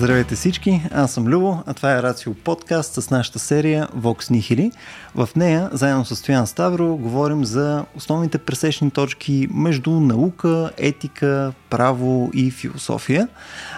[0.00, 4.72] Здравейте всички, аз съм Любо, а това е Рацио подкаст с нашата серия Vox Nihili.
[5.14, 12.30] В нея, заедно с Стоян Ставро, говорим за основните пресечни точки между наука, етика, право
[12.34, 13.28] и философия.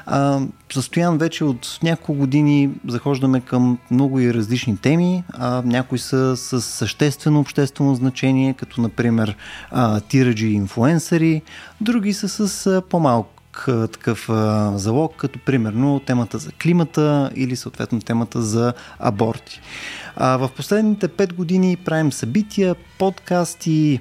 [0.06, 0.40] А,
[0.70, 5.24] Стоян вече от няколко години захождаме към много и различни теми.
[5.32, 9.36] А, някои са с съществено обществено значение, като например
[9.70, 11.42] а, тираджи и инфуенсъри,
[11.80, 13.41] други са с по-малко
[13.92, 14.30] такъв
[14.74, 19.60] залог, като примерно темата за климата или съответно темата за аборти.
[20.16, 24.00] В последните 5 години правим събития, подкасти,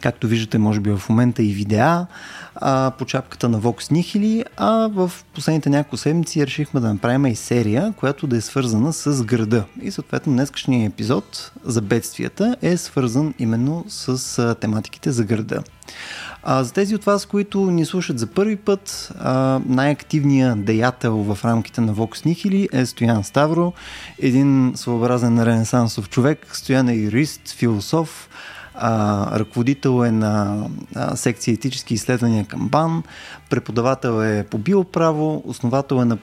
[0.00, 2.06] както виждате, може би в момента и видеа
[2.54, 7.36] а, по чапката на Vox Nihili, а в последните няколко седмици решихме да направим и
[7.36, 9.64] серия, която да е свързана с града.
[9.82, 15.62] И съответно днескашният епизод за бедствията е свързан именно с а, тематиките за града.
[16.42, 21.44] А, за тези от вас, които ни слушат за първи път, а, най-активният деятел в
[21.44, 23.72] рамките на Vox Nihili е Стоян Ставро,
[24.18, 26.46] един своеобразен ренесансов човек.
[26.52, 28.28] Стоян е юрист, философ,
[28.78, 33.02] а, ръководител е на а, секция етически изследвания към БАН,
[33.50, 36.16] преподавател е по биоправо, основател е на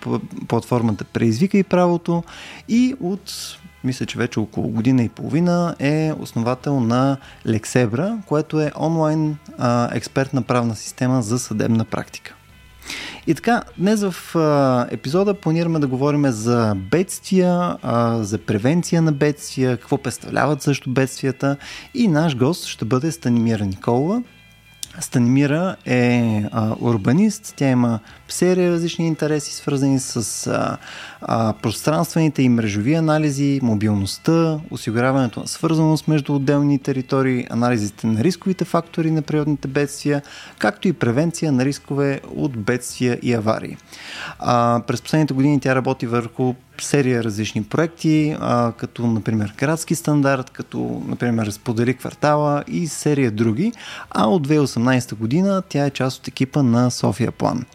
[0.47, 2.23] платформата Преизвика и правото
[2.67, 8.71] и от мисля, че вече около година и половина е основател на Лексебра, което е
[8.79, 12.35] онлайн а, експертна правна система за съдебна практика.
[13.27, 19.11] И така, днес в а, епизода планираме да говорим за бедствия, а, за превенция на
[19.11, 21.57] бедствия, какво представляват също бедствията
[21.93, 24.23] и наш гост ще бъде Станимира Николова.
[24.99, 27.99] Станимира е а, урбанист, тя има
[28.33, 30.77] серия различни интереси, свързани с а,
[31.21, 38.65] а, пространствените и мрежови анализи, мобилността, осигуряването на свързаност между отделни територии, анализите на рисковите
[38.65, 40.21] фактори на природните бедствия,
[40.57, 43.77] както и превенция на рискове от бедствия и аварии.
[44.39, 50.49] А, през последните години тя работи върху серия различни проекти, а, като например градски стандарт,
[50.49, 53.71] като например сподели квартала и серия други,
[54.09, 57.65] а от 2018 година тя е част от екипа на София План.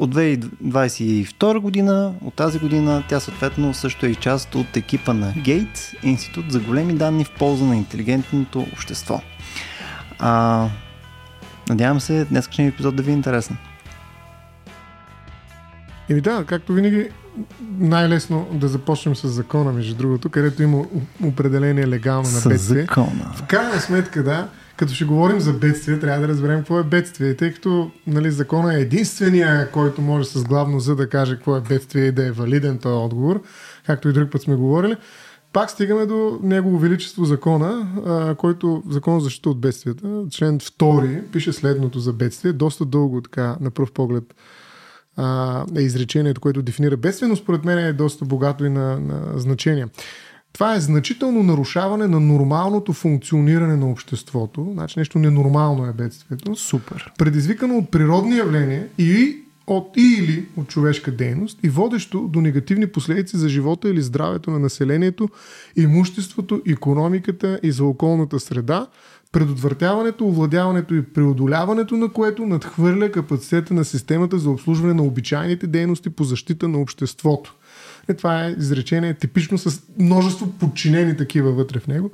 [0.00, 5.32] От 2022 година, от тази година, тя съответно също е и част от екипа на
[5.36, 9.20] Гейт, Институт за големи данни в полза на интелигентното общество.
[10.18, 10.66] А,
[11.68, 13.56] надявам се днескашния епизод да ви е интересен.
[16.10, 17.08] Еми да, както винаги,
[17.78, 20.84] най-лесно да започнем с закона, между другото, където има
[21.24, 22.82] определение легално на бедствие.
[22.82, 23.32] закона.
[23.36, 27.36] В крайна сметка, да, като ще говорим за бедствие, трябва да разберем какво е бедствие.
[27.36, 31.60] Тъй като нали, закона е единствения, който може с главно за да каже какво е
[31.60, 33.42] бедствие и да е валиден този отговор,
[33.86, 34.96] както и друг път сме говорили,
[35.52, 41.22] пак стигаме до Негово Величество закона, а, който закон за защита от бедствията, член 2,
[41.26, 44.34] пише следното за бедствие, доста дълго така на пръв поглед
[45.20, 49.38] а, е изречението, което дефинира бедствие, но според мен е доста богато и на, на
[49.38, 49.86] значение.
[50.52, 54.68] Това е значително нарушаване на нормалното функциониране на обществото.
[54.72, 56.56] Значи нещо ненормално е бедствието.
[56.56, 57.12] Супер.
[57.18, 59.36] Предизвикано от природни явления и
[59.66, 64.50] от и или от човешка дейност и водещо до негативни последици за живота или здравето
[64.50, 65.28] на населението,
[65.76, 68.86] имуществото, економиката и за околната среда,
[69.32, 76.10] предотвратяването, овладяването и преодоляването на което надхвърля капацитета на системата за обслужване на обичайните дейности
[76.10, 77.54] по защита на обществото.
[78.08, 82.10] Е, това е изречение типично с множество подчинени такива вътре в него.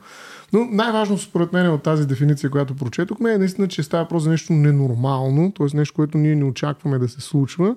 [0.53, 4.31] Но най-важно според мен от тази дефиниция, която прочетохме, е наистина, че става просто за
[4.31, 5.77] нещо ненормално, т.е.
[5.77, 7.75] нещо, което ние не очакваме да се случва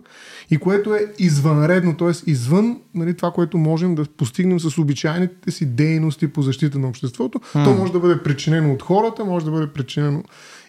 [0.51, 2.31] и което е извънредно, т.е.
[2.31, 7.39] извън нали, това, което можем да постигнем с обичайните си дейности по защита на обществото.
[7.39, 7.63] Mm.
[7.63, 10.23] То може да бъде причинено от хората, може да бъде причинено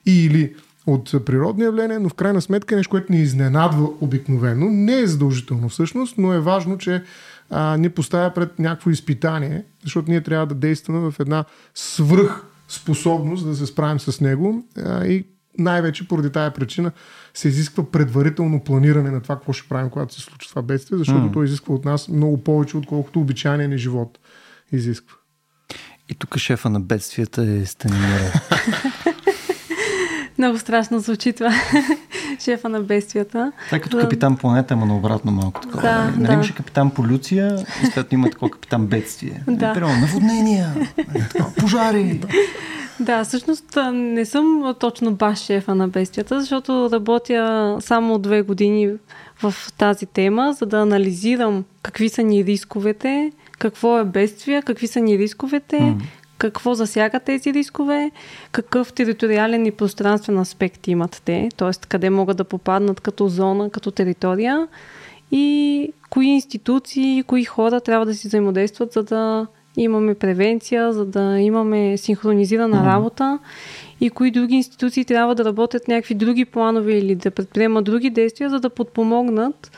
[0.06, 0.54] и или
[0.86, 4.66] от природни явления, но в крайна сметка е нещо, което ни изненадва обикновено.
[4.70, 7.02] Не е задължително всъщност, но е важно, че
[7.50, 11.44] а, ни поставя пред някакво изпитание, защото ние трябва да действаме в една
[11.74, 15.24] свръх способност да се справим с него а, и
[15.58, 16.92] най-вече поради тая причина
[17.34, 21.20] се изисква предварително планиране на това, какво ще правим, когато се случи това бедствие, защото
[21.20, 21.32] mm.
[21.32, 24.18] то изисква от нас много повече, отколкото обичайния ни живот
[24.72, 25.16] изисква.
[26.08, 28.32] И тук шефа на бедствията е Станимира.
[30.40, 31.52] Много страшно звучи това.
[32.40, 33.52] Шефа на бестията.
[33.66, 35.82] Това като капитан планета, ама наобратно малко такова.
[35.82, 36.32] Да, нали да.
[36.32, 39.42] имаше капитан полюция и след има такова капитан бедствие.
[39.48, 39.72] Да.
[39.72, 40.74] Примерно наводнения,
[41.58, 42.20] пожари.
[43.00, 48.90] Да, всъщност не съм точно баш шефа на бестията, защото работя само две години
[49.42, 55.00] в тази тема, за да анализирам какви са ни рисковете, какво е бедствие, какви са
[55.00, 56.00] ни рисковете, mm
[56.40, 58.10] какво засяга тези рискове,
[58.52, 61.70] какъв териториален и пространствен аспект имат те, т.е.
[61.88, 64.68] къде могат да попаднат като зона, като територия
[65.32, 69.46] и кои институции, кои хора трябва да си взаимодействат, за да
[69.76, 72.94] имаме превенция, за да имаме синхронизирана mm-hmm.
[72.94, 73.38] работа
[74.00, 78.50] и кои други институции трябва да работят някакви други планове или да предприемат други действия,
[78.50, 79.70] за да подпомогнат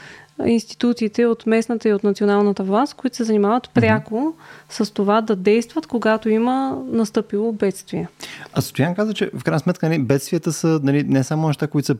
[0.46, 4.84] институциите от местната и от националната власт, които се занимават пряко mm-hmm.
[4.84, 8.08] с това да действат, когато има настъпило бедствие.
[8.52, 11.86] А Стоян каза, че в крайна сметка нали, бедствията са нали, не само неща, които
[11.86, 11.96] са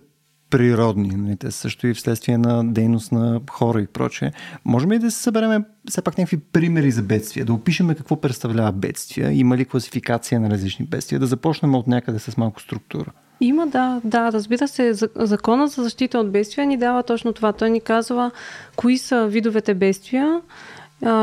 [0.51, 4.33] природни, нали, те също и вследствие на дейност на хора и прочее.
[4.65, 8.73] Можем ли да се съберем все пак някакви примери за бедствия, да опишеме какво представлява
[8.73, 13.11] бедствия, има ли класификация на различни бедствия, да започнем от някъде с малко структура?
[13.43, 14.93] Има, да, да, разбира се.
[15.17, 17.53] Закона за защита от бедствия ни дава точно това.
[17.53, 18.31] Той ни казва
[18.77, 20.41] кои са видовете бедствия,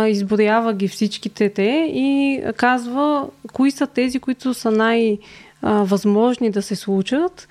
[0.08, 7.48] изборява ги всичките те и казва кои са тези, които са най-възможни да се случат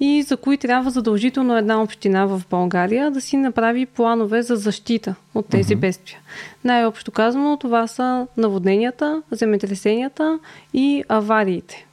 [0.00, 5.14] и за кои трябва задължително една община в България да си направи планове за защита
[5.34, 5.80] от тези uh-huh.
[5.80, 6.18] бедствия.
[6.64, 10.38] Най-общо казано, това са наводненията, земетресенията
[10.74, 11.86] и авариите,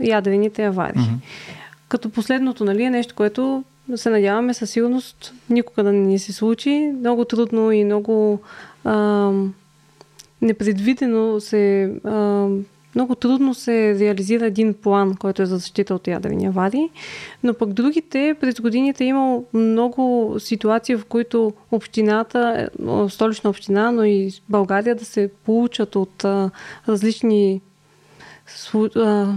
[0.00, 1.02] ядрените аварии.
[1.02, 1.63] Uh-huh.
[1.88, 3.64] Като последното, нали, е нещо, което
[3.96, 6.92] се надяваме със сигурност никога да не ни се случи.
[7.00, 8.40] Много трудно и много
[8.84, 9.30] а,
[10.42, 12.48] непредвидено се а,
[12.94, 16.90] много трудно се реализира един план, който е за защита от ядрени аварии,
[17.42, 22.68] но пък другите през годините е имало много ситуации, в които общината,
[23.08, 26.50] столична община, но и България да се получат от а,
[26.88, 27.60] различни
[28.96, 29.34] а,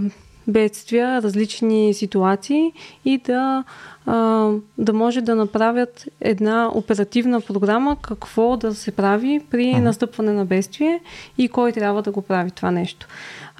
[0.48, 2.72] бедствия, различни ситуации
[3.04, 3.64] и да,
[4.06, 10.44] а, да може да направят една оперативна програма какво да се прави при настъпване на
[10.44, 11.00] бедствие
[11.38, 13.06] и кой трябва да го прави това нещо.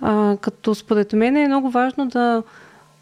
[0.00, 2.43] А, като според мен е много важно да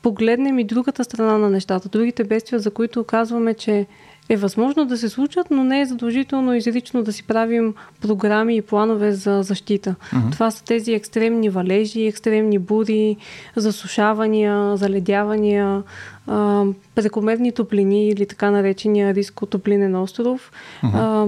[0.03, 3.87] погледнем и другата страна на нещата, другите бедствия, за които казваме, че
[4.29, 8.63] е възможно да се случат, но не е задължително изрично да си правим програми и
[8.63, 9.95] планове за защита.
[10.13, 10.33] Uh-huh.
[10.33, 13.17] Това са тези екстремни валежи, екстремни бури,
[13.57, 15.83] засушавания, заледявания,
[16.27, 16.65] а,
[16.95, 20.53] прекомерни топлини или така наречения риск от топлинен остров.
[20.83, 20.91] Uh-huh.
[20.95, 21.27] А,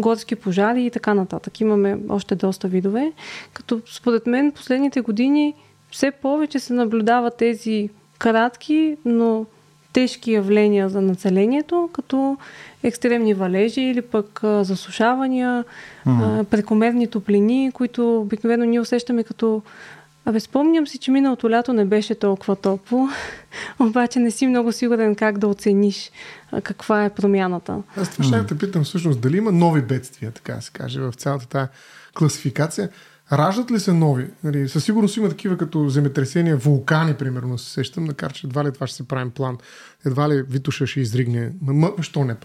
[0.00, 1.60] горски пожари и така нататък.
[1.60, 3.12] Имаме още доста видове.
[3.52, 5.54] Като според мен последните години
[5.90, 7.88] все повече се наблюдават тези
[8.18, 9.46] кратки, но
[9.92, 12.38] тежки явления за населението, като
[12.82, 15.64] екстремни валежи или пък засушавания,
[16.06, 16.44] mm-hmm.
[16.44, 19.62] прекомерни топлини, които обикновено ние усещаме като
[20.24, 23.08] Абе, спомням си, че миналото лято не беше толкова топло,
[23.78, 26.10] обаче не си много сигурен как да оцениш
[26.62, 27.82] каква е промяната.
[27.96, 31.48] Аз това ще те питам всъщност, дали има нови бедствия, така се каже, в цялата
[31.48, 31.68] тази
[32.14, 32.88] класификация.
[33.32, 34.26] Раждат ли се нови?
[34.44, 38.72] Нали, със сигурност има такива като земетресения, вулкани, примерно, се сещам, макар че едва ли
[38.72, 39.58] това ще се правим план
[40.06, 41.52] едва ли Витуша ще изригне.
[41.62, 42.36] М- що не?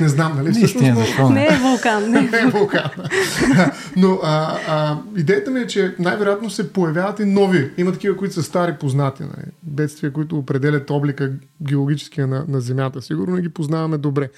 [0.00, 0.52] Не знам, нали?
[0.66, 1.30] Всъщност, но...
[1.30, 2.10] Не е вулкан.
[2.10, 2.90] Не, не е вулкан.
[3.96, 7.70] но а, а, идеята ми е, че най-вероятно се появяват и нови.
[7.78, 9.22] Има такива, които са стари познати.
[9.22, 9.46] Нали?
[9.62, 11.32] Бедствия, които определят облика
[11.62, 13.02] геологическия на, на Земята.
[13.02, 14.28] Сигурно ги познаваме добре.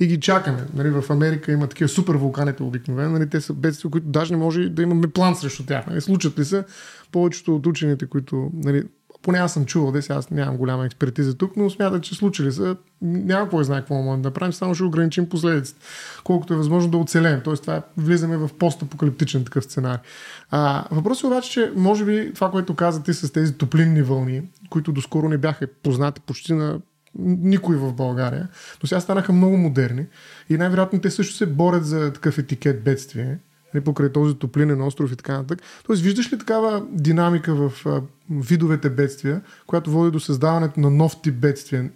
[0.00, 0.64] И ги чакаме.
[0.74, 0.90] Нали?
[0.90, 3.10] В Америка има такива супер вулканите обикновено.
[3.10, 3.28] Нали?
[3.28, 5.86] Те са бедствия, които даже не може да имаме план срещу тях.
[5.86, 6.00] Нали?
[6.00, 6.64] Случат ли се?
[7.12, 8.84] Повечето от учените, които нали,
[9.22, 12.52] поне аз съм чувал, де сега аз нямам голяма експертиза тук, но смятам, че случили
[12.52, 15.80] са, няма кой знае какво можем да правим, само ще ограничим последиците,
[16.24, 17.40] колкото е възможно да оцелем.
[17.44, 20.02] Тоест, това е, влизаме в постапокалиптичен такъв сценарий.
[20.50, 24.42] А, въпросът е обаче, че може би това, което каза ти с тези топлинни вълни,
[24.70, 26.80] които доскоро не бяха познати почти на
[27.18, 28.48] никой в България,
[28.82, 30.06] но сега станаха много модерни
[30.50, 33.38] и най-вероятно те също се борят за такъв етикет бедствие
[33.80, 35.62] покрай този топлинен остров и така нататък.
[35.86, 41.22] Тоест, виждаш ли такава динамика в а, видовете бедствия, която води до създаването на нов
[41.22, 41.90] тип бедствия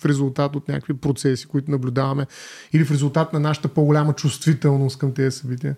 [0.00, 2.26] в резултат от някакви процеси, които наблюдаваме
[2.72, 5.76] или в резултат на нашата по-голяма чувствителност към тези събития?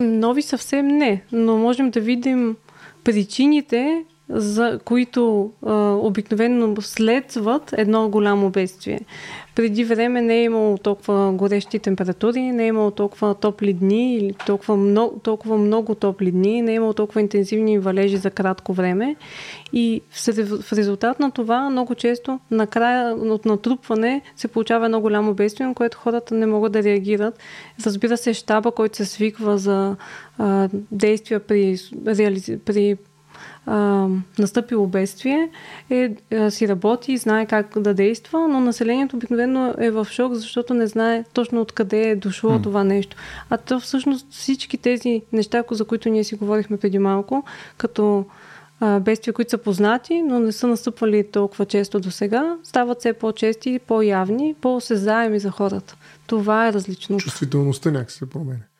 [0.00, 2.56] Нови съвсем не, но можем да видим
[3.04, 9.00] причините за които а, обикновено следват едно голямо бедствие.
[9.54, 14.34] Преди време не е имало толкова горещи температури, не е имало толкова топли дни или
[14.46, 19.16] толкова много, толкова много топли дни, не е имало толкова интензивни валежи за кратко време.
[19.72, 25.66] И в резултат на това много често накрая от натрупване се получава едно голямо бедствие,
[25.66, 27.38] на което хората не могат да реагират.
[27.86, 29.96] Разбира се, щаба, който се свиква за
[30.38, 32.58] а, действия при, реали...
[32.64, 32.96] при
[33.66, 35.50] а, настъпило бедствие,
[35.90, 40.34] е, е, си работи и знае как да действа, но населението обикновено е в шок,
[40.34, 42.62] защото не знае точно откъде е дошло mm.
[42.62, 43.16] това нещо.
[43.50, 47.44] А то всъщност всички тези неща, за които ние си говорихме преди малко,
[47.76, 48.24] като
[48.80, 53.12] а, бедствия, които са познати, но не са настъпвали толкова често до сега, стават все
[53.12, 55.96] по-чести, по-явни, по-осезаеми за хората.
[56.26, 57.16] Това е различно.
[57.16, 58.73] Чувствителността някакси се променя.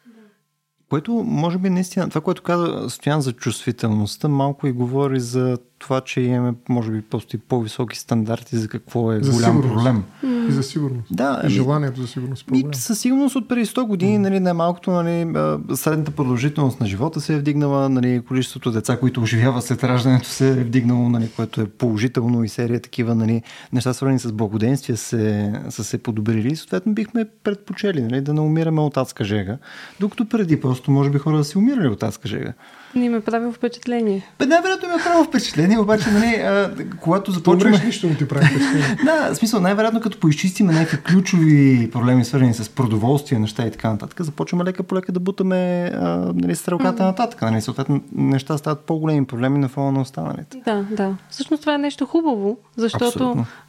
[0.95, 6.00] Което, може би, наистина, това, което каза Стоян за чувствителността, малко и говори за това,
[6.00, 9.75] че имаме, може би, просто и по-високи стандарти за какво е За голям сигурност.
[9.75, 10.05] проблем.
[10.49, 11.07] И за сигурност.
[11.11, 12.43] Да, И ами- желанието за сигурност.
[12.43, 12.75] е И Проблем.
[12.75, 15.33] със сигурност от преди 100 години, нали, най-малкото, нали,
[15.75, 20.49] средната продължителност на живота се е вдигнала, нали, количеството деца, които оживяват след раждането се
[20.50, 25.53] е вдигнало, нали, което е положително и серия такива нали, неща, свързани с благоденствие, се,
[25.69, 29.59] са се подобрили и съответно бихме предпочели нали, да не умираме от адска жега,
[30.00, 32.53] докато преди просто може би хора да си умирали от адска жега.
[32.95, 34.26] Не ме прави впечатление.
[34.38, 37.76] Бе, най-вероятно ми е право впечатление, обаче, нали, а, когато започваме...
[37.76, 38.97] умреш, нищо не ти прави впечатление.
[39.04, 43.90] Да, в смисъл, най-вероятно като поизчистиме някакви ключови проблеми, свързани с продоволствие, неща и така
[43.90, 47.07] нататък, започваме лека по лека да бутаме а, нали, стрелката mm-hmm.
[47.07, 47.43] нататък.
[47.43, 50.59] Нали, съответно, неща стават по-големи проблеми на фона на останалите.
[50.64, 51.16] Да, да.
[51.31, 53.04] Всъщност това е нещо хубаво, защото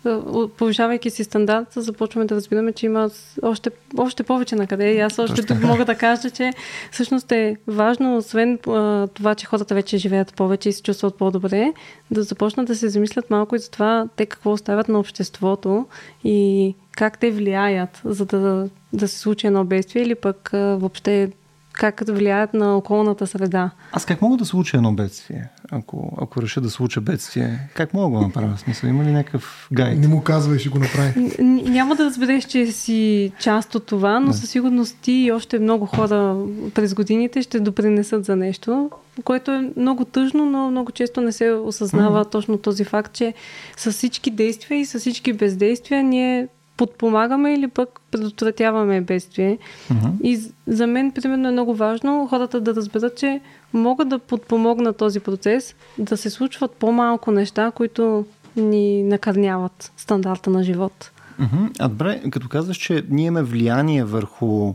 [0.06, 0.48] Абсолютно.
[0.58, 3.10] повишавайки си стандарта, започваме да разбираме, че има
[3.42, 4.94] още, още повече на къде.
[4.94, 6.54] И аз още Точно тук мога да кажа, че
[6.92, 11.74] всъщност е важно, освен а, това, че хората вече живеят повече и се чувстват по-добре,
[12.12, 15.86] да започнат да се замислят малко и за това те какво оставят на обществото
[16.24, 21.32] и как те влияят, за да, да се случи едно бедствие или пък въобще
[21.76, 23.72] как влияят на околната среда.
[23.92, 25.50] Аз как мога да случа едно бедствие?
[25.72, 28.58] Ако, ако реша да случа бедствие, как мога да го направя?
[28.58, 30.00] Смисъл, има ли някакъв гайд?
[30.00, 31.32] Не му казвай, ще го направи.
[31.64, 34.34] Няма да разбереш, че си част от това, но Да.
[34.34, 36.38] със сигурност ти и още много хора
[36.74, 38.90] през годините ще допринесат за нещо,
[39.24, 43.34] което е много тъжно, но много често не се осъзнава точно този факт, че
[43.78, 49.58] с всички действия и с всички бездействия ние подпомагаме или пък предотвратяваме бедствие.
[49.90, 50.08] Мгм.
[50.24, 53.42] И за мен, примерно, е много важно хората да разберат, че
[53.74, 60.64] могат да подпомогнат този процес, да се случват по-малко неща, които ни накърняват стандарта на
[60.64, 61.12] живот.
[61.40, 61.66] Мгм.
[61.80, 64.74] А добре, като казваш, че ние имаме влияние върху,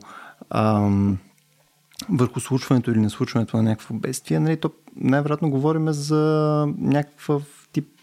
[0.51, 1.19] ам,
[2.09, 7.60] върху случването или не случването на някакво бедствие, нали, то най-вероятно говорим за някакъв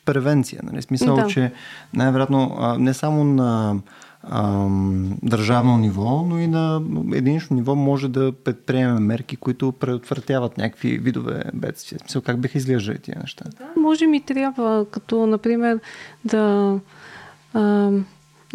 [0.08, 0.62] превенция.
[0.64, 0.82] Нали?
[0.82, 1.28] Смисъл, Да.
[1.28, 1.52] че
[1.94, 3.76] най-вероятно не само на
[5.24, 6.82] държавно ниво, но и на
[7.14, 12.00] единично ниво може да предприемем мерки, които предотвратяват някакви видове бедствия.
[12.00, 13.46] Смисъл, как биха изглеждали тия неща?
[13.78, 15.80] Може ми трябва, като, например,
[16.26, 16.76] да,
[17.54, 17.92] а,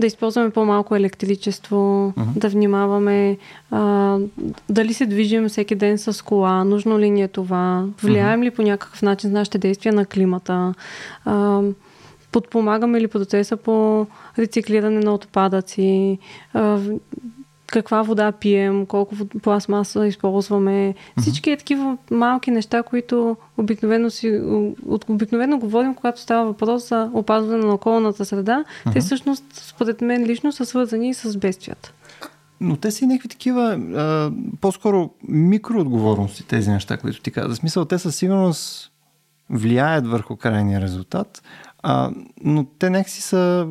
[0.03, 2.31] да използваме по-малко електричество, Мгм.
[2.37, 3.39] да внимаваме
[3.71, 4.19] а,
[4.69, 8.63] дали се движим всеки ден с кола, нужно ли ни е това, влияем ли по
[8.63, 10.75] някакъв начин с нашите действия на климата,
[11.25, 11.61] а,
[12.33, 14.07] подпомагаме ли процеса по
[14.39, 16.19] рециклиране на отпадъци,
[17.73, 20.95] каква вода пием, колко пластмаса използваме.
[21.21, 24.41] Всички е такива малки неща, които обикновено, си,
[24.87, 28.65] от, обикновено говорим, когато става въпрос за опазване на околната среда.
[28.93, 31.93] Те всъщност, според мен лично, са свързани и с бедствията.
[32.61, 37.55] Но те са и някакви такива, а, по-скоро микроотговорности, тези неща, които ти каза.
[37.55, 38.93] В смисъл, те със сигурност
[39.51, 41.43] влияят върху крайния резултат,
[41.83, 42.11] а,
[42.45, 43.69] но те някакси са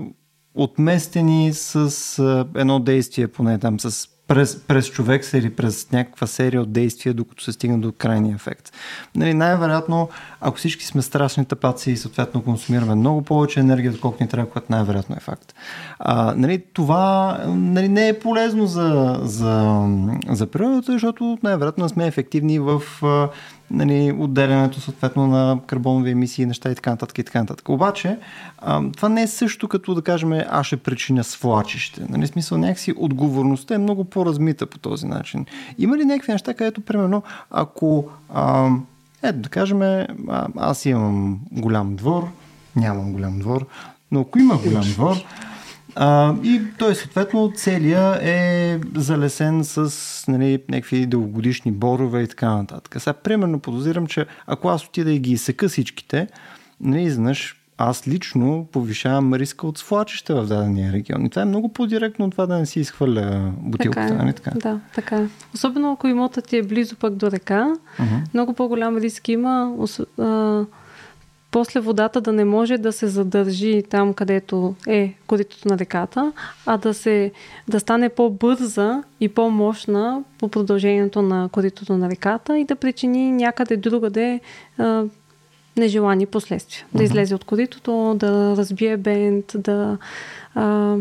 [0.55, 1.75] отместени с
[2.19, 7.13] а, едно действие, поне там, с през, през човек или през някаква серия от действия,
[7.13, 8.71] докато се стигне до крайния ефект.
[9.15, 10.09] Нали, най-вероятно,
[10.41, 14.67] ако всички сме страшни тъпаци и съответно консумираме много повече енергия, отколкото ни трябва, което
[14.69, 15.53] най-вероятно е факт.
[15.99, 19.85] А, нали, това нали, не е полезно за, за,
[20.29, 22.81] за природата, защото най-вероятно сме ефективни в
[23.71, 27.69] нали, отделянето съответно на карбонови емисии, неща и така нататък и така нататък.
[27.69, 28.17] Обаче,
[28.57, 32.01] а, това не е също като да кажем аз ще причиня свлачище.
[32.09, 35.45] Нали, смисъл някакси отговорността е много по-размита по този начин.
[35.77, 38.69] Има ли някакви неща, където примерно ако а,
[39.23, 40.05] ето да кажем а,
[40.57, 42.27] аз имам голям двор,
[42.75, 43.67] нямам голям двор,
[44.11, 45.17] но ако има голям двор,
[45.95, 49.93] а, и той съответно целия е залесен с
[50.27, 52.95] нали, някакви дългогодишни борове и така нататък.
[52.99, 56.27] Сега примерно подозирам, че ако аз отида и ги изсека всичките,
[56.81, 61.25] нали, изведнъж аз лично повишавам риска от свлачища в дадения регион.
[61.25, 64.07] И това е много по-директно от това да не си изхвърля бутилката.
[64.07, 64.17] Така е.
[64.17, 64.51] Нали, така?
[64.51, 65.27] Да, така е.
[65.53, 68.15] Особено ако имотът ти е близо пък до река, Мгм.
[68.33, 70.65] много по-голям риск има ос- а,
[71.51, 76.33] после водата да не може да се задържи там, където е коритото на реката,
[76.65, 77.31] а да, се,
[77.67, 83.77] да стане по-бърза и по-мощна по продължението на коритото на реката и да причини някъде
[83.77, 84.39] другаде
[84.77, 85.03] а,
[85.77, 86.85] нежелани последствия.
[86.93, 89.97] Да излезе от коритото, да разбие бент, да,
[90.55, 90.95] а,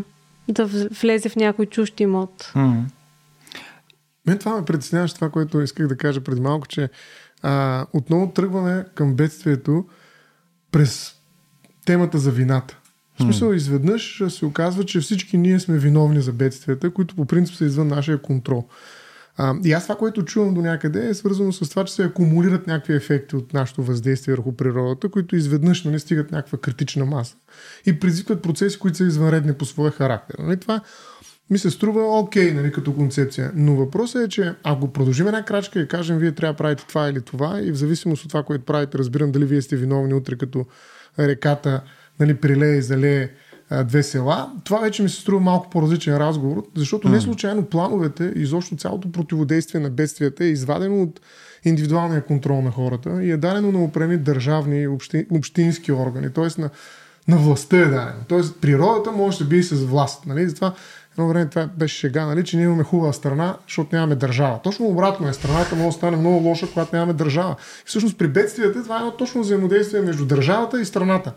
[0.49, 0.66] да
[1.00, 2.52] влезе в някой чужд имот.
[2.54, 2.85] М.
[4.26, 6.88] Мен това ме притесняваше това, което исках да кажа преди малко, че
[7.42, 9.85] а, отново тръгваме към бедствието
[10.73, 11.15] през
[11.87, 12.77] темата за вината.
[13.19, 17.57] В смисъл, изведнъж се оказва, че всички ние сме виновни за бедствията, които по принцип
[17.57, 18.69] са извън нашия контрол.
[19.37, 22.67] А, и аз това, което чувам до някъде е свързано с това, че се акумулират
[22.67, 27.37] някакви ефекти от нашето въздействие върху природата, които изведнъж нали, стигат някаква критична маса
[27.87, 30.37] и предизвикват процеси, които са извънредни по своя характер.
[30.39, 30.57] Нали?
[30.57, 30.81] Това
[31.50, 33.52] ми се струва окей, нали, като концепция.
[33.54, 37.09] Но въпросът е, че ако продължим една крачка и кажем, вие трябва да правите това
[37.09, 40.37] или това, и в зависимост от това, което правите, разбирам дали вие сте виновни утре,
[40.37, 40.66] като
[41.19, 41.83] реката
[42.21, 43.30] нали, прилее и залее
[43.85, 48.40] две села, това вече ми се струва малко по-различен разговор, защото не случайно плановете и
[48.42, 51.21] изобщо цялото противодействие на бедствията е извадено от
[51.64, 56.61] индивидуалния контрол на хората и е дадено на опрени държавни общи, общински органи, т.е.
[56.61, 56.71] На,
[57.28, 58.25] на властта е дадено.
[58.28, 58.40] Т.е.
[58.61, 60.26] природата може да би и с власт.
[60.26, 60.49] Нали?
[60.49, 60.75] Затова
[61.21, 64.61] едно време това беше шега, нали, че ние имаме хубава страна, защото нямаме държава.
[64.62, 65.33] Точно обратно е.
[65.33, 67.57] Страната може да стане много лоша, когато нямаме държава.
[67.61, 71.33] И всъщност при бедствията това е едно точно взаимодействие между държавата и страната.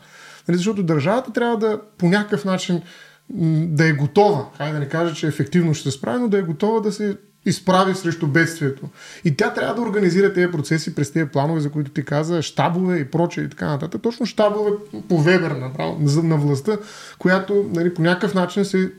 [0.47, 2.81] Нали, защото държавата трябва да по някакъв начин
[3.29, 6.41] да е готова, хайде да не кажа, че ефективно ще се справи, но да е
[6.41, 8.89] готова да се изправи срещу бедствието.
[9.25, 12.97] И тя трябва да организира тези процеси през тези планове, за които ти каза, щабове
[12.97, 14.01] и прочее и така нататък.
[14.01, 14.71] Точно щабове
[15.09, 16.77] по Вебер направо, на властта,
[17.19, 18.91] която нали, по някакъв начин се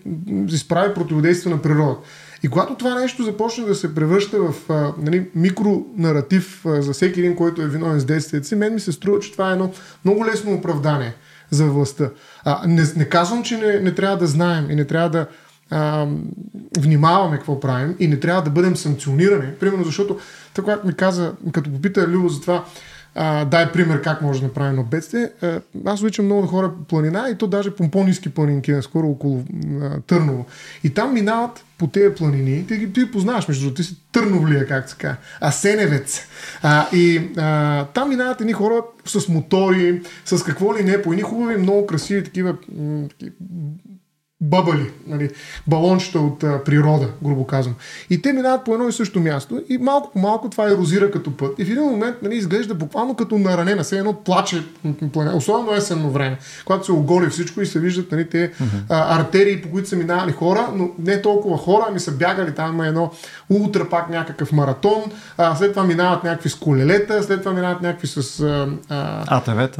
[0.49, 1.97] изправи противодействие на природа.
[2.43, 4.55] И когато това нещо започне да се превръща в
[4.99, 9.21] нали, микронаратив за всеки един, който е виновен с действията си, мен ми се струва,
[9.21, 9.73] че това е едно
[10.05, 11.15] много лесно оправдание
[11.51, 12.11] за властта.
[12.45, 15.27] А, не, не казвам, че не, не трябва да знаем и не трябва да
[15.75, 16.07] а,
[16.78, 19.52] внимаваме какво правим и не трябва да бъдем санкционирани.
[19.61, 20.19] Примерно защото,
[20.54, 22.64] така ми каза, като попита Любо за това,
[23.14, 25.31] а, дай пример как може да направим едно бедствие.
[25.43, 29.45] А, аз обичам много хора планина и то даже по по-низки планинки, наскоро около
[29.83, 30.47] а, Търново.
[30.85, 34.66] И там минават по тези планини, ти ги ти познаваш, между другото, ти си търновлия,
[34.66, 36.21] как се Асеневец.
[36.62, 41.23] А, и а, там минават едни хора с мотори, с какво ли не, по едни
[41.23, 43.08] хубави, много красиви такива м-
[44.45, 45.30] бъбали, нали,
[45.67, 47.75] балончета от а, природа, грубо казвам.
[48.11, 51.37] И те минават по едно и също място и малко по малко това ерозира като
[51.37, 51.59] път.
[51.59, 54.63] И в един момент нали, изглежда буквално като наранена, все едно плаче,
[55.35, 58.52] особено есенно време, когато се оголи всичко и се виждат нали, те
[58.89, 62.75] а, артерии, по които са минавали хора, но не толкова хора, ами са бягали там
[62.75, 63.11] има едно
[63.50, 65.02] ултра пак някакъв маратон,
[65.39, 68.41] а, след това минават някакви с колелета, след това минават някакви с...
[68.41, 69.25] А, а,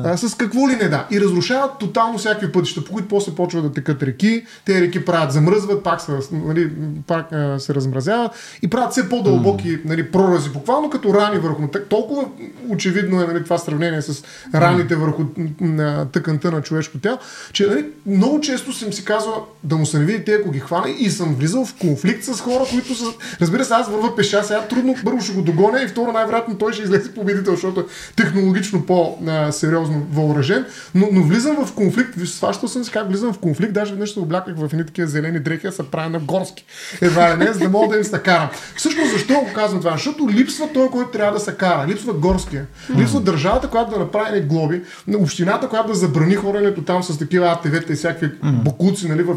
[0.05, 1.07] а, с какво ли не да.
[1.11, 5.33] И разрушават тотално всякакви пътища, по които после почват да текат реки, те реки правят,
[5.33, 6.71] замръзват, пак, се, нали,
[7.07, 11.63] пак а, се размразяват и правят все по-дълбоки нали, прорази, буквално като рани върху.
[11.89, 12.25] Толкова
[12.69, 15.23] очевидно е нали, това сравнение с раните върху
[15.61, 17.19] на тъканта на човешко тяло,
[17.53, 20.61] че нали, много често съм си казвал да му се не види те, ако ги
[20.61, 23.05] хване и съм влизал в конфликт с хора, които са...
[23.41, 26.73] Разбира се, аз върва пеша, сега трудно първо ще го догоня и второ най-вероятно той
[26.73, 27.85] ще излезе победител, защото е
[28.17, 30.65] технологично по-сериозно въоръжен,
[30.95, 34.21] но, но влизам в конфликт, сващал съм си как влизам в конфликт, даже веднъж се
[34.35, 36.65] обляках в едни такива зелени дрехи, са прави на горски.
[37.01, 38.49] Едва ли не, за да мога да им се карам.
[38.77, 39.93] Всъщност защо го казвам това?
[39.93, 41.87] Защото липсва той, който трябва да се кара.
[41.89, 42.67] Липсва горския.
[42.97, 44.83] Липсва държавата, която да направи глоби.
[45.17, 49.35] Общината, която да забрани хоренето там с такива АТВ-та и всякакви бокуци нали, в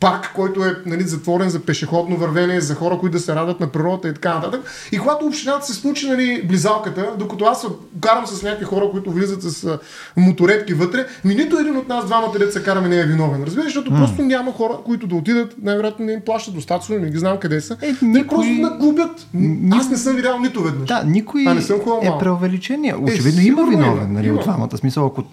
[0.00, 3.66] парк, който е нали, затворен за пешеходно вървение, за хора, които да се радат на
[3.66, 4.60] природата и така нататък.
[4.92, 7.66] И когато общината се случи нали, близалката, докато аз
[8.00, 9.78] карам с някакви хора, които влизат с
[10.16, 13.44] моторетки вътре, ми нито един от нас двамата деца караме не е виновен.
[13.44, 17.18] Разбираш, защото просто няма хора, които да отидат, най-вероятно не им плащат достатъчно, не ги
[17.18, 17.76] знам къде са.
[17.82, 18.22] Е, никой...
[18.22, 19.26] Те просто нагубят.
[19.34, 19.70] Ни...
[19.72, 20.88] Аз не съм видял нито веднъж.
[20.88, 22.94] Да, никой а, не съм е преувеличение.
[22.94, 24.76] Очевидно е, има виновен, нали, от двамата.
[24.76, 25.24] Смисъл, ако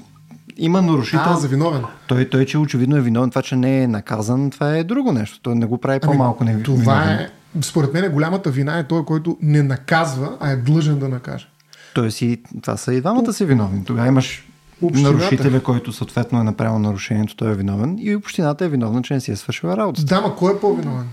[0.57, 1.21] има нарушител.
[1.25, 1.83] А, за виновен.
[2.07, 5.39] Той, той, че очевидно е виновен, това, че не е наказан, това е друго нещо.
[5.41, 7.29] Той не го прави ами, по-малко не Това е,
[7.61, 11.47] според мен, голямата вина е той, който не наказва, а е длъжен да накаже.
[11.93, 13.85] Тоест и това са и двамата си виновни.
[13.85, 14.44] Тогава имаш
[14.81, 15.17] Общината.
[15.17, 19.21] нарушителя, който съответно е направил нарушението, той е виновен и общината е виновна, че не
[19.21, 20.03] си е свършила работа.
[20.03, 21.07] Да, ма кой е по-виновен?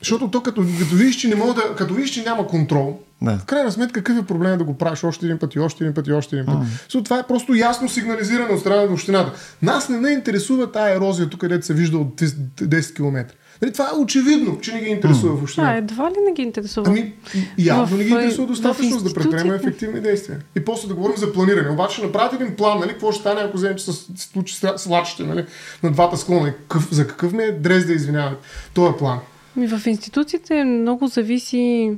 [0.00, 3.38] Защото то като, като видиш, че не мога да, като видиш, че няма контрол, да.
[3.38, 5.94] в крайна сметка какъв е проблем да го правиш още един път и още един
[5.94, 6.54] път и още един път.
[6.54, 7.04] Mm.
[7.04, 9.32] това е просто ясно сигнализиране от страна на общината.
[9.62, 13.24] Нас не ме интересува тази ерозия тук, където се вижда от 10 км.
[13.62, 15.36] Нали, това е очевидно, че не ги интересува mm.
[15.36, 15.60] въобще.
[15.60, 16.86] А, едва ли не ги интересува?
[16.88, 17.12] Ами,
[17.58, 20.38] явно не ги интересува достатъчно, за да предприемем ефективни действия.
[20.56, 21.70] И после да говорим за планиране.
[21.70, 25.46] Обаче направите един план, нали, какво ще стане, ако вземем, че се случи слачите нали,
[25.82, 26.52] на двата склона.
[26.52, 28.38] Какъв, за какъв ми е дрез да извиняват
[28.74, 29.18] този план?
[29.56, 31.92] Ми в институциите много зависи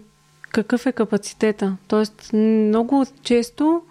[0.53, 1.77] какъв е капацитета.
[1.89, 3.83] Тоест, много често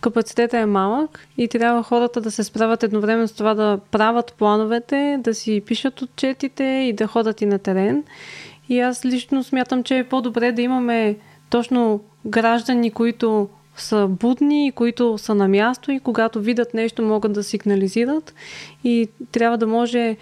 [0.00, 5.18] капацитета е малък и трябва хората да се справят едновременно с това да правят плановете,
[5.20, 8.04] да си пишат отчетите и да ходят и на терен.
[8.68, 11.16] И аз лично смятам, че е по-добре да имаме
[11.50, 17.32] точно граждани, които са будни и които са на място и когато видят нещо могат
[17.32, 18.34] да сигнализират
[18.84, 20.16] и трябва да може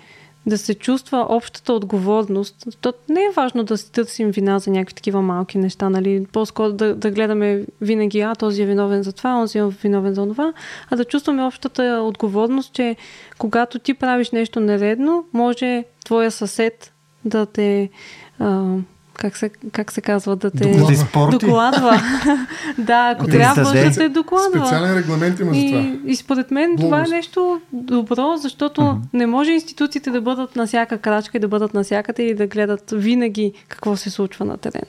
[0.48, 2.68] да се чувства общата отговорност.
[2.80, 6.26] То не е важно да си търсим вина за някакви такива малки неща, нали?
[6.32, 10.26] По-скоро да, да гледаме винаги, а този е виновен за това, онзи е виновен за
[10.28, 10.52] това,
[10.90, 12.96] а да чувстваме общата отговорност, че
[13.38, 16.92] когато ти правиш нещо нередно, може твоя съсед
[17.24, 17.90] да те
[18.38, 18.76] а,
[19.18, 21.30] как се, как се казва, да те докладва.
[21.30, 22.02] докладва.
[22.78, 24.66] да, ако трябва, да те докладва.
[24.66, 25.80] Специален регламент има за това.
[25.80, 26.84] И, и според мен Блогос.
[26.84, 28.98] това е нещо добро, защото uh-huh.
[29.12, 32.90] не може институциите да бъдат на всяка крачка и да бъдат навсякъде и да гледат
[32.92, 34.84] винаги какво се случва на терен.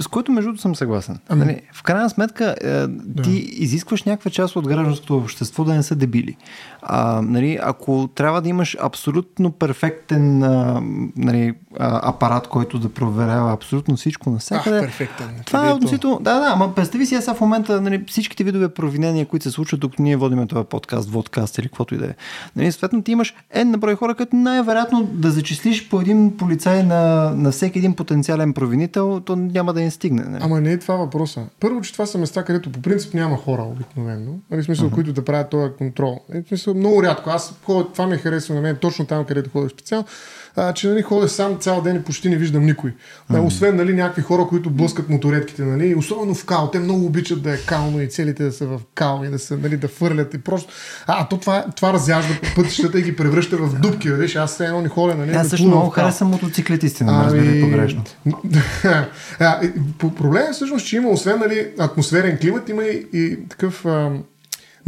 [0.00, 1.18] С което между съм съгласен.
[1.28, 1.44] Ами...
[1.44, 3.22] Нали, в крайна сметка, е, да.
[3.22, 6.36] ти изискваш някаква част от гражданското общество да не са дебили.
[6.82, 10.82] А, нали, ако трябва да имаш абсолютно перфектен а,
[11.16, 14.76] нали, а, апарат, който да проверява абсолютно всичко навсякъде.
[14.76, 15.28] Ах, перфектен.
[15.46, 16.18] Това е относително.
[16.20, 19.80] Да, да, ама представи си, сега в момента нали, всичките видове провинения, които се случват,
[19.80, 22.14] докато ние водиме това подкаст, водкаст или каквото и да е.
[22.56, 26.82] Нали, съответно, ти имаш една на брой хора, като най-вероятно да зачислиш по един полицай
[26.82, 30.22] на, на всеки един потенциален провинител, то няма да ни стигне.
[30.22, 30.42] Нали.
[30.44, 31.46] Ама не е това въпроса.
[31.60, 34.32] Първо, че това са места, където по принцип няма хора обикновено.
[34.50, 34.94] Нали, смисъл, uh-huh.
[34.94, 36.20] които да правят този контрол.
[36.28, 37.30] Нали, смисъл, много рядко.
[37.30, 40.06] Аз ходя, това ми харесва на мен, точно там, където ходя специално
[40.58, 42.94] а, че нали, ходя сам цял ден и почти не виждам никой.
[43.30, 43.46] Mm-hmm.
[43.46, 46.70] Освен нали, някакви хора, които блъскат моторетките, нали, особено в кал.
[46.70, 49.56] Те много обичат да е кално и целите да са в кал и да, са,
[49.56, 50.72] нали, да фърлят и просто.
[51.06, 54.10] А, то това, това разяжда пътищата и ги превръща в дупки.
[54.10, 55.14] Виж, аз все едно ни ходя.
[55.14, 57.60] Нали, аз също много харесвам мотоциклетисти, не ами...
[57.60, 58.04] погрешно.
[59.98, 63.86] Проблемът е всъщност, че има, освен нали, атмосферен климат, има и, и такъв.
[63.86, 64.10] А,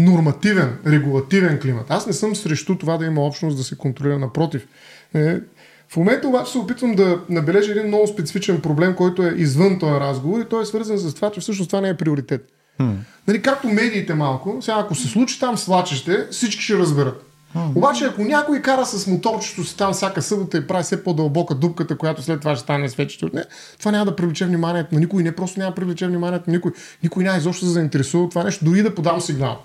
[0.05, 1.87] нормативен, регулативен климат.
[1.89, 4.19] Аз не съм срещу това да има общност да се контролира.
[4.19, 4.67] Напротив,
[5.15, 5.41] е,
[5.89, 10.01] в момента обаче се опитвам да набележа един много специфичен проблем, който е извън този
[10.01, 12.49] разговор и той е свързан с това, че всъщност това не е приоритет.
[12.81, 12.95] Hmm.
[13.29, 17.27] Нали, както медиите малко, сега ако се случи там свлачеще, всички ще разберат.
[17.57, 17.77] Hmm.
[17.77, 21.99] Обаче ако някой кара с моторчето си там всяка събота и прави все по-дълбока дупката,
[21.99, 23.47] която след това ще стане свечето от нея,
[23.79, 25.23] това няма да привлече вниманието на никой.
[25.23, 26.73] Не просто няма да привлече вниманието на никой.
[27.03, 29.59] Никой няма изобщо да заинтересува това нещо, дори да подам сигнал.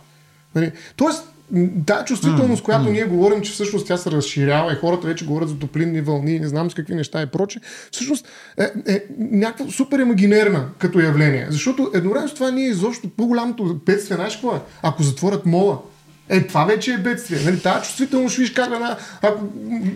[0.56, 0.72] Нали?
[0.96, 2.92] Тоест, да, чувствителност, mm, която mm.
[2.92, 6.48] ние говорим, че всъщност тя се разширява и хората вече говорят за топлинни вълни, не
[6.48, 7.60] знам с какви неща и проче,
[7.92, 11.48] всъщност е, е някаква супер имагинерна като явление.
[11.50, 14.60] Защото едновременно с това ние изобщо по-голямото бедствие, знаеш какво е?
[14.82, 15.80] Ако затворят мола,
[16.30, 17.40] е, това вече е бедствие.
[17.46, 19.44] Нали, тази чувствителност, виж как една, ако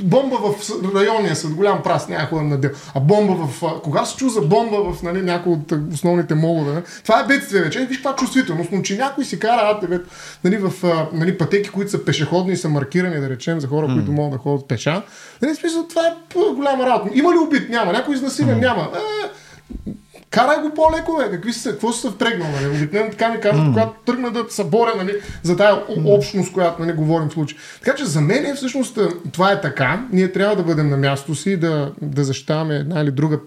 [0.03, 3.81] бомба в райония с голям прас, няма ходим на дел, а бомба в...
[3.83, 7.61] Кога се чу за бомба в нали, някои от основните молове, нали, това е бедствие
[7.61, 7.81] вече.
[7.81, 9.99] Е, виж каква чувствителност, но че някой си кара АТВ
[10.43, 10.73] нали, в
[11.13, 13.93] нали, пътеки, които са пешеходни и са маркирани, да речем, за хора, mm.
[13.93, 15.01] които могат да ходят пеша.
[15.41, 16.13] Нали, смисъл, това е
[16.55, 17.11] голяма работа.
[17.13, 17.69] Има ли убит?
[17.69, 17.93] Няма.
[17.93, 18.57] Някой изнасилен?
[18.57, 18.61] Mm.
[18.61, 18.89] Няма.
[18.95, 19.91] Е,
[20.31, 21.31] Карай го по-леко, бе.
[21.31, 22.75] Какви са, какво са впрегнал, нали?
[22.75, 23.73] Обикновено така ми казват, mm.
[23.73, 25.13] когато тръгна да се боря, нали,
[25.43, 27.57] за тая общност, която нали, говорим в случай.
[27.83, 28.99] Така че за мен е всъщност
[29.31, 30.07] това е така.
[30.11, 33.39] Ние трябва да бъдем на място си, да, да защитаваме една или друга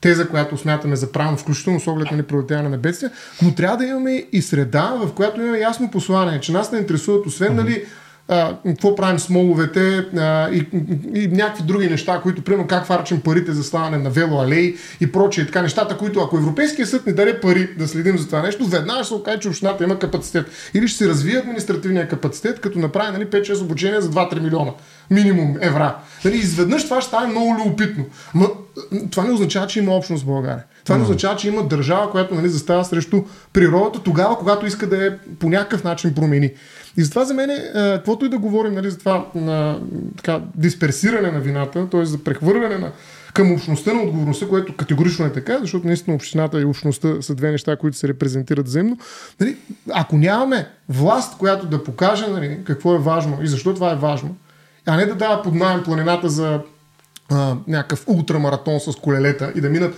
[0.00, 3.10] теза, която смятаме за правилно, включително с оглед на непредотяване на бедствия,
[3.42, 7.26] но трябва да имаме и среда, в която имаме ясно послание, че нас не интересуват,
[7.26, 7.84] освен нали,
[8.30, 10.66] а, какво правим с моловете а, и,
[11.14, 15.12] и, и някакви други неща, които, примерно, как фарчим парите за ставане на велоалеи и
[15.12, 18.66] прочие така нещата, които ако Европейския съд не даде пари да следим за това нещо,
[18.66, 20.46] веднага ще се окаже, че общината има капацитет.
[20.74, 24.72] Или ще се развие административния капацитет, като направи нали, 5-6 обучения за 2-3 милиона
[25.10, 25.96] минимум евра.
[26.24, 28.04] Нали, изведнъж това ще стане много любопитно.
[28.34, 28.50] Но
[29.10, 30.64] това не означава, че има общност в България.
[30.84, 35.04] Това не означава, че има държава, която нали, застава срещу природата тогава, когато иска да
[35.04, 36.50] я по някакъв начин промени.
[36.96, 39.80] И затова за мен, е, каквото и да говорим нали, за това на,
[40.16, 42.04] така, дисперсиране на вината, т.е.
[42.04, 42.92] за прехвърляне на,
[43.34, 47.50] към общността на отговорността, което категорично е така, защото наистина общината и общността са две
[47.50, 48.98] неща, които се репрезентират взаимно.
[49.40, 49.56] Нали,
[49.90, 54.36] ако нямаме власт, която да покаже нали, какво е важно и защо това е важно,
[54.86, 56.60] а не да дава под найем планината за
[57.30, 59.94] а, някакъв ултрамаратон с колелета и да минат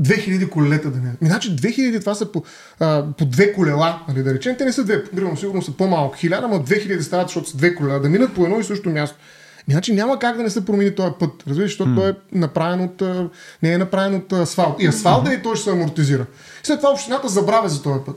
[0.00, 1.16] 2000 колелета да минат.
[1.22, 2.42] Значи 2000 това са по,
[2.80, 4.56] а, по две колела, нали, да речем.
[4.58, 6.16] Те не са две, примерно сигурно са по-малко.
[6.16, 8.00] 1000, но 2000 стават, защото са две колела.
[8.00, 9.16] Да минат по едно и също място.
[9.70, 11.30] Значи няма как да не се промени този път.
[11.48, 11.96] Разбираш, защото mm.
[11.96, 13.02] той е направен от,
[13.62, 14.82] не е направен от асфалт.
[14.82, 16.26] И асфалт да и той ще се амортизира.
[16.62, 18.16] След това общината забравя за този път.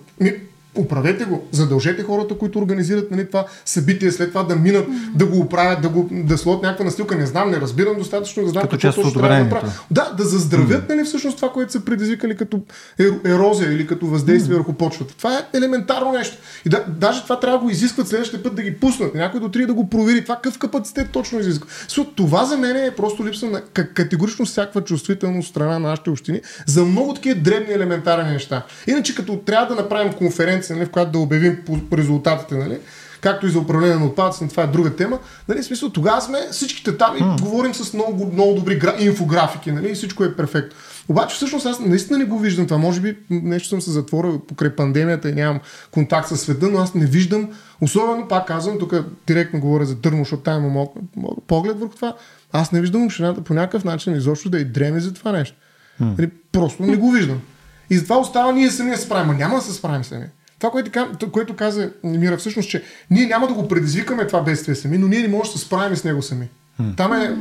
[0.75, 5.15] Управете го, задължете хората, които организират нали, това събитие, след това да минат, mm-hmm.
[5.15, 7.15] да го оправят, да, го, да слот някаква настилка.
[7.15, 9.71] Не знам, не разбирам достатъчно, да знам какво точно трябва да направят.
[9.91, 10.89] Да, да заздравят mm-hmm.
[10.89, 12.61] нали, всъщност това, което са предизвикали като
[13.25, 14.57] ерозия или като въздействие mm-hmm.
[14.57, 15.17] върху почвата.
[15.17, 16.37] Това е елементарно нещо.
[16.65, 19.15] И да, даже това трябва да го изискват следващия път да ги пуснат.
[19.15, 20.23] Някой до три да го провери.
[20.23, 21.69] Това какъв капацитет точно изисква.
[21.69, 23.61] So, това за мен е просто липса на
[23.93, 28.65] категорично всякаква чувствителност страна на нашите общини за много такива дребни елементарни неща.
[28.87, 32.79] Иначе като трябва да направим конференция, нали, в която да обявим по резултатите, нали,
[33.21, 35.19] както и за управление на отпадъци, това е друга тема.
[35.47, 37.41] Нали, смисъл, тогава сме всичките там и mm.
[37.41, 38.95] говорим с много, много добри гра...
[38.99, 40.77] инфографики нали, и всичко е перфектно.
[41.09, 42.77] Обаче всъщност аз наистина не го виждам това.
[42.77, 45.59] Може би нещо съм се затворил покрай пандемията и нямам
[45.91, 47.49] контакт с света, но аз не виждам,
[47.81, 48.93] особено пак казвам, тук
[49.27, 50.87] директно говоря за Търно, защото там имам
[51.47, 52.15] поглед върху това,
[52.51, 55.57] аз не виждам общината по някакъв начин изобщо да и дреме за това нещо.
[56.01, 56.31] Mm.
[56.51, 57.41] Просто не го виждам.
[57.89, 59.37] И затова остава ние сами да се справим.
[59.37, 60.25] Няма да се справим сами.
[60.61, 64.97] Това, което, което каза Мира, всъщност, че ние няма да го предизвикаме това бедствие сами,
[64.97, 66.49] но ние не можем да се справим с него сами.
[66.97, 67.35] Там е,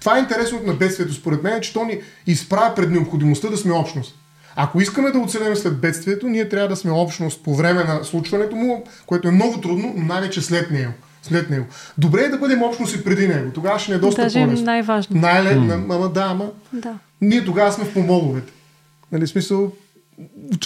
[0.00, 3.72] това е интересното на бедствието, според мен, че то ни изправя пред необходимостта да сме
[3.72, 4.14] общност.
[4.56, 8.56] Ако искаме да оцелем след бедствието, ние трябва да сме общност по време на случването
[8.56, 10.92] му, което е много трудно, но най-вече след него.
[11.22, 11.66] След него.
[11.98, 13.50] Добре е да бъдем общност и преди него.
[13.50, 14.64] Тогава ще не е доста Даже по-лесно.
[14.64, 15.20] най-важно.
[15.20, 15.68] Най-лесно.
[15.68, 15.94] Mm.
[15.94, 16.50] Ама да, ама.
[16.72, 16.98] Да.
[17.20, 18.52] Ние тогава сме в помоловете.
[19.12, 19.72] Нали, смисъл,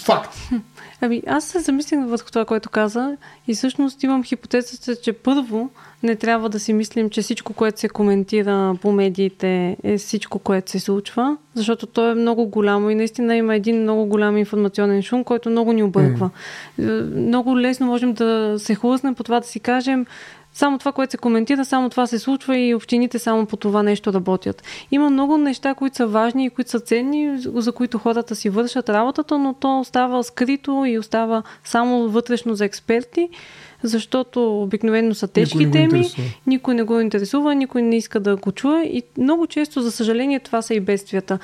[0.05, 0.35] факт.
[1.01, 3.17] Ами, аз се замислих върху това, което каза
[3.49, 5.71] и всъщност имам хипотезата, че първо
[6.03, 10.71] не трябва да си мислим, че всичко, което се коментира по медиите е всичко, което
[10.71, 15.25] се случва, защото то е много голямо и наистина има един много голям информационен шум,
[15.25, 16.31] който много ни обърква.
[16.81, 17.15] Mm.
[17.15, 20.07] Много лесно можем да се хлъзнем по това да си кажем,
[20.59, 24.13] само това, което се коментира, само това се случва и общините само по това нещо
[24.13, 24.63] работят.
[24.91, 28.89] Има много неща, които са важни и които са ценни, за които хората си вършат
[28.89, 33.29] работата, но то остава скрито и остава само вътрешно за експерти
[33.83, 36.07] защото обикновено са тежки никой теми,
[36.47, 40.41] никой не го интересува, никой не иска да го чуе и много често, за съжаление,
[40.41, 41.39] това са и бедствията.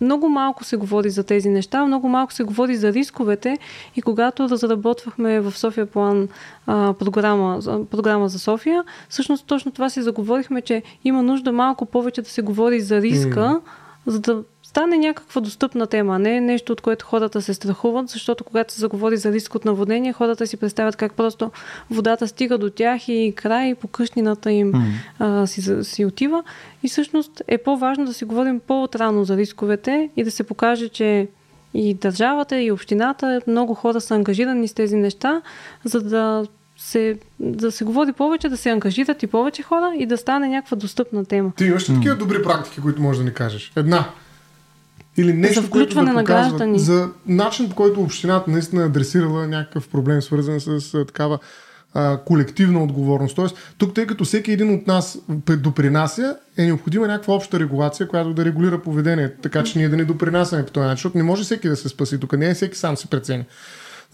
[0.00, 3.58] Много малко се говори за тези неща, много малко се говори за рисковете
[3.96, 6.28] и когато разработвахме в София план
[6.66, 7.58] а, програма,
[7.90, 12.42] програма за София, всъщност точно това си заговорихме, че има нужда малко повече да се
[12.42, 13.60] говори за риска, mm.
[14.06, 18.44] за да стане някаква достъпна тема, не е нещо, от което хората се страхуват, защото
[18.44, 21.50] когато се заговори за риск от наводнение, хората си представят как просто
[21.90, 24.82] водата стига до тях и край по къщнината им mm.
[25.18, 26.42] а, си, си отива.
[26.82, 31.28] И всъщност е по-важно да си говорим по-отрано за рисковете и да се покаже, че
[31.74, 35.42] и държавата, и общината, много хора са ангажирани с тези неща,
[35.84, 40.16] за да се, да се говори повече, да се ангажират и повече хора и да
[40.16, 41.52] стане някаква достъпна тема.
[41.56, 43.72] Ти имаш ли такива добри практики, които можеш да ни кажеш?
[43.76, 44.04] Една.
[45.16, 46.78] Или нещо, за включване което да на граждани.
[46.78, 51.38] За начин, по който общината наистина е адресирала някакъв проблем, свързан с а, такава
[51.94, 53.36] а, колективна отговорност.
[53.36, 55.18] Тоест, тук, тъй като всеки един от нас
[55.56, 60.04] допринася, е необходима някаква обща регулация, която да регулира поведението, така че ние да не
[60.04, 62.20] допринасяме по този начин, защото не може всеки да се спаси.
[62.20, 63.44] Тук не е всеки сам се прецени.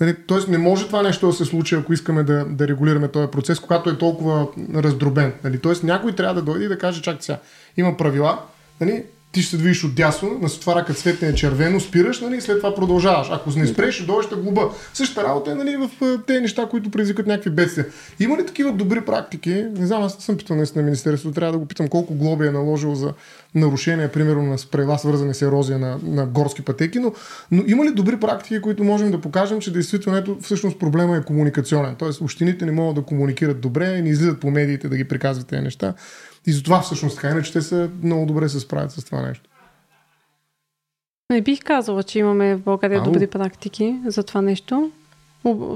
[0.01, 3.31] Нали, тоест не може това нещо да се случи, ако искаме да, да регулираме този
[3.31, 5.33] процес, когато е толкова раздробен.
[5.45, 7.39] Нали, тоест някой трябва да дойде и да каже, чак сега,
[7.77, 8.39] има правила,
[8.81, 9.05] нали,
[9.37, 12.41] ти ще се движиш от дясно, на това рака цветне е червено, спираш, нали, и
[12.41, 13.29] след това продължаваш.
[13.31, 14.71] Ако не спреш, ще дойдеш глуба.
[14.95, 15.91] Същата работа е нали, в
[16.27, 17.87] тези неща, които предизвикат някакви бедствия.
[18.21, 19.65] Има ли такива добри практики?
[19.77, 22.51] Не знам, аз не съм питал на Министерството, трябва да го питам колко глоби е
[22.51, 23.13] наложил за
[23.55, 27.13] нарушения, примерно на правила, свързани с ерозия на, на горски пътеки, но,
[27.51, 31.23] но има ли добри практики, които можем да покажем, че действително ето, всъщност проблема е
[31.23, 31.95] комуникационен?
[31.99, 35.63] Тоест, общините не могат да комуникират добре, не излизат по медиите да ги приказват тези
[35.63, 35.95] неща.
[36.47, 39.51] И затова всъщност така, иначе те са много добре се справят с това нещо.
[41.31, 43.05] Не бих казала, че имаме в България Ау.
[43.05, 44.91] добри практики за това нещо.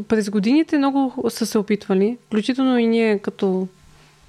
[0.09, 3.69] През годините много са се опитвали, включително и ние като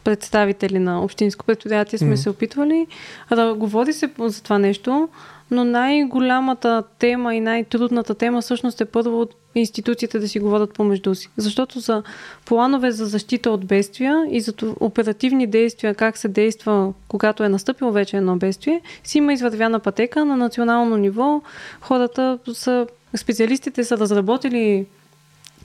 [0.03, 2.15] представители на общинско предприятие сме mm-hmm.
[2.15, 2.87] се опитвали.
[3.29, 5.09] Да говори се за това нещо,
[5.51, 11.15] но най-голямата тема и най-трудната тема всъщност е първо от институциите да си говорят помежду
[11.15, 11.29] си.
[11.37, 12.03] Защото за
[12.45, 17.91] планове за защита от бедствия и за оперативни действия, как се действа, когато е настъпило
[17.91, 21.41] вече едно бедствие, си има извървяна пътека на национално ниво.
[21.81, 24.85] Хората са, специалистите са разработили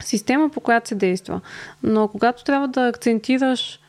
[0.00, 1.40] система, по която се действа.
[1.82, 3.80] Но когато трябва да акцентираш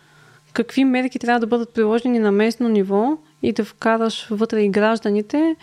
[0.53, 5.55] какви мерки трябва да бъдат приложени на местно ниво и да вкараш вътре и гражданите,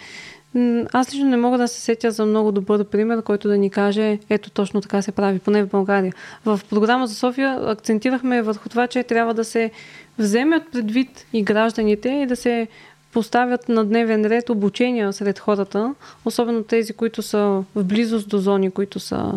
[0.93, 4.19] аз лично не мога да се сетя за много добър пример, който да ни каже,
[4.31, 6.13] ето точно така се прави, поне в България.
[6.45, 9.71] В програма за София акцентирахме върху това, че трябва да се
[10.19, 12.69] вземат предвид и гражданите и да се
[13.13, 18.71] поставят на дневен ред обучения сред хората, особено тези, които са в близост до зони,
[18.71, 19.33] които са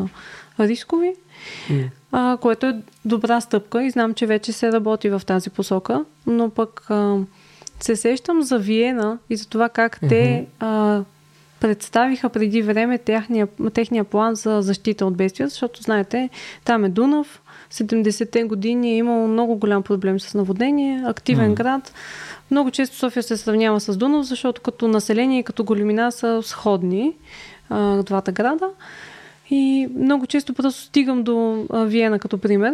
[0.60, 1.16] рискови,
[2.12, 6.50] а, което е добра стъпка и знам, че вече се работи в тази посока, но
[6.50, 7.18] пък а,
[7.80, 10.10] се сещам за Виена и за това как mm-hmm.
[10.10, 11.04] те а,
[11.60, 16.30] представиха преди време техния, техния план за защита от бедствия, защото знаете,
[16.66, 21.54] там е Дунав, 70-те години е имало много голям проблем с наводнение, активен mm.
[21.54, 21.94] град.
[22.52, 27.14] Много често София се сравнява с Дунав, защото като население и като големина са сходни
[27.70, 28.70] а, двата града.
[29.50, 32.74] И много често просто стигам до а, Виена като пример.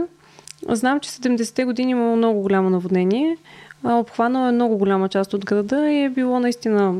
[0.70, 3.38] Знам, че 70-те години имало много голямо наводнение.
[3.84, 6.96] А, обхванало е много голяма част от града и е било наистина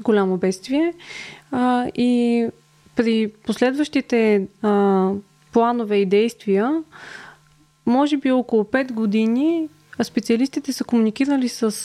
[0.00, 0.94] голямо бедствие.
[1.50, 2.48] А, и
[2.96, 5.10] при последващите а,
[5.52, 6.82] планове и действия,
[7.86, 9.68] може би около 5 години
[10.02, 11.76] специалистите са комуникирали с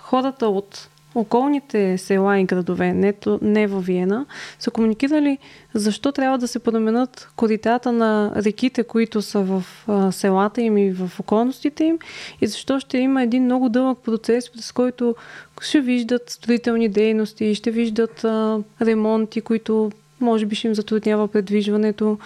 [0.00, 4.26] хората от околните села и градове, не, не във Виена,
[4.58, 5.38] са комуникирали
[5.74, 10.92] защо трябва да се променят коритата на реките, които са в а, селата им и
[10.92, 11.98] в околностите им
[12.40, 15.14] и защо ще има един много дълъг процес, през който
[15.60, 19.90] ще виждат строителни дейности, ще виждат а, ремонти, които
[20.20, 22.18] може би ще им затруднява предвижването.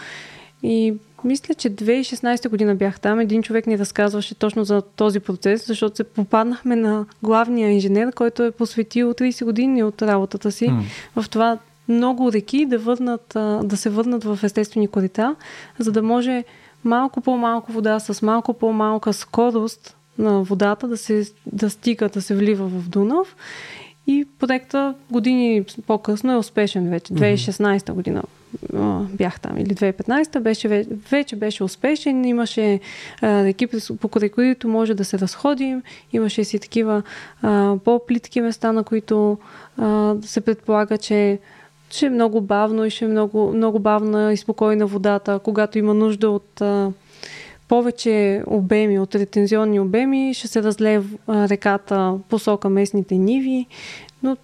[0.63, 3.21] И мисля, че 2016 година бях там.
[3.21, 8.43] Един човек ни разказваше точно за този процес, защото се попаднахме на главния инженер, който
[8.43, 10.83] е посветил 30 години от работата си mm.
[11.17, 11.59] в това
[11.89, 13.27] много реки да, върнат,
[13.63, 15.37] да се върнат в естествени корита,
[15.79, 16.45] за да може
[16.85, 22.37] малко по-малко вода с малко по-малка скорост на водата да, се, да стига, да се
[22.37, 23.37] влива в Дунав.
[24.07, 27.15] И проекта години по-късно е успешен вече.
[27.15, 28.23] 2016 година
[29.13, 32.81] бях там, или 2015 беше, вече беше успешен, имаше
[33.23, 37.03] а, екипи, по които може да се разходим, имаше си такива
[37.43, 39.39] а, по-плитки места, на които
[40.23, 41.39] се предполага, че
[41.91, 45.95] ще е много бавно и ще е много, много бавна и спокойна водата, когато има
[45.95, 46.93] нужда от а,
[47.69, 53.67] повече обеми, от ретензионни обеми, ще се разлее реката посока местните ниви.
[54.23, 54.37] Но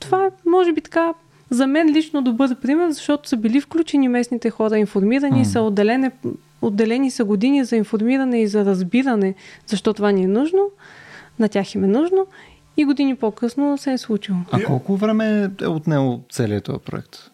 [0.00, 1.14] това е, може би, така
[1.50, 5.48] за мен лично добър пример, защото са били включени местните хора, информирани mm.
[5.48, 6.10] са, отделени,
[6.62, 9.34] отделени са години за информиране и за разбиране,
[9.66, 10.70] защо това ни е нужно,
[11.38, 12.26] на тях им е нужно
[12.76, 14.38] и години по-късно се е случило.
[14.52, 17.30] А колко време е отнело целият този проект?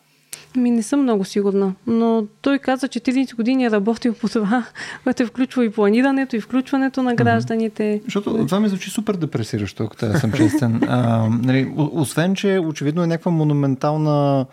[0.56, 4.64] Ми не съм много сигурна, но той каза, че 30 години е работил по това,
[5.04, 7.82] което е включва и планирането, и включването на гражданите.
[7.82, 8.04] Mm-hmm.
[8.04, 10.80] Защото това ми звучи супер депресиращо, ако трябва да съм честен.
[10.88, 14.46] а, нали, освен, че очевидно е някаква монументална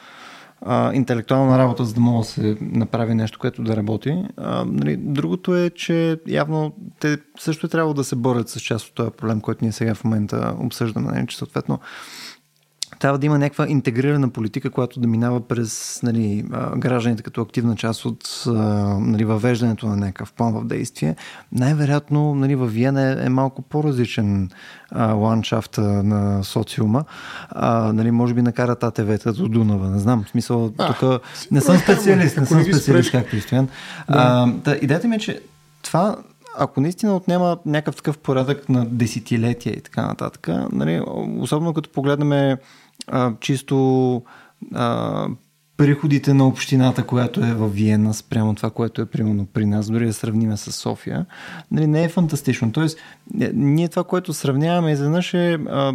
[0.62, 4.24] а, интелектуална работа, за да може да се направи нещо, което да работи.
[4.38, 8.88] А, нали, другото е, че явно те също е трябвало да се борят с част
[8.88, 11.12] от този проблем, който ние сега в момента обсъждаме.
[11.12, 11.80] Нали, че съответно
[13.00, 16.46] трябва да има някаква интегрирана политика, която да минава през нали,
[16.78, 18.44] гражданите като активна част от
[19.00, 21.16] нали, въвеждането на някакъв план в действие.
[21.52, 24.50] Най-вероятно нали, в Виена е, е малко по-различен
[24.92, 27.04] а, ландшафта на социума.
[27.50, 29.90] А, нали, може би накарат АТВ-та до Дунава.
[29.90, 31.22] Не знам, в смисъл, тук
[31.52, 33.68] не съм специалист, не съм специалист, както и Стоян.
[34.10, 35.42] Да, идеята ми е, че
[35.82, 36.16] това
[36.60, 41.02] ако наистина отнема някакъв такъв порядък на десетилетия и така нататък, нали,
[41.40, 42.58] особено като погледнем
[43.08, 44.22] а, чисто
[44.74, 45.28] а,
[45.78, 50.06] приходите на общината, която е в Виена, спрямо това, което е примерно при нас, дори
[50.06, 51.26] да сравниме с София,
[51.72, 52.72] нали, не е фантастично.
[52.72, 52.98] Тоест,
[53.42, 55.94] е, ние това, което сравняваме изведнъж е а,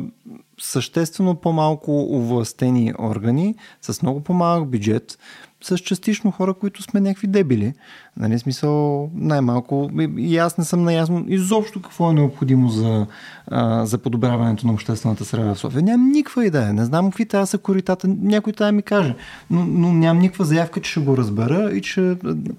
[0.61, 5.19] съществено по-малко овластени органи, с много по-малък бюджет,
[5.65, 7.73] с частично хора, които сме някакви дебили.
[8.17, 9.91] Нали, смисъл, най-малко.
[10.19, 13.07] И аз не съм наясно изобщо какво е необходимо за,
[13.47, 15.83] а, за подобряването на обществената среда в София.
[15.83, 16.73] Нямам никаква идея.
[16.73, 18.09] Не знам какви тази са коритата.
[18.09, 19.15] Някой да ми каже.
[19.51, 22.01] Но, но нямам никаква заявка, че ще го разбера и че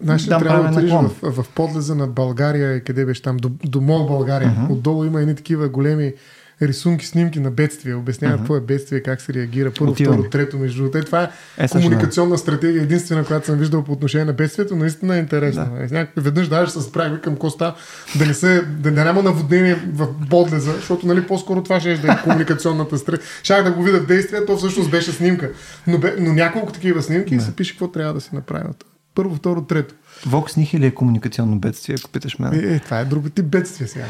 [0.01, 4.07] дам трябва да в, в, в подлеза на България, къде беше там, до, до Мол
[4.07, 4.49] България.
[4.49, 4.71] Uh-huh.
[4.71, 6.13] Отдолу има едни такива големи
[6.61, 8.41] рисунки, снимки на бедствия, обясняват uh-huh.
[8.41, 10.13] какво е бедствие, как се реагира, първо, Отивам.
[10.13, 11.05] второ, трето, между другото.
[11.05, 15.19] Това е, е комуникационна стратегия, единствена, която съм виждал по отношение на бедствието, наистина е
[15.19, 15.69] интересна.
[15.89, 15.99] Да.
[15.99, 17.75] Е, веднъж даже се справи към Коста
[18.17, 21.97] да не, се, да, да няма наводнение в подлеза, защото нали, по-скоро това ще е
[21.97, 23.29] да е комуникационната стратегия.
[23.43, 25.51] Шах да го видя в действие, то всъщност беше снимка.
[25.87, 27.41] Но, бе, но няколко такива снимки да.
[27.41, 28.85] и се пише какво трябва да се направят.
[29.15, 29.95] Първо, второ, трето.
[30.25, 32.53] Вокс Нихили е комуникационно бедствие, ако питаш мен.
[32.53, 34.05] Е, е, това е друг тип бедствие сега.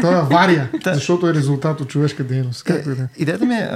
[0.00, 2.64] Това е авария, защото е резултат от човешка дейност.
[2.64, 3.68] Как е, идеята ми е,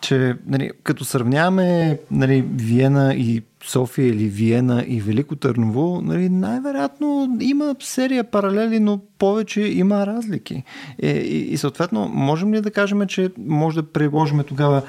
[0.00, 7.38] че нали, като сравняваме нали, Виена и София или Виена и Велико Търново, нали, най-вероятно
[7.40, 10.62] има серия паралели, но повече има разлики.
[11.02, 14.82] Е, и, и съответно, можем ли да кажем, че може да приложим тогава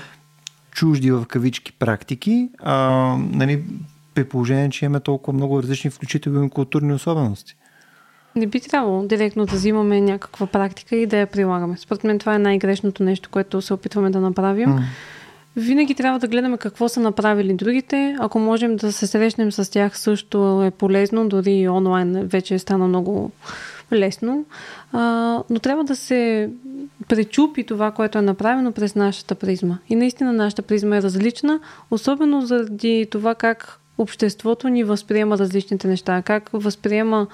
[0.71, 2.75] чужди в кавички практики, а,
[3.32, 3.63] нали,
[4.16, 7.55] при положение, че имаме толкова много различни, включително културни особености.
[8.36, 11.78] Не би трябвало директно да взимаме някаква практика и да я прилагаме.
[11.78, 14.70] Според мен това е най-грешното нещо, което се опитваме да направим.
[14.70, 14.82] Mm.
[15.55, 18.16] Винаги трябва да гледаме какво са направили другите.
[18.20, 21.30] Ако можем да се срещнем с тях, също е полезно.
[21.30, 23.32] Дори онлайн вече е стана много
[23.93, 24.45] лесно.
[24.93, 24.99] А,
[25.49, 26.49] но трябва да се
[27.07, 29.78] пречупи това, което е направено през нашата призма.
[29.89, 31.59] И наистина нашата призма е различна,
[31.91, 37.27] особено заради това как обществото ни възприема различните неща, как възприема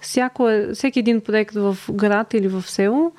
[0.00, 3.12] всяко, е, всеки един проект в град или в село,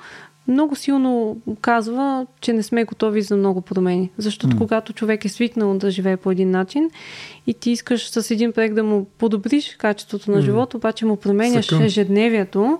[0.48, 4.10] много силно казва, че не сме готови за много промени.
[4.18, 4.58] Защото mm.
[4.58, 6.90] когато човек е свикнал да живее по един начин
[7.46, 10.40] и ти искаш с един проект да му подобриш качеството на mm.
[10.40, 11.82] живота, обаче му променяш Съкъм.
[11.82, 12.78] ежедневието,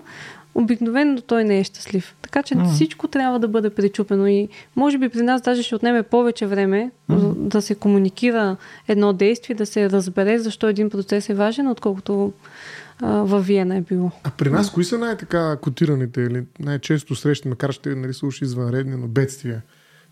[0.57, 2.15] обикновено той не е щастлив.
[2.21, 2.73] Така че mm.
[2.73, 6.91] всичко трябва да бъде причупено и може би при нас даже ще отнеме повече време
[7.09, 7.33] mm.
[7.33, 12.33] да се комуникира едно действие, да се разбере защо един процес е важен, отколкото
[13.01, 14.11] във Виена е било.
[14.23, 18.95] А при нас кои са най-така котираните или най-често срещани, макар ще нали, са извънредни,
[18.95, 19.61] но бедствия?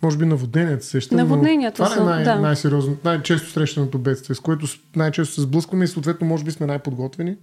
[0.01, 1.15] Може би наводненията се ще.
[1.15, 2.35] Наводненията това са, е най- да.
[2.35, 7.35] най-сериозно, най-често срещаното бедствие, с което най-често се сблъскваме и съответно може би сме най-подготвени.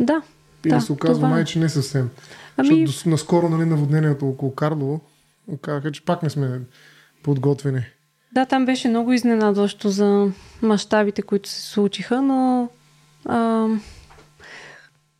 [0.00, 0.22] Да.
[0.64, 1.28] Или да, се оказва това...
[1.28, 1.30] Е.
[1.30, 2.10] май, че не съвсем.
[2.56, 2.86] Ами...
[2.86, 5.00] Защото наскоро нали, наводнението около Карлово
[5.48, 6.60] оказаха, че пак не сме
[7.22, 7.82] подготвени.
[8.32, 10.28] Да, там беше много изненадващо за
[10.62, 12.68] мащабите, които се случиха, но
[13.24, 13.66] а,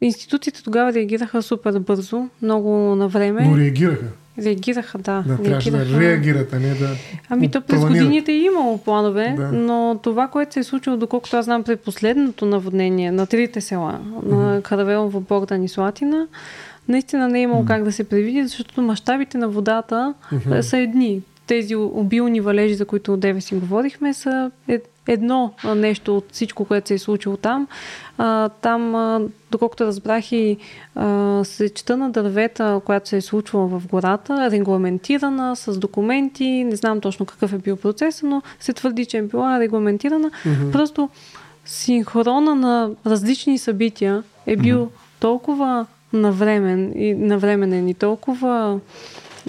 [0.01, 3.49] Институциите тогава реагираха супер бързо, много на време.
[3.49, 4.07] Но реагираха.
[4.39, 5.25] Реагираха, да.
[5.27, 6.89] Да, трябваше да реагират, а не да.
[7.29, 9.53] Ами то през годините е имало планове, да.
[9.53, 14.01] но това, което се е случило, доколкото аз знам при последното наводнение на трите села,
[14.03, 14.33] mm-hmm.
[14.33, 16.27] на Каравелово, Богдан и Слатина,
[16.89, 17.67] наистина не е имало mm-hmm.
[17.67, 20.61] как да се предвиди, защото мащабите на водата mm-hmm.
[20.61, 21.23] са едни.
[21.47, 26.89] Тези обилни валежи, за които деве си говорихме, са е, едно нещо от всичко, което
[26.89, 27.69] се е случило там.
[28.19, 29.21] А, там, а,
[29.51, 30.57] доколкото разбрах и
[30.95, 37.01] а, сечта на дървета, която се е случвала в гората, регламентирана с документи, не знам
[37.01, 40.31] точно какъв е бил процес, но се твърди, че е била регламентирана.
[40.31, 40.73] Mm-hmm.
[40.73, 41.09] Просто
[41.65, 45.21] синхрона на различни събития е бил mm-hmm.
[45.21, 48.81] толкова навремен и навременен и толкова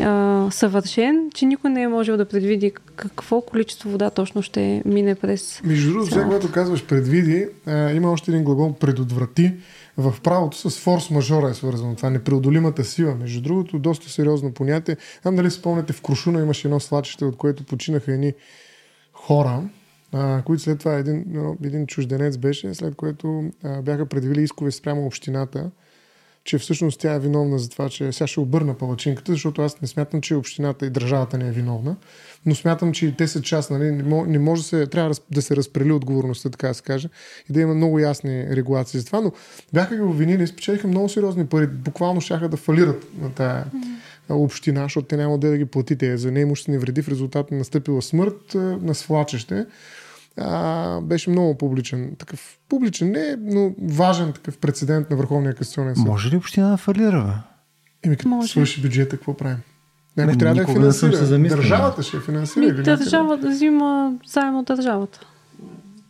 [0.02, 5.16] а, съвършен, че никой не е можел да предвиди какво количество вода точно ще мине
[5.16, 5.62] през.
[5.64, 9.54] Между другото, сега, когато казваш предвиди, а, има още един глагол предотврати.
[9.98, 11.96] В правото с форс-мажора е свързано.
[11.96, 13.16] Това непреодолимата сила.
[13.16, 14.98] Между другото, доста сериозно понятие.
[15.22, 18.34] Знам дали спомняте, в Крушуна имаше едно свлачище, от което починаха едни
[19.14, 19.62] хора,
[20.14, 21.26] а, които след това един,
[21.64, 25.72] един чужденец беше, след което а, бяха предвили искове спрямо общината
[26.46, 29.88] че всъщност тя е виновна за това, че сега ще обърна палачинката, защото аз не
[29.88, 31.96] смятам, че общината и държавата не е виновна,
[32.46, 33.92] но смятам, че и те са част, нали,
[34.28, 37.10] не може да се, трябва да се разпрели отговорността, така да се каже,
[37.50, 39.32] и да има много ясни регулации за това, но
[39.74, 43.66] бяха ги обвинили и спечелиха много сериозни пари, буквално щяха да фалират на тая
[44.30, 46.18] община, защото те няма да ги платите.
[46.18, 49.66] За неимуществени вреди в резултат на настъпила смърт на свлачеще
[50.38, 52.16] а, беше много публичен.
[52.18, 56.06] Такъв публичен не, но важен такъв прецедент на Върховния касационен съд.
[56.06, 57.44] Може ли община да фалира,
[58.04, 58.52] Еми, като Може.
[58.52, 59.58] свърши бюджета, какво правим?
[60.18, 61.40] Някой трябва да е финансира.
[61.40, 62.66] Държавата ще е финансира.
[62.66, 65.20] Ми, държавата взима заем от държавата.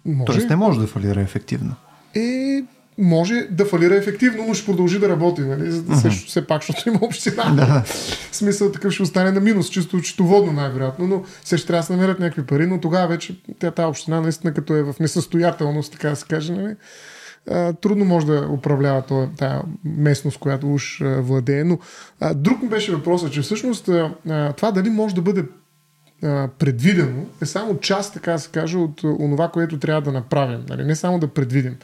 [0.05, 0.25] Може.
[0.25, 1.75] Тоест не може да фалира ефективно.
[2.15, 2.63] Е,
[2.97, 5.71] може да фалира ефективно, но ще продължи да работи, нали?
[5.71, 6.01] За да uh-huh.
[6.01, 7.43] също, все пак, защото има община.
[7.55, 7.83] Да.
[8.31, 11.85] В смисъл такъв ще остане на минус, чисто счетоводно най-вероятно, но се ще трябва да
[11.85, 15.91] се намерят някакви пари, но тогава вече тя, тази община наистина като е в несъстоятелност,
[15.91, 16.75] така да се каже, нали?
[17.81, 19.03] Трудно може да управлява
[19.37, 21.63] тази местност, която уж владее.
[21.63, 21.79] Но
[22.35, 23.89] друг ми беше въпросът, че всъщност
[24.55, 25.43] това дали може да бъде
[26.59, 30.65] предвидено е само част, така да се каже, от онова, което трябва да направим.
[30.69, 30.83] Нали?
[30.83, 31.77] Не само да предвидим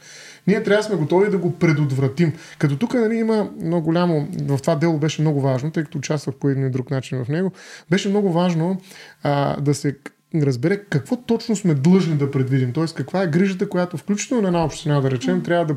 [0.46, 2.32] ние трябва да сме готови да го предотвратим.
[2.58, 6.34] Като тук нали, има много голямо, в това дело беше много важно, тъй като участвах
[6.34, 7.52] по един и друг начин в него,
[7.90, 8.80] беше много важно
[9.22, 9.96] а, да се
[10.34, 12.72] разбере какво точно сме длъжни да предвидим.
[12.72, 12.84] Т.е.
[12.94, 15.76] каква е грижата, която включително на една община, да речем, трябва да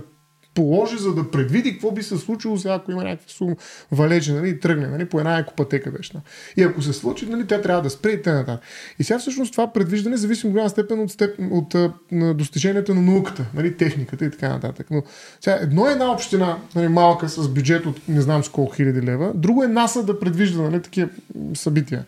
[0.56, 3.56] положи, за да предвиди какво би се случило сега, ако има някакви сум
[3.92, 6.14] валежи, нали, и тръгне нали, по една екопатека беше.
[6.58, 8.60] И ако се случи, нали, тя трябва да спре и т.н.
[9.00, 13.02] И сега всъщност това предвиждане зависи в голяма степен от, степ, от, от достиженията на
[13.02, 14.88] науката, нали, техниката и така нататък.
[14.92, 15.04] Но
[15.42, 19.02] сега едно е една община, нали, малка с бюджет от не знам с колко хиляди
[19.02, 21.10] лева, друго е НАСА да предвижда нали, такива
[21.54, 22.06] събития.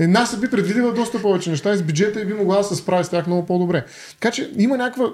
[0.00, 2.76] Една се би предвидила доста повече неща и с бюджета и би могла да се
[2.76, 3.84] справи с тях много по-добре.
[4.20, 5.06] Така че има някаква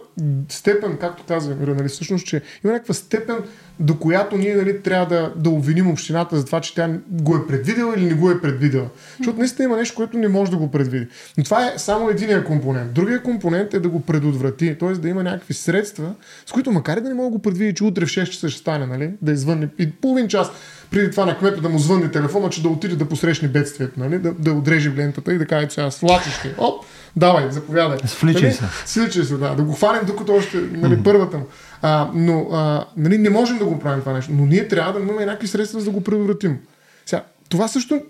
[0.48, 3.36] степен, както казва Мира, нали, всъщност, че има някаква степен,
[3.80, 7.46] до която ние нали, трябва да, да обвиним общината за това, че тя го е
[7.46, 8.88] предвидела или не го е предвидела.
[9.18, 11.06] Защото наистина има нещо, което не може да го предвиди.
[11.38, 12.92] Но това е само единия компонент.
[12.92, 14.92] Другия компонент е да го предотврати, т.е.
[14.92, 16.14] да има някакви средства,
[16.46, 18.48] с които макар и да не мога да го предвиди, че утре в 6 часа
[18.48, 20.50] ще стане, нали, да извънне и половин час
[20.90, 24.18] преди това на кмета да му звънне телефона, че да отиде да посрещне бедствието, нали?
[24.18, 26.84] да, да отреже лентата и да каже, сега свлачиш Оп,
[27.16, 27.98] давай, заповядай.
[28.06, 28.52] Свличай нали?
[28.52, 28.64] се.
[28.86, 29.54] Свличай се, да.
[29.54, 31.02] Да го хванем докато още нали, mm-hmm.
[31.02, 31.46] първата му.
[31.82, 34.32] А, но а, нали, не можем да го правим това нещо.
[34.32, 36.58] Но ние трябва да имаме някакви средства, за да го предотвратим.
[37.06, 38.00] Сега, това също,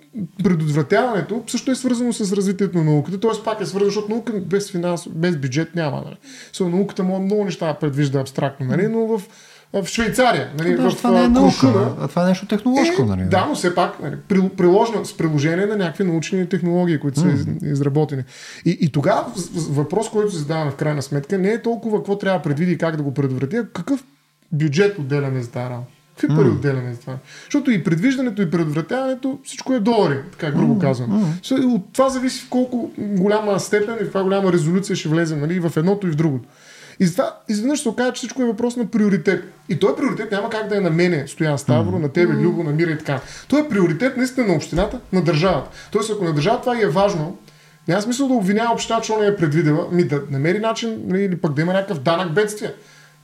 [0.44, 3.44] предотвратяването също е свързано с развитието на науката, т.е.
[3.44, 6.02] пак е свързано, защото наука без финанс, без бюджет няма.
[6.04, 6.16] Нали.
[6.54, 9.22] So, науката може много неща предвижда абстрактно, нали, но в
[9.82, 10.50] в Швейцария.
[10.58, 13.04] Нали, да, в, това не е наука, а това е нещо технологично.
[13.04, 13.24] Е, нали?
[13.24, 17.28] да, но все пак нали, при- приложено, с приложение на някакви научни технологии, които са
[17.28, 18.24] из, изработени.
[18.64, 19.24] И, и тогава
[19.54, 22.78] въпрос, който се задаваме в крайна сметка, не е толкова какво трябва да предвиди и
[22.78, 24.04] как да го предотврати, а какъв
[24.52, 25.90] бюджет отделяме за тази работа.
[26.20, 27.16] Какви пари отделяме за това?
[27.44, 31.36] Защото и предвиждането, и предотвратяването, всичко е долари, така грубо казвам.
[31.42, 31.74] Mm.
[31.74, 35.60] От това зависи в колко голяма степен и в каква голяма резолюция ще влезем нали,
[35.60, 36.48] в едното и в другото.
[37.00, 39.44] И затова изведнъж се оказа, че всичко е въпрос на приоритет.
[39.68, 42.70] И този приоритет няма как да е на мене, Стоян Ставро, на тебе, Любо, на
[42.70, 43.20] Мира и така.
[43.48, 45.70] Той е приоритет наистина на общината, на държавата.
[45.90, 47.38] Тоест, ако на държавата това и е важно,
[47.88, 51.36] няма смисъл да обвинява общината, че не е предвидела, ми да намери начин нали, или
[51.36, 52.72] пък да има някакъв данък бедствие.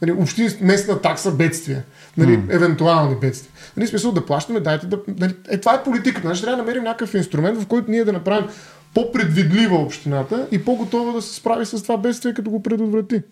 [0.02, 1.82] Нали, общин, местна такса бедствия.
[2.16, 2.54] Нали, mm.
[2.54, 3.52] Евентуални бедствия.
[3.76, 4.98] Нали, смисъл да плащаме, дайте да...
[5.18, 6.28] Нали, е, това е политиката.
[6.28, 8.48] Значи трябва да намерим някакъв инструмент, в който ние да направим
[8.94, 13.22] по-предвидлива общината и по-готова да се справи с това бедствие, като го предотврати.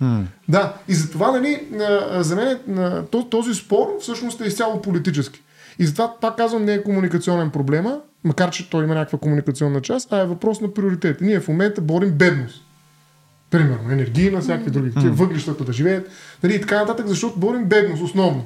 [0.00, 0.26] М.
[0.48, 1.66] Да, и затова, нали,
[2.10, 2.58] за мен
[3.30, 5.42] този спор всъщност е изцяло политически.
[5.78, 10.12] И затова, пак казвам, не е комуникационен проблема, макар че той има някаква комуникационна част,
[10.12, 11.20] а е въпрос на приоритет.
[11.20, 12.64] Ние в момента борим бедност.
[13.50, 16.08] Примерно, енергийна, всякакви други, такива, въглищата да живеят,
[16.42, 18.44] нали, и така нататък, защото борим бедност основно.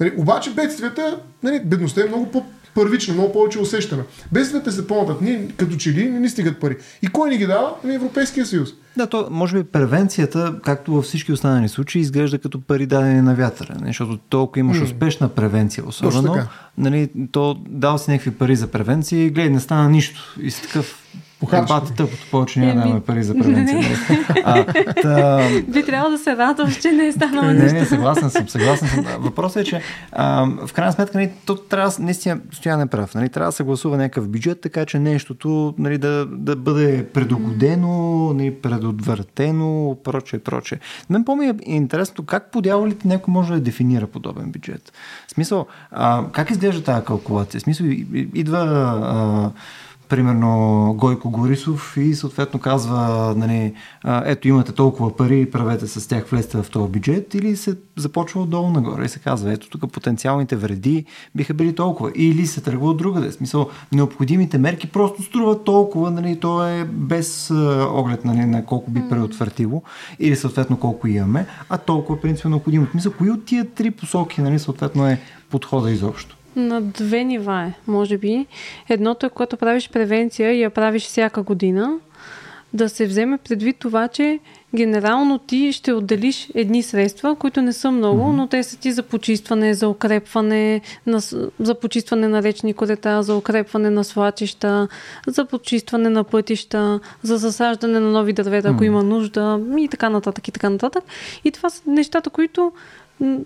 [0.00, 2.30] Нали, обаче бедствията, нали, бедността е много
[2.74, 4.02] по-първична, много повече усещана.
[4.32, 6.76] Бедствията се помнят, ние като че ли не ни стигат пари.
[7.02, 7.74] И кой ни ги дава?
[7.84, 8.68] Ами Европейския съюз.
[8.96, 13.34] Да, то може би превенцията, както във всички останали случаи, изглежда като пари дадени на
[13.34, 13.74] вятъра.
[13.86, 14.84] Защото толкова имаш М.
[14.84, 16.36] успешна превенция, особено.
[16.78, 20.36] Нали, то дал си някакви пари за превенция и гледай, не стана нищо.
[20.40, 20.98] И си такъв.
[21.42, 21.72] Похарчи.
[21.72, 23.78] Бати тъпото, повече няма да имаме пари за превенция.
[23.78, 23.96] не.
[24.44, 24.64] А,
[25.02, 27.78] та, Би трябвало да се радваш, че не е станало не, нищо.
[27.78, 29.04] не, съгласен съм, съгласен съм.
[29.18, 29.80] Въпросът е, че
[30.12, 33.52] а, в крайна сметка нали, то трябва, да- наистина, стоя не прав, нали, трябва да
[33.52, 37.92] се гласува някакъв бюджет, така че нещото нали, да, да бъде предогодено,
[38.34, 40.78] нали, предотвратено, проче, проче.
[41.10, 44.92] Мен по-ми е интересно как по дяволите някой може да дефинира подобен бюджет.
[45.28, 47.60] В смисъл, а, как изглежда тази калкулация?
[47.60, 47.86] В смисъл,
[48.34, 49.50] идва а,
[50.12, 56.62] примерно Гойко Горисов и съответно казва, нали, ето имате толкова пари, правете с тях, влезте
[56.62, 61.04] в този бюджет, или се започва отдолу нагоре и се казва, ето тук потенциалните вреди
[61.34, 62.12] биха били толкова.
[62.14, 63.28] Или се тръгва от другаде.
[63.28, 67.50] В смисъл, необходимите мерки просто струват толкова, нали, то е без
[67.90, 69.82] оглед нали, на колко би преотвъртило,
[70.18, 72.86] или съответно колко имаме, а толкова е принципно необходимо.
[72.86, 76.36] В смисъл, кои от тия три посоки, нали, съответно е подхода изобщо?
[76.56, 78.46] На две нива е, може би.
[78.88, 81.98] Едното е, когато правиш превенция и я правиш всяка година,
[82.72, 84.38] да се вземе предвид това, че
[84.74, 88.36] генерално ти ще отделиш едни средства, които не са много, mm-hmm.
[88.36, 91.20] но те са ти за почистване, за укрепване, на,
[91.60, 94.88] за почистване на речни корета, за укрепване на свлачища,
[95.26, 100.48] за почистване на пътища, за засаждане на нови дървета, ако има нужда и така нататък
[100.48, 101.04] и така нататък.
[101.44, 102.72] И това са нещата, които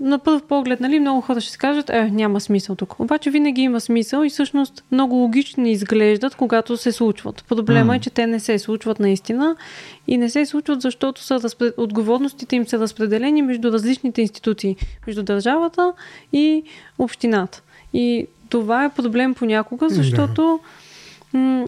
[0.01, 3.01] на първ поглед, нали, много хора ще си кажат, е, няма смисъл тук.
[3.01, 7.45] Обаче винаги има смисъл и всъщност много логични изглеждат, когато се случват.
[7.49, 7.97] Проблема М.
[7.97, 9.57] е, че те не се случват наистина
[10.07, 11.75] и не се случват, защото са разпред...
[11.77, 15.93] отговорностите им са разпределени между различните институции, между държавата
[16.33, 16.63] и
[16.99, 17.63] общината.
[17.93, 20.61] И това е проблем понякога, защото
[21.33, 21.67] м-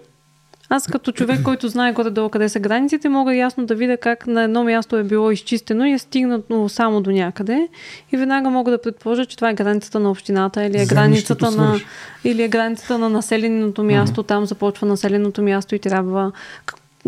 [0.71, 4.43] аз като човек, който знае горе-долу къде са границите, мога ясно да видя как на
[4.43, 7.69] едно място е било изчистено и е стигнато само до някъде.
[8.13, 11.81] И веднага мога да предположа, че това е границата на общината или е границата на,
[12.25, 14.23] или е границата на населеното място.
[14.23, 16.33] Там започва населеното място и трябва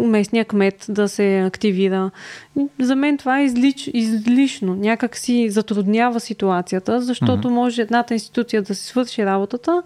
[0.06, 2.10] местния кмет да се активира.
[2.80, 4.74] За мен това е излич, излишно.
[4.74, 9.82] Някак си затруднява ситуацията, защото може едната институция да си свърши работата,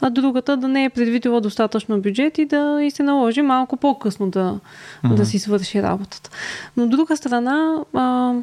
[0.00, 4.30] а другата да не е предвидила достатъчно бюджет и да и се наложи малко по-късно
[4.30, 4.58] да,
[5.04, 5.14] Мгм.
[5.14, 6.30] да си свърши работата.
[6.76, 8.34] Но от друга страна, а,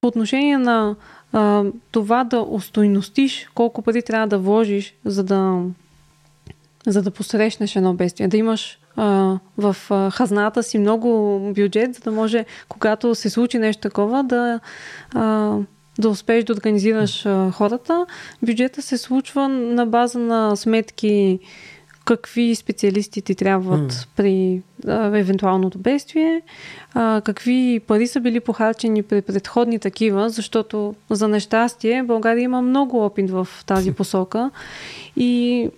[0.00, 0.96] по отношение на
[1.32, 5.62] а, това да устойностиш колко пари трябва да вложиш, за да
[6.86, 8.28] за да посрещнеш едно бедствие.
[8.28, 13.58] Да имаш а, в а, хазната си много бюджет, за да може, когато се случи
[13.58, 14.60] нещо такова, да,
[15.14, 15.56] а,
[15.98, 18.06] да успееш да организираш а, хората.
[18.42, 21.38] Бюджета се случва на база на сметки
[22.06, 24.08] какви специалисти ти трябват mm.
[24.16, 26.42] при а, евентуалното бедствие,
[26.94, 33.04] а, какви пари са били похарчени при предходни такива, защото за нещастие България има много
[33.04, 34.50] опит в тази посока
[35.16, 35.70] и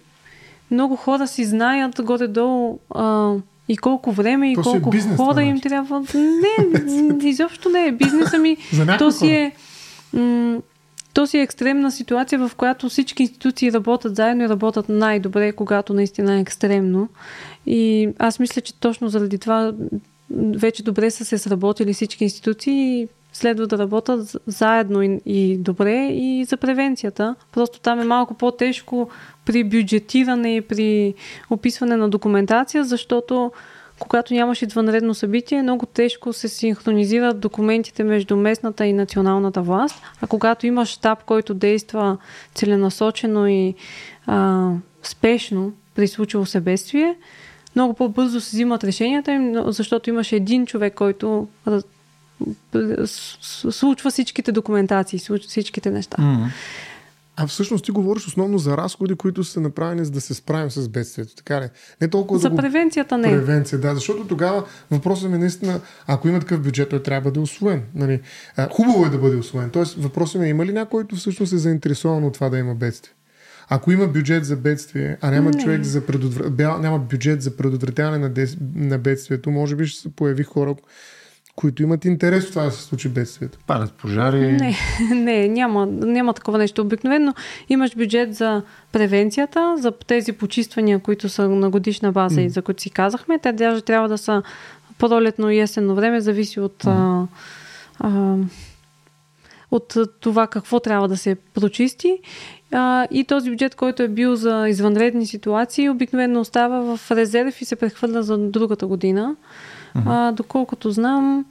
[0.70, 3.34] много хора си знаят горе-долу а,
[3.68, 6.04] и колко време и То е колко бизнес, хора това им трябва.
[6.14, 9.52] Не, изобщо не е бизнес, ами За някои то си е.
[10.12, 10.58] М-
[11.14, 15.94] то си е екстремна ситуация, в която всички институции работят заедно и работят най-добре, когато
[15.94, 17.08] наистина е екстремно.
[17.66, 19.72] И аз мисля, че точно заради това
[20.30, 26.06] вече добре са се сработили всички институции и следва да работят заедно и, и добре
[26.06, 27.34] и за превенцията.
[27.52, 29.08] Просто там е малко по-тежко
[29.48, 31.14] при бюджетиране и при
[31.50, 33.52] описване на документация, защото
[33.98, 40.02] когато нямаш извънредно събитие, много тежко се синхронизират документите между местната и националната власт.
[40.20, 42.16] А когато имаш щаб, който действа
[42.54, 43.74] целенасочено и
[44.26, 44.70] а,
[45.02, 47.16] спешно при случило се бедствие,
[47.76, 51.86] много по-бързо се взимат решенията им, защото имаш един човек, който раз-
[53.70, 56.16] случва всичките документации, случва всичките неща.
[56.16, 56.46] Mm.
[57.40, 60.88] А всъщност ти говориш основно за разходи, които са направени за да се справим с
[60.88, 61.34] бедствието.
[61.34, 61.68] Така ли?
[62.00, 62.56] Не толкова За да го...
[62.56, 63.28] превенцията не.
[63.28, 67.30] Превенция, да, защото тогава въпросът ми е наистина, ако има такъв бюджет, той трябва да
[67.30, 67.82] бъде освоен.
[67.94, 68.20] Нали?
[68.56, 69.70] А, хубаво е да бъде освоен.
[69.70, 72.74] Тоест, въпросът ми е, има ли някой, който всъщност е заинтересован от това да има
[72.74, 73.14] бедствие?
[73.68, 75.62] Ако има бюджет за бедствие, а няма Не.
[75.62, 76.50] човек за предотвр...
[76.80, 78.56] няма бюджет за предотвратяване на, дес...
[78.74, 80.74] на бедствието, може би ще се появи хора,
[81.58, 83.58] които имат интерес това да се случи бедствието.
[83.66, 84.52] Палят пожари.
[84.52, 84.76] Не,
[85.14, 86.82] не, няма, няма такова нещо.
[86.82, 87.34] Обикновено
[87.68, 92.82] имаш бюджет за превенцията, за тези почиствания, които са на годишна база и за които
[92.82, 93.38] си казахме.
[93.38, 94.42] Те даже трябва да са
[94.98, 97.26] по-долетно и есенно време, зависи от, а,
[97.98, 98.36] а,
[99.70, 102.18] от това какво трябва да се прочисти.
[102.72, 107.64] А, и този бюджет, който е бил за извънредни ситуации, обикновено остава в резерв и
[107.64, 109.36] се прехвърля за другата година.
[110.06, 111.44] А, доколкото знам,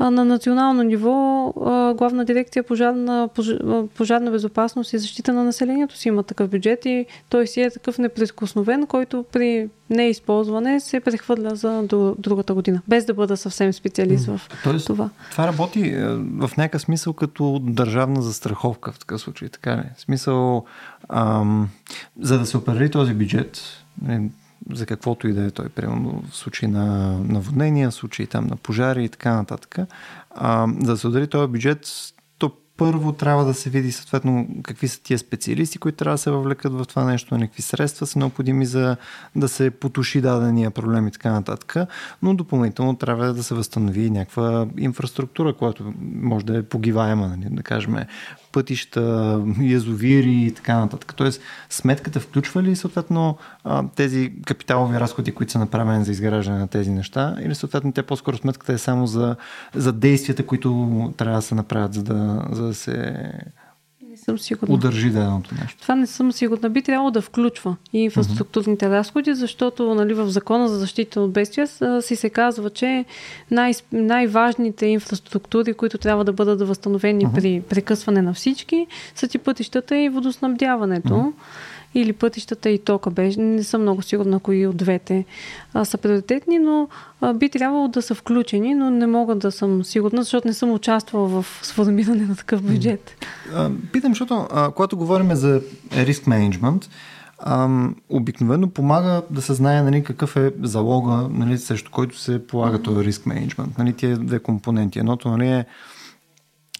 [0.00, 1.52] на национално ниво
[1.98, 3.28] главна дирекция пожарна,
[3.96, 7.98] пожарна безопасност и защита на населението си има такъв бюджет и той си е такъв
[7.98, 14.26] неприкосновен, който при неизползване се прехвърля за дру- другата година, без да бъда съвсем специалист
[14.26, 15.10] в Тоест, това.
[15.30, 19.82] това работи е, в някакъв смисъл като държавна застраховка в такъв случай, така ли?
[19.96, 20.64] В смисъл,
[21.08, 21.68] ам,
[22.20, 23.60] за да се определи този бюджет,
[24.08, 24.20] е,
[24.72, 28.56] за каквото и да е той, примерно в случай на наводнения, в случай там на
[28.56, 29.78] пожари и така нататък,
[30.30, 31.88] а, за да се отдели този бюджет,
[32.38, 36.30] то първо трябва да се види съответно какви са тия специалисти, които трябва да се
[36.30, 38.96] въвлекат в това нещо, на какви средства са необходими за
[39.36, 41.76] да се потуши дадения проблем и така нататък.
[42.22, 47.62] Но допълнително трябва да се възстанови някаква инфраструктура, която може да е погиваема, нали, да
[47.62, 47.96] кажем
[48.52, 51.14] пътища, язовири и така нататък.
[51.16, 53.36] Тоест, сметката включва ли съответно
[53.94, 58.36] тези капиталови разходи, които са направени за изграждане на тези неща, или съответно те по-скоро
[58.36, 59.36] сметката е само за,
[59.74, 63.32] за действията, които трябва да се направят, за да, за да се
[64.28, 64.74] съм сигурна.
[64.74, 65.82] удържи даденото нещо.
[65.82, 66.70] Това не съм сигурна.
[66.70, 71.66] Би трябвало да включва и инфраструктурните разходи, защото нали, в Закона за защита от бедствия
[72.02, 73.04] си се казва, че
[73.50, 79.96] най- най-важните инфраструктури, които трябва да бъдат възстановени при прекъсване на всички, са ти пътищата
[79.96, 81.32] и водоснабдяването.
[81.98, 83.40] Или пътищата и тока беше.
[83.40, 85.24] Не съм много сигурна кои от двете
[85.74, 86.88] а, са приоритетни, но
[87.20, 90.72] а, би трябвало да са включени, но не мога да съм сигурна, защото не съм
[90.72, 93.26] участвала в сформиране на такъв бюджет.
[93.92, 96.88] Питам, защото а, когато говорим за риск менеджмент,
[97.38, 102.82] ам, обикновено помага да се знае нали, какъв е залога, нали, срещу който се полага
[102.82, 103.78] този риск менеджмент.
[103.78, 104.98] Нали, тия две компоненти.
[104.98, 105.64] Едното нали, е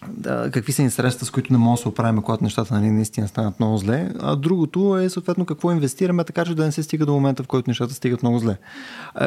[0.07, 2.89] да, какви са ни средства, с които не можем да се оправим, когато нещата нали,
[2.89, 4.09] наистина станат много зле.
[4.19, 7.47] А другото е съответно какво инвестираме, така че да не се стига до момента, в
[7.47, 8.57] който нещата стигат много зле.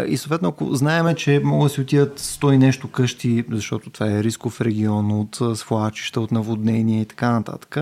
[0.06, 4.10] И съответно, ако знаеме, че могат да си отидат 100 и нещо къщи, защото това
[4.10, 7.78] е рисков регион от свлачища, от наводнения и така нататък.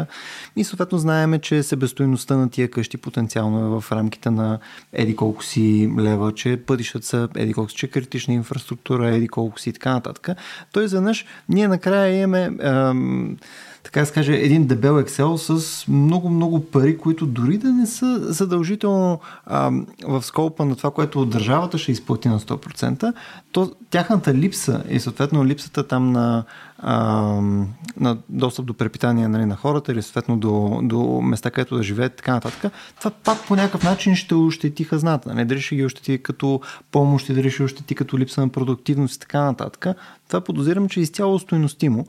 [0.56, 4.58] И съответно знаеме, че себестойността на тия къщи потенциално е в рамките на
[4.92, 9.60] еди колко си лева, че пътищата са еди колко си, че критична инфраструктура, еди колко
[9.60, 10.28] си и така нататък.
[10.72, 12.50] Той изведнъж ние накрая имаме
[12.88, 13.36] ам,
[13.82, 18.32] така да се каже, един дебел Excel с много-много пари, които дори да не са
[18.32, 19.72] задължително а,
[20.08, 23.12] в скопа на това, което държавата ще изплати на 100%,
[23.52, 26.44] то тяхната липса и съответно липсата там на,
[26.78, 26.94] а,
[27.96, 32.14] на достъп до препитание нали, на хората или съответно до, до места, където да живеят
[32.16, 35.34] така нататък, това пак по някакъв начин ще ощети хазната.
[35.34, 35.44] Нали?
[35.44, 36.60] Дали ще ги ощети като
[36.92, 39.86] помощ, дали ще ощети като липса на продуктивност и така нататък.
[40.28, 42.06] Това подозирам, че е изцяло стойностимо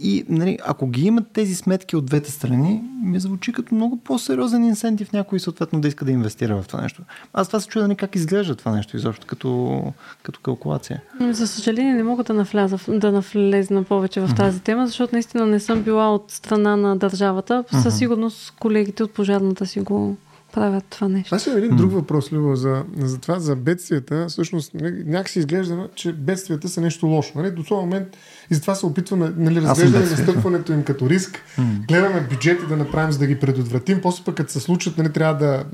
[0.00, 4.64] и нали, ако ги имат тези сметки от двете страни, ми звучи като много по-сериозен
[4.64, 7.02] инсентив някой съответно да иска да инвестира в това нещо.
[7.32, 9.82] Аз това се чуя нали, как изглежда това нещо изобщо като,
[10.22, 11.02] като калкулация.
[11.30, 15.60] За съжаление не мога да, навляза, да навлезна повече в тази тема, защото наистина не
[15.60, 17.64] съм била от страна на държавата.
[17.82, 20.16] Със сигурност колегите от пожарната си го
[20.54, 21.34] правят това нещо.
[21.34, 24.26] Аз имам един друг въпрос, Любо, за, за това, за бедствията.
[24.28, 27.32] Всъщност, нали, някакси изглежда, че бедствията са нещо лошо.
[27.38, 27.50] Нали?
[27.50, 28.08] До този момент
[28.50, 31.42] и затова се опитваме, нали, разглеждаме настъпването им като риск,
[31.88, 35.34] гледаме бюджети да направим, за да ги предотвратим, после пък като се случат, нали, трябва
[35.34, 35.64] да,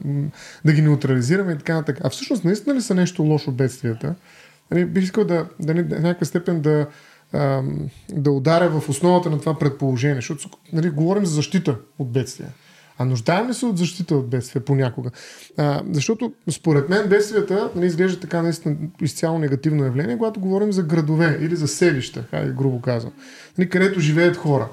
[0.64, 1.98] да ги неутрализираме и така нататък.
[2.04, 4.14] А всъщност, наистина ли са нещо лошо бедствията?
[4.70, 6.86] Нали, бих искал да, да, да, в някаква степен да,
[8.12, 12.48] да ударя в основата на това предположение, защото нали, говорим за защита от бедствия.
[13.00, 15.10] А нуждаем ли се от защита от бедствия понякога?
[15.56, 20.82] А, защото според мен бедствията нали, изглежда така наистина изцяло негативно явление, когато говорим за
[20.82, 23.12] градове или за селища, хайде грубо казвам,
[23.58, 24.68] нали, където живеят хора.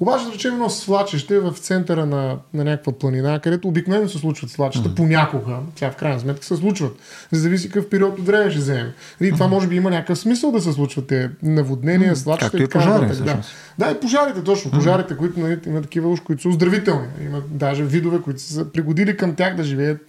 [0.00, 4.50] Обаче, да речем едно свлачеще в центъра на, на някаква планина, където обикновено се случват
[4.50, 4.94] свлачеща, mm-hmm.
[4.94, 6.96] понякога, тя в крайна сметка се случват.
[7.32, 8.92] Зависи какъв период от време ще вземе.
[9.20, 12.18] И това може би има някакъв смисъл да се случват те наводнения, mm-hmm.
[12.18, 13.42] свлачеща и, и пожари, да.
[13.78, 14.70] да, и пожарите, точно.
[14.70, 17.06] Пожарите, които нали, има такива уж, които са оздравителни.
[17.24, 20.00] Има даже видове, които са пригодили към тях да живеят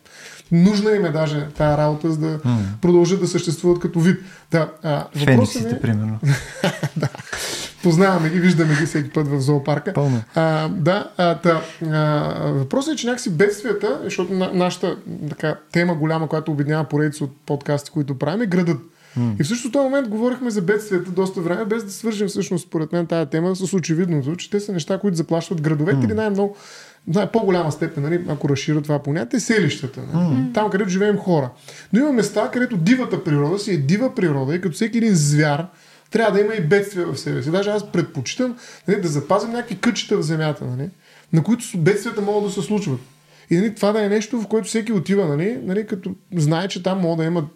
[0.51, 2.57] Нужна им е даже тази работа, за да mm.
[2.81, 4.17] продължат да съществуват като вид.
[4.51, 5.79] Да, а, Фениксите, е...
[5.79, 6.19] примерно.
[6.97, 7.09] да.
[7.83, 9.93] Познаваме ги, виждаме ги всеки път в зоопарка.
[9.93, 10.21] Пълно.
[10.35, 11.61] А, да, а, та,
[11.91, 11.99] а,
[12.51, 14.97] въпросът е, че някакси бедствията, защото на, нашата
[15.29, 18.77] така, тема голяма, която обединява поредица от подкасти, които правим, е градът.
[19.19, 19.39] Mm.
[19.39, 22.91] И в същото този момент говорихме за бедствията доста време, без да свържем всъщност, според
[22.91, 26.05] мен, тази тема с очевидното, че те са неща, които заплащат градовете mm.
[26.05, 26.55] или най-много
[27.07, 30.01] най- по-голяма степен, нали, ако разширя това понятие, селищата.
[30.13, 30.53] Нали?
[30.53, 31.49] Там, където живеем хора.
[31.93, 35.65] Но има места, където дивата природа си е дива природа и като всеки един звяр,
[36.09, 37.51] трябва да има и бедствия в себе си.
[37.51, 38.57] Даже аз предпочитам
[38.87, 40.89] нали, да запазим някакви кътчета в земята, нали,
[41.33, 42.99] на които бедствията могат да се случват.
[43.49, 46.83] И нали, това да е нещо, в което всеки отива, нали, нали, като знае, че
[46.83, 47.47] там могат да има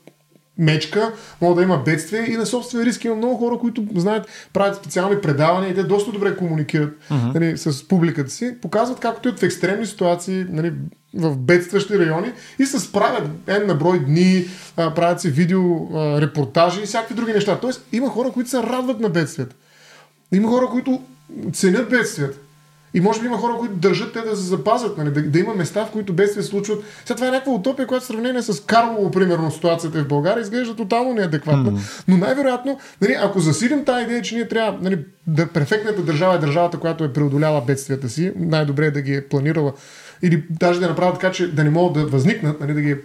[0.58, 3.06] мечка, може да има бедствие и на собствен риск.
[3.06, 7.34] Има много хора, които знаят, правят специални предавания и те доста добре комуникират uh-huh.
[7.34, 10.74] нали, с публиката си, показват как отиват в екстремни ситуации, нали,
[11.14, 14.46] в бедстващи райони и се справят ен на брой дни,
[14.78, 15.62] а, правят си видео,
[15.94, 17.60] а, репортажи и всякакви други неща.
[17.60, 19.56] Тоест има хора, които се радват на бедствията.
[20.32, 21.02] Има хора, които
[21.54, 22.38] ценят бедствията.
[22.94, 25.54] И може би има хора, които държат те да се запазят, нали, да, да има
[25.54, 26.84] места, в които бедствия случват.
[27.06, 30.76] Сега това е някаква утопия, която в сравнение с Карлово, примерно, ситуацията в България изглежда
[30.76, 31.72] тотално неадекватна.
[31.72, 32.04] Mm-hmm.
[32.08, 36.40] Но най-вероятно, нали, ако засилим тази идея, че ние трябва нали, да перфектната държава е
[36.40, 39.74] държавата, която е преодоляла бедствията си, най-добре е да ги е планирала
[40.24, 42.96] или даже да направят така, че да не могат да възникнат, нали, да ги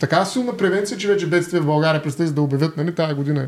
[0.00, 3.42] така силна превенция, че вече бедствия в България през тези да обявят, нали, тази година
[3.42, 3.46] е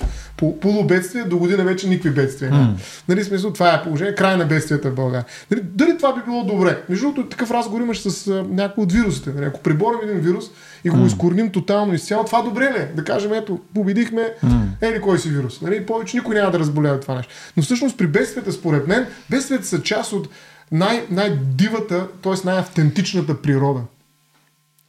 [0.60, 2.50] полубедствие, до година вече никакви бедствия.
[2.50, 2.72] Mm.
[3.08, 5.24] Нали, смисъл, това е положение, край на бедствията в България.
[5.50, 6.82] Нали, дали това би било добре?
[6.88, 9.30] Между другото, такъв разговор имаш с а, някои от вирусите.
[9.30, 10.44] Нали, ако приборим един вирус
[10.84, 11.06] и го mm.
[11.06, 12.92] изкорним тотално изцяло, това добре ли е?
[12.96, 14.60] Да кажем, ето, победихме, mm.
[14.80, 15.60] ели кой си вирус.
[15.60, 17.32] Нали, повече никой няма да разболява това нещо.
[17.56, 20.28] Но всъщност при бедствията, според мен, бедствията са част от
[20.74, 22.32] най- най-дивата, т.е.
[22.44, 23.80] най-автентичната природа.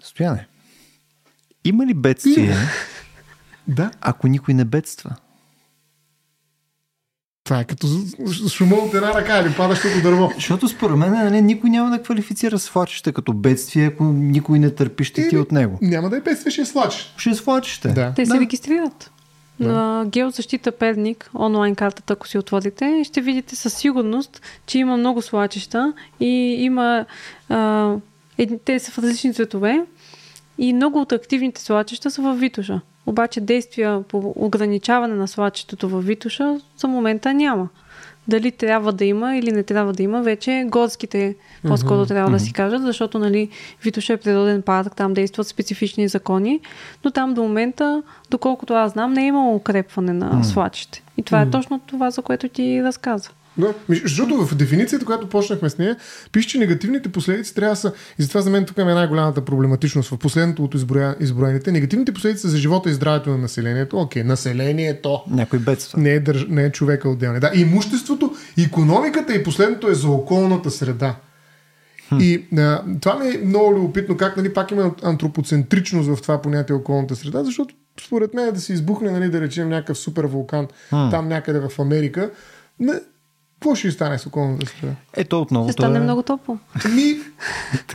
[0.03, 0.47] Стояне.
[1.63, 2.55] Има ли бедствие,
[3.67, 3.91] да.
[4.01, 5.15] ако никой не бедства?
[7.43, 7.87] Това е като
[8.49, 10.31] шума от една ръка или падащото дърво.
[10.35, 15.03] Защото според мен нали, никой няма да квалифицира свлачище като бедствие, ако никой не търпи
[15.03, 15.79] щети от него.
[15.81, 17.13] Няма да е бедствие, ще е свлачище.
[17.17, 17.87] Ще е свлачище.
[17.89, 18.13] Да.
[18.15, 18.39] Те се да.
[18.39, 19.11] регистрират.
[19.59, 19.67] Да.
[19.67, 25.21] На Геозащита Перник, онлайн картата, ако си отворите, ще видите със сигурност, че има много
[25.21, 27.05] свлачища и има.
[27.49, 27.93] А,
[28.65, 29.85] те са в различни цветове
[30.57, 32.81] и много от активните свлачища са в Витуша.
[33.05, 37.69] Обаче действия по ограничаване на свлачището в Витуша за момента няма.
[38.27, 41.35] Дали трябва да има или не трябва да има, вече горските
[41.67, 42.07] по-скоро mm-hmm.
[42.07, 42.33] трябва mm-hmm.
[42.33, 43.49] да си кажат, защото нали,
[43.83, 46.59] Витоша е природен парк, там действат специфични закони,
[47.03, 50.41] но там до момента, доколкото аз знам, не е имало укрепване на mm-hmm.
[50.43, 51.03] свлачите.
[51.17, 51.47] И това mm-hmm.
[51.47, 53.29] е точно това, за което ти разказа.
[53.57, 55.97] Да, защото в дефиницията, която почнахме с нея,
[56.31, 60.09] пише, че негативните последици трябва да са, и затова за мен тук е най-голямата проблематичност
[60.09, 63.99] в последното от изброя, изброените, негативните последици за живота и здравето на населението.
[63.99, 65.21] Окей, населението.
[65.29, 65.99] Някой бедства.
[65.99, 66.45] Не е, държ...
[66.49, 67.39] не е човека отделен.
[67.39, 71.15] Да, имуществото Економиката и последното е за околната среда.
[72.09, 72.17] Хм.
[72.19, 76.75] И а, това ми е много любопитно как нали, пак има антропоцентричност в това понятие
[76.75, 77.75] околната среда, защото
[78.05, 81.09] според мен е да се избухне, нали, да речем, някакъв супер вулкан хм.
[81.11, 82.29] там някъде в Америка,
[82.79, 82.93] не,
[83.65, 84.93] какво ще стане с околната среда?
[85.13, 85.65] Ето отново.
[85.69, 86.01] Ще стане е...
[86.01, 86.57] много топло.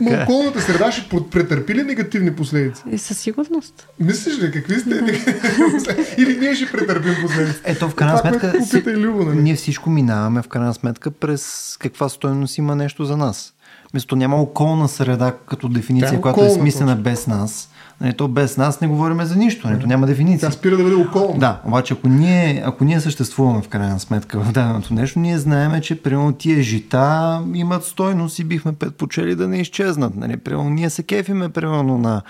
[0.01, 0.23] Ми, е.
[0.23, 2.83] околната среда ще претърпи ли негативни последици?
[2.91, 3.87] И със сигурност.
[3.99, 4.89] Мислиш ли, какви сте?
[6.17, 7.59] Или ние ще претърпим последици?
[7.63, 8.83] Ето, в крайна сметка, си...
[8.87, 9.41] Любо, нали?
[9.41, 13.53] ние всичко минаваме в крайна сметка през каква стойност има нещо за нас.
[13.93, 17.69] Мисля, няма околна среда като дефиниция, е която е смислена без нас.
[18.01, 20.49] Нали, то без нас не говорим за нищо, нали, то няма дефиниция.
[20.49, 21.39] Тя спира да бъде околна.
[21.39, 25.81] Да, обаче ако ние, ако ние съществуваме в крайна сметка в даденото нещо, ние знаеме,
[25.81, 30.15] че примерно тия жита имат стойност и бихме предпочели да не изчезнат.
[30.15, 30.37] Нали.
[30.37, 32.21] Примерно ние се кефиме примерно на,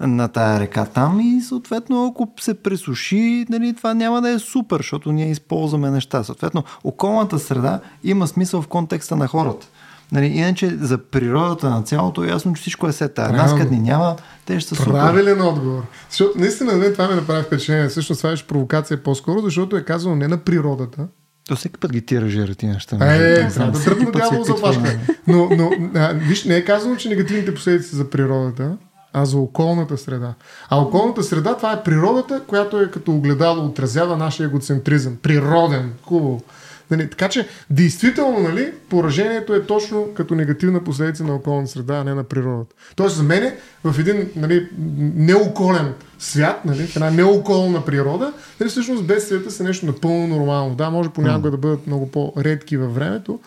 [0.00, 4.76] на тая река там и съответно ако се пресуши, нали, това няма да е супер,
[4.76, 6.24] защото ние използваме неща.
[6.24, 9.66] Съответно, околната среда има смисъл в контекста на хората.
[10.12, 13.32] Нали, иначе за природата на цялото е ясно, че всичко е сета.
[13.32, 14.92] Нас като ни няма, те ще са супер.
[14.92, 15.82] Правилен отговор.
[16.10, 17.90] Защото наистина това ми направи впечатление.
[17.90, 21.06] Също това е провокация по-скоро, защото е казано не на природата,
[21.48, 22.96] то всеки път ги тиражира ти неща.
[23.00, 24.98] Е, трябва да дръпна дявол за опашка.
[25.26, 28.76] Но, но а, виж, не е казано, че негативните последици за природата,
[29.12, 30.34] а за околната среда.
[30.68, 35.16] А околната среда, това е природата, която е като огледало, отразява нашия егоцентризъм.
[35.22, 36.42] Природен, хубаво.
[36.90, 42.04] Нали, така че, действително, нали, поражението е точно като негативна последица на околната среда, а
[42.04, 42.74] не на природата.
[42.96, 43.52] Тоест, за мен
[43.84, 44.68] в един нали,
[45.14, 50.74] неоколен свят, нали, в една неоколна природа, нали, всъщност бедствията са нещо напълно нормално.
[50.74, 51.50] Да, може понякога mm.
[51.50, 53.38] да бъдат много по-редки във времето,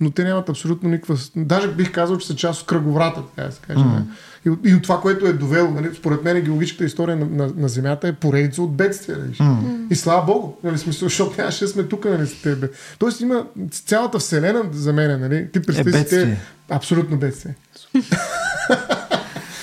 [0.00, 1.16] но те нямат абсолютно никаква...
[1.36, 3.84] Даже бих казал, че са част от кръговрата, така да се каже.
[3.84, 4.02] Mm.
[4.46, 7.68] И, и от това, което е довело, нали, според мен геологическата история на, на, на
[7.68, 9.18] Земята е поредица от бедствия.
[9.18, 9.32] Нали.
[9.32, 9.90] Mm.
[9.90, 12.70] И слава Богу, нали, смисъл, защото нямаше сме тук нали, с тебе.
[12.98, 16.36] Тоест има цялата Вселена за мен, нали, ти представи е, си,
[16.70, 17.54] абсолютно бедствие.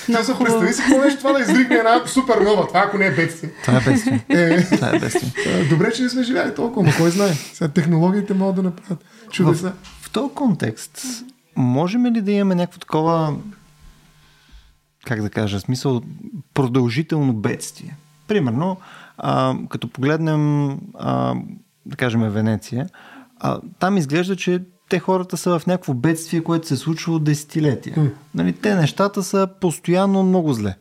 [0.09, 2.67] Много се представи си какво нещо това да изригне една супер нова.
[2.67, 3.49] Това ако не е бедствие.
[3.63, 4.25] Това е бедствие.
[4.29, 5.31] Е, това е бедствие.
[5.69, 7.33] Добре, че не сме живяли толкова, но кой знае.
[7.53, 9.73] Сега технологиите могат да направят чудеса.
[9.96, 10.99] В този контекст,
[11.55, 13.35] можем ли да имаме някакво такова
[15.05, 16.01] как да кажа, смисъл
[16.53, 17.97] продължително бедствие.
[18.27, 18.77] Примерно,
[19.17, 21.35] а, като погледнем, а,
[21.85, 22.89] да кажем, Венеция,
[23.39, 27.95] а, там изглежда, че те хората са в някакво бедствие, което се случва от десетилетия.
[27.95, 28.11] Mm.
[28.35, 30.75] Нали, те нещата са постоянно много зле.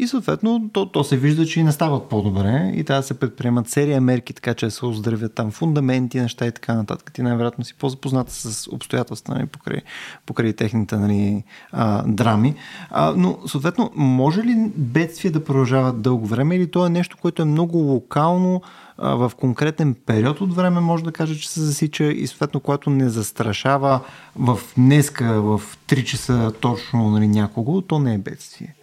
[0.00, 3.18] И съответно, то, то се вижда, че и не стават по-добре и трябва да се
[3.18, 7.12] предприемат серия мерки, така че да се оздравят там фундаменти, неща и така нататък.
[7.12, 9.80] Ти най-вероятно си по-запозната с обстоятелства нали, покрай,
[10.26, 12.54] покрай техните нали, а, драми.
[12.90, 17.42] А, но, съответно, може ли бедствие да продължават дълго време или то е нещо, което
[17.42, 18.62] е много локално,
[18.98, 23.08] в конкретен период от време може да каже, че се засича и съответно, когато не
[23.08, 24.00] застрашава
[24.36, 28.74] в днеска в 3 часа точно нали, някого, то не е бедствие.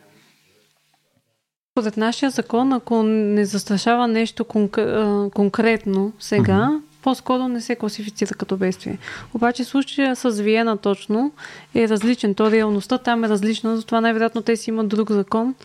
[1.79, 6.81] Според нашия закон, ако не застрашава нещо конк- конкретно сега, mm-hmm.
[7.01, 8.97] по-скоро не се класифицира като бедствие.
[9.33, 11.31] Обаче случая с Виена точно
[11.75, 12.35] е различен.
[12.35, 15.55] То реалността там е различна, затова най-вероятно те си имат друг закон,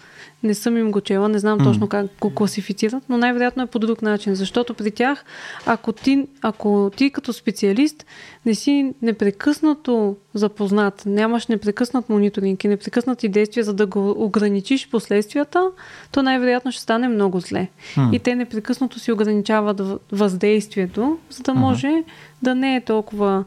[0.42, 1.64] не съм им го чела, не знам mm.
[1.64, 5.24] точно как го класифицират, но най-вероятно е по друг начин, защото при тях,
[5.66, 8.06] ако ти, ако ти като специалист
[8.46, 15.70] не си непрекъснато запознат, нямаш непрекъснат мониторинг и непрекъснати действия, за да го ограничиш последствията,
[16.12, 17.68] то най-вероятно ще стане много зле.
[17.96, 18.16] Mm.
[18.16, 19.82] И те непрекъснато си ограничават
[20.12, 22.04] въздействието, за да може uh-huh.
[22.42, 23.44] да не е толкова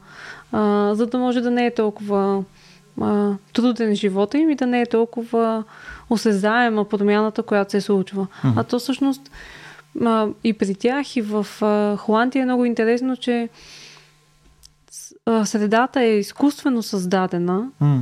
[0.53, 2.43] а, за да може да не е толкова
[3.01, 5.63] а, труден живота им и да не е толкова
[6.13, 8.27] осезаема промяната, която се случва.
[8.27, 8.53] Mm-hmm.
[8.55, 9.31] А то всъщност
[10.01, 13.49] а, и при тях, и в а, Холандия е много интересно, че
[15.25, 17.67] а, средата е изкуствено създадена.
[17.81, 17.99] Mm.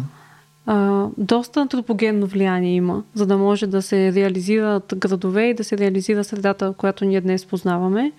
[0.65, 5.77] А, доста антропогенно влияние има, за да може да се реализират градове и да се
[5.77, 8.11] реализира средата, която ние днес познаваме.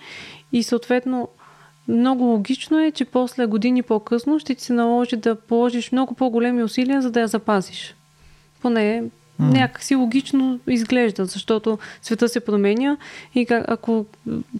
[0.52, 1.28] И съответно,
[1.88, 6.62] много логично е, че после години по-късно ще ти се наложи да положиш много по-големи
[6.62, 7.94] усилия, за да я запазиш.
[8.62, 9.04] Поне
[9.42, 9.52] Mm.
[9.52, 12.96] Някакси логично изглежда, защото света се променя
[13.34, 14.06] и ако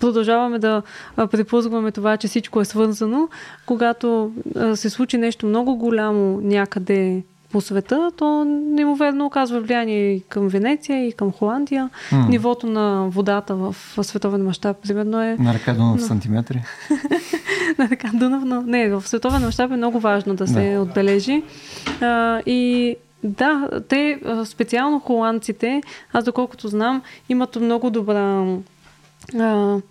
[0.00, 0.82] продължаваме да
[1.16, 3.28] препълзваме това, че всичко е свързано,
[3.66, 4.32] когато
[4.74, 7.22] се случи нещо много голямо някъде
[7.52, 11.90] по света, то неимоверно оказва влияние и към Венеция, и към Холандия.
[12.10, 12.28] Mm.
[12.28, 15.36] Нивото на водата в световен мащаб, примерно е...
[15.38, 16.06] На река Дунав но...
[16.06, 16.62] сантиметри?
[17.78, 20.80] на река Дунав, но не, в световен мащаб е много важно да се да.
[20.80, 21.42] отбележи.
[22.00, 28.44] А, и да, те, специално холандците, аз доколкото знам, имат много добра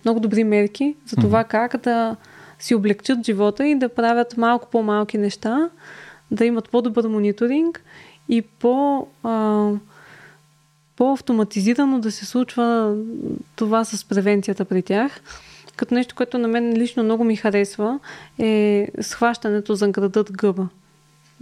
[0.04, 1.48] много добри мерки за това mm-hmm.
[1.48, 2.16] как да
[2.58, 5.70] си облегчат живота и да правят малко по-малки неща,
[6.30, 7.84] да имат по-добър мониторинг
[8.28, 9.70] и по, а,
[10.96, 12.96] по-автоматизирано да се случва
[13.56, 15.20] това с превенцията при тях.
[15.76, 17.98] Като нещо, което на мен лично много ми харесва,
[18.38, 20.68] е схващането за градът Гъба.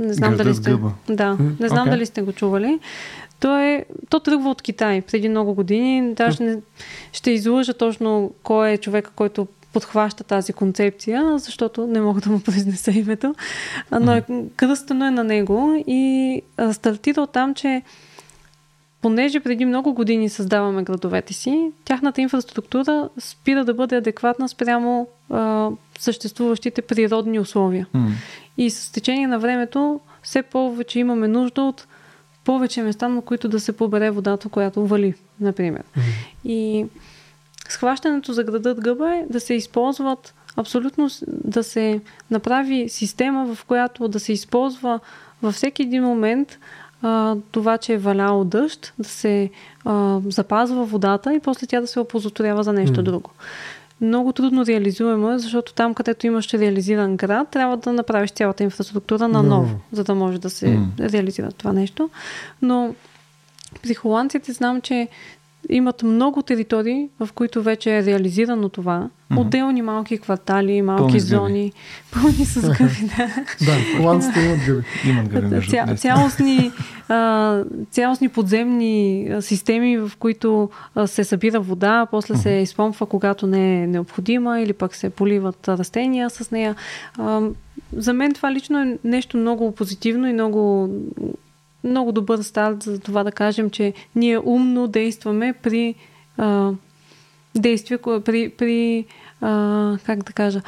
[0.00, 0.70] Не знам Градът дали сте.
[0.70, 0.92] Гъба.
[1.08, 1.90] Да, не знам окей.
[1.90, 2.78] дали сте го чували.
[3.40, 6.14] То, е, то тръгва от Китай преди много години.
[6.14, 6.58] Даже не,
[7.12, 12.40] ще излъжа точно кой е човека, който подхваща тази концепция, защото не мога да му
[12.44, 13.34] произнеса името.
[14.00, 14.24] Но е,
[14.56, 17.82] кръстено е на него и а, стартира от там, че
[19.02, 25.68] понеже преди много години създаваме градовете си, тяхната инфраструктура спира да бъде адекватна спрямо а,
[25.98, 27.86] съществуващите природни условия.
[27.94, 28.10] М.
[28.60, 31.86] И с течение на времето все повече имаме нужда от
[32.44, 35.82] повече места, на които да се побере водата, която вали, например.
[36.44, 36.86] И
[37.68, 42.00] схващането за градът гъба е да се използват абсолютно да се
[42.30, 45.00] направи система, в която да се използва
[45.42, 46.58] във всеки един момент
[47.02, 49.50] а, това, че е валял дъжд, да се
[49.84, 53.02] а, запазва водата и после тя да се оползотворява за нещо М.
[53.02, 53.30] друго.
[54.00, 59.28] Много трудно реализуемо е, защото там, където имаш реализиран град, трябва да направиш цялата инфраструктура
[59.28, 59.80] на ново, Ново.
[59.92, 60.86] за да може да се М.
[61.00, 62.10] реализира това нещо.
[62.62, 62.94] Но
[63.82, 65.08] при холандците знам, че
[65.68, 69.08] имат много територии, в които вече е реализирано това.
[69.30, 69.40] Мгм.
[69.40, 71.36] Отделни малки квартали, малки Пълни с гъби.
[71.36, 71.72] зони,
[72.12, 73.44] пълни с гъби, да.
[73.64, 74.84] Да, холандците имат гъби.
[75.06, 76.72] Имат гъби Ця, цялостни,
[77.08, 83.82] а, цялостни подземни системи, в които а, се събира вода, после се изпомпва, когато не
[83.82, 86.76] е необходима, или пък се поливат растения с нея.
[87.18, 87.40] А,
[87.96, 90.90] за мен това лично е нещо много позитивно и много,
[91.84, 95.94] много добър старт за това да кажем, че ние умно действаме при
[96.38, 96.72] а,
[97.56, 99.06] действия, при, при
[99.40, 100.62] а, как да кажа,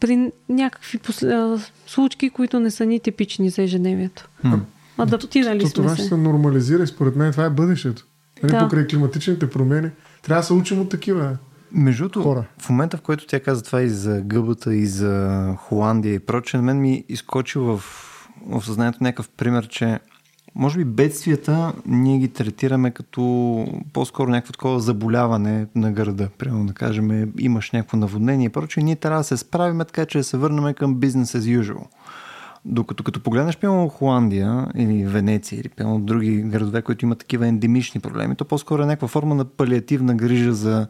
[0.00, 4.28] при някакви после, а, случки, които не са ни типични за ежедневието.
[4.44, 4.60] М.
[4.98, 6.16] Адаптирали сме това ще се.
[6.16, 8.06] нормализира и според мен това е бъдещето.
[8.42, 8.58] Нали, Да.
[8.58, 9.90] Покрай климатичните промени.
[10.22, 11.36] Трябва да се учим от такива.
[11.72, 12.44] Между другото, Хора.
[12.58, 16.58] в момента, в който тя каза това и за гъбата, и за Холандия и прочее,
[16.60, 17.82] на мен ми изкочи в,
[18.46, 19.98] в съзнанието някакъв пример, че
[20.54, 26.28] може би бедствията ние ги третираме като по-скоро някакво такова заболяване на града.
[26.38, 30.18] Примерно да кажем, имаш някакво наводнение и прочее, ние трябва да се справим така, че
[30.18, 31.84] да се върнем към business as usual.
[32.64, 38.00] Докато като погледнеш пълно Холандия или Венеция или пълно други градове, които имат такива ендемични
[38.00, 40.86] проблеми, то по-скоро е някаква форма на палиативна грижа за,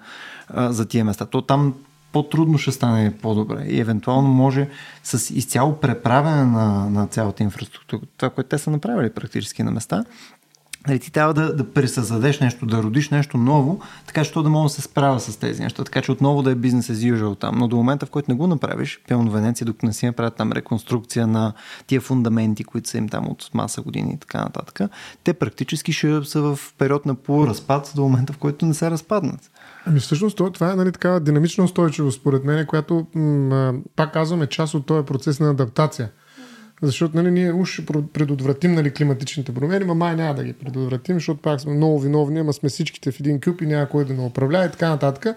[0.56, 1.26] за тия места.
[1.26, 1.74] То там
[2.12, 4.68] по-трудно ще стане по-добре и евентуално може
[5.04, 10.04] с изцяло преправяне на, на цялата инфраструктура, това, което те са направили практически на места,
[10.88, 14.48] Нали, ти трябва да, да пресъздадеш нещо, да родиш нещо ново, така че то да
[14.48, 17.40] мога да се справя с тези неща, така че отново да е бизнес as usual
[17.40, 17.58] там.
[17.58, 20.52] Но до момента, в който не го направиш, пълно Венеция, докато не си направят там
[20.52, 21.52] реконструкция на
[21.86, 24.90] тия фундаменти, които са им там от маса години и така нататък,
[25.24, 29.50] те практически ще са в период на полуразпад до момента, в който не се разпаднат.
[29.87, 34.74] Ами всъщност това- е нали, такава динамична устойчивост, според мен, която, м- пак казваме, част
[34.74, 36.09] от този процес на адаптация.
[36.83, 41.41] Защото нали, ние уж предотвратим нали, климатичните промени, ма май няма да ги предотвратим, защото
[41.41, 44.24] пак сме много виновни, ама сме всичките в един кюб и няма кой да не
[44.24, 45.37] управлява и така нататък.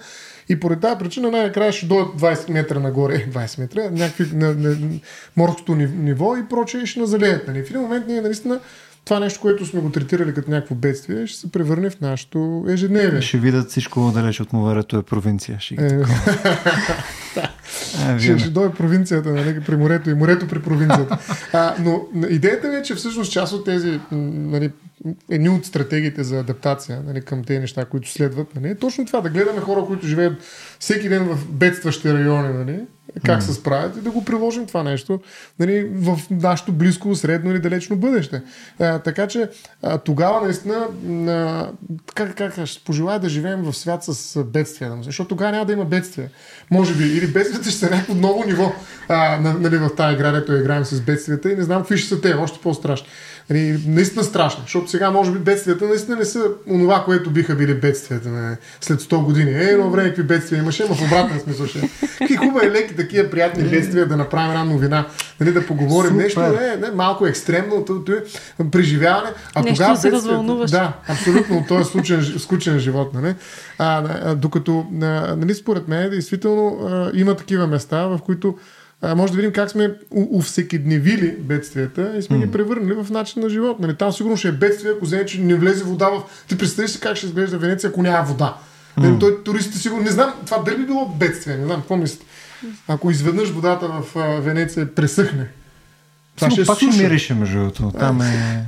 [0.50, 4.70] И поради тази причина най-накрая ще дойдат 20 метра нагоре, 20 метра, някакви на, на,
[4.70, 5.00] на
[5.38, 7.48] морското ни- ниво и прочее ще назалеят.
[7.48, 7.64] Нали.
[7.64, 8.60] В един момент ние наистина
[9.06, 13.22] това нещо, което сме го третирали като някакво бедствие, ще се превърне в нашето ежедневие.
[13.22, 15.58] Ще видят всичко далеч от морето е провинция.
[15.60, 15.76] Ще.
[15.76, 16.04] Е,
[18.00, 21.18] А, ще, вие ще дойде провинцията, нали, при морето и морето при провинцията.
[21.54, 24.72] А, но идеята ми е, че всъщност част от тези, нали,
[25.30, 29.22] едни от стратегиите за адаптация нали, към тези неща, които следват, нали, е точно това,
[29.22, 30.34] да гледаме хора, които живеят
[30.80, 32.80] всеки ден в бедстващи райони, нали,
[33.26, 35.20] как се справят и да го приложим това нещо
[35.60, 38.42] нали, в нашето близко, средно или далечно бъдеще.
[38.80, 39.50] А, така че
[39.82, 40.88] а, тогава наистина
[41.28, 41.70] а,
[42.16, 45.86] как, как, ще пожелая да живеем в свят с бедствия, защото тогава няма да има
[45.86, 46.30] бедствия.
[46.72, 48.74] Може би, или бедствията ще са някакво ново ниво
[49.10, 52.10] а, на, нали, в тази игра, дето играем с бедствията и не знам какви ще
[52.10, 53.08] са те, още по-страшни.
[53.50, 57.74] Нали, наистина страшни, защото сега може би бедствията наистина не са онова, което биха били
[57.74, 59.52] бедствията на, след 100 години.
[59.52, 61.90] Е, едно време какви бедствия имаше, ама в обратен смисъл ще.
[62.18, 65.08] Какви хубави, леки, такива приятни бедствия да направим една новина,
[65.40, 66.24] нали, да поговорим Супер.
[66.24, 68.24] нещо, не, не, малко екстремно, то, то е
[68.72, 69.30] преживяване.
[69.56, 70.72] А Нещо тогава се развълнуваш.
[70.72, 73.14] Да, абсолютно, от този скучен, скучен живот.
[73.14, 73.36] Нали?
[73.78, 78.58] А, а, докато, а, нали, според мен, действително а, има такива места, в които
[79.04, 83.42] а, може да видим как сме у- увсекидневили бедствията и сме ги превърнали в начин
[83.42, 83.80] на живот.
[83.80, 83.96] Нали?
[83.96, 86.24] Там сигурно ще е бедствие, ако вземе, че не влезе вода в...
[86.48, 88.58] Ти представиш си как ще изглежда Венеция, ако няма вода.
[88.98, 90.04] Нали, той туристите сигурно...
[90.04, 92.26] Не знам, това дали би било бедствие, не знам, какво мислите?
[92.88, 95.48] ако изведнъж водата в а, Венеция пресъхне.
[96.36, 97.92] Това ще пак ще мирише, между другото.
[98.00, 98.66] Там е...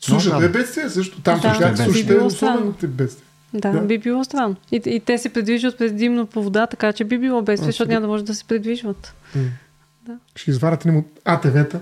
[0.00, 1.20] Сушата е бедствие също.
[1.22, 2.72] Там Да, сушата е било особено странно.
[2.72, 3.24] тип бедствие.
[3.54, 3.80] Да, Да.
[3.80, 4.56] би било странно.
[4.72, 8.00] И, и те се придвижват предимно по вода, така че би било бедствие, защото няма
[8.00, 9.14] да може да се придвижват.
[10.36, 11.78] Ще изварят им от АТВ-та.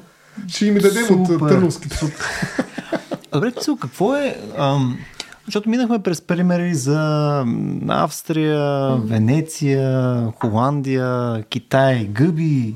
[0.48, 1.44] Ще им дадем от Супер.
[1.44, 1.96] а, търновските.
[3.32, 4.36] Добре, Цил, какво е...
[4.58, 4.98] Ам,
[5.46, 7.44] защото минахме през примери за
[7.88, 12.74] Австрия, Венеция, Холандия, Китай, гъби,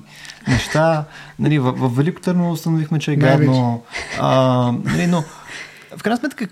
[0.48, 1.04] неща.
[1.38, 3.82] Нали, в, в Велико Търново установихме, че е гадно.
[4.20, 5.24] А, нали, но
[5.96, 6.48] в крайна сметка,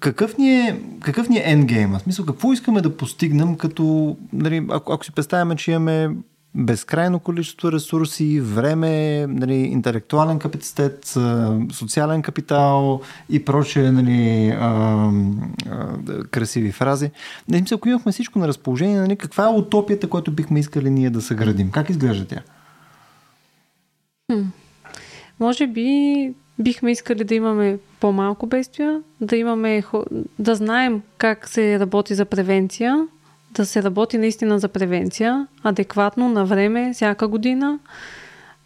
[0.00, 1.98] какъв ни е, какъв ни е endgame?
[1.98, 6.10] В смисъл, какво искаме да постигнем, като, нали, ако, ако си представяме, че имаме
[6.54, 11.16] безкрайно количество ресурси, време, нали, интелектуален капацитет,
[11.72, 14.68] социален капитал и прочее нали, а,
[15.70, 17.10] а, красиви фрази.
[17.48, 21.10] Не мисля, ако имахме всичко на разположение, нали, каква е утопията, която бихме искали ние
[21.10, 21.70] да съградим?
[21.70, 22.40] Как изглежда тя?
[25.40, 29.82] Може би бихме искали да имаме по-малко бедствия, да имаме,
[30.38, 33.06] да знаем как се работи за превенция,
[33.50, 37.78] да се работи наистина за превенция, адекватно, на време, всяка година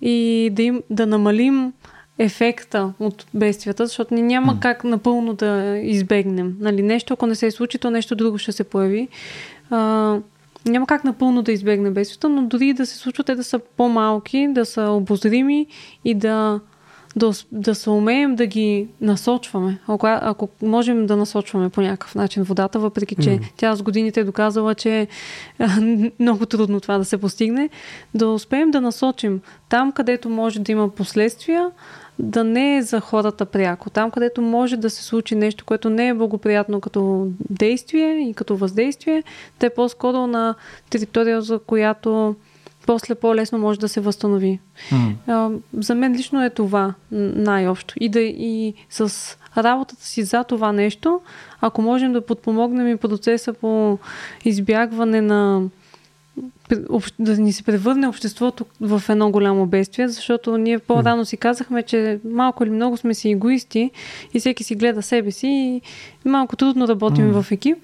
[0.00, 1.72] и да, им, да намалим
[2.18, 6.56] ефекта от бедствията, защото ни няма как напълно да избегнем.
[6.60, 9.08] Нали, нещо, ако не се случи, то нещо друго ще се появи.
[9.70, 9.78] А,
[10.66, 14.48] няма как напълно да избегне бедствията, но дори да се случват, те да са по-малки,
[14.50, 15.66] да са обозрими
[16.04, 16.60] и да,
[17.16, 19.78] да, да се умеем да ги насочваме.
[19.86, 23.44] Ако, ако можем да насочваме по някакъв начин водата, въпреки че Мгм.
[23.56, 25.08] тя с годините е доказала, че е
[26.18, 27.70] много трудно това да се постигне,
[28.14, 31.70] да успеем да насочим там, където може да има последствия,
[32.18, 33.90] да не е за хората пряко.
[33.90, 38.56] Там, където може да се случи нещо, което не е благоприятно като действие и като
[38.56, 39.22] въздействие,
[39.60, 40.54] да е по-скоро на
[40.90, 42.36] територия, за която
[42.86, 44.58] после по-лесно може да се възстанови.
[45.26, 47.94] А, за мен лично е това най-общо.
[48.00, 51.20] И, да, и с работата си за това нещо,
[51.60, 53.98] ако можем да подпомогнем и процеса по
[54.44, 55.62] избягване на
[57.18, 62.20] да ни се превърне обществото в едно голямо бедствие, защото ние по-рано си казахме, че
[62.24, 63.90] малко или много сме си егоисти
[64.34, 65.82] и всеки си гледа себе си и
[66.28, 67.42] малко трудно работим М.
[67.42, 67.78] в екип.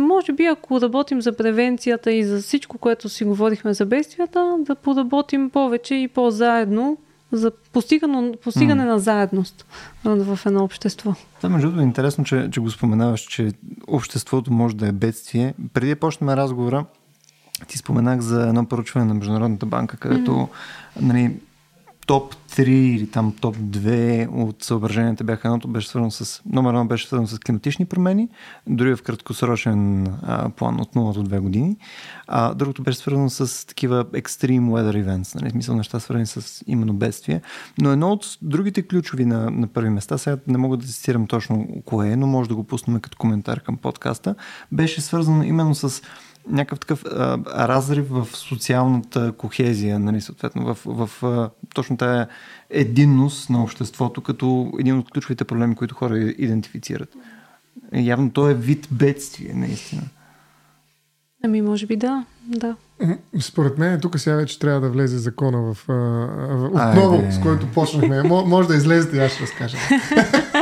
[0.00, 4.74] Може би, ако работим за превенцията и за всичко, което си говорихме за бедствията, да
[4.74, 6.98] поработим повече и по-заедно
[7.32, 9.66] за постигане, постигане на заедност
[10.04, 11.14] в едно общество.
[11.36, 13.52] Това между другото е интересно, че, че го споменаваш, че
[13.88, 15.54] обществото може да е бедствие.
[15.72, 16.84] Преди да почнем разговора,
[17.68, 21.00] ти споменах за едно поручване на Международната банка, където mm-hmm.
[21.00, 21.36] нали,
[22.06, 26.86] топ 3 или там топ 2 от съображенията бяха едното беше свързано с, номер едно
[26.86, 28.28] беше свързано с климатични промени,
[28.66, 31.76] дори в краткосрочен а, план от 0 до 2 години,
[32.26, 36.94] а другото беше свързано с такива extreme weather events, нали, смисъл неща свързани с именно
[36.94, 37.40] бедствие.
[37.78, 41.68] Но едно от другите ключови на, на първи места, сега не мога да цитирам точно
[41.84, 44.34] кое е, но може да го пуснем като коментар към подкаста,
[44.72, 46.02] беше свързано именно с
[46.50, 47.38] някакъв такъв а,
[47.68, 52.28] разрив в социалната кохезия, нали, съответно, в, в а, точно тая
[52.70, 57.08] единност на обществото, като един от ключовите проблеми, които хора идентифицират.
[57.92, 60.02] Явно то е вид бедствие, наистина.
[61.44, 62.76] Ами, може би да, да.
[63.40, 65.88] Според мен тук сега вече трябва да влезе закона в...
[65.88, 67.00] А, в Айде.
[67.00, 68.16] отново, с който почнахме.
[68.22, 69.76] Мо- Може да излезете и аз ще разкажа.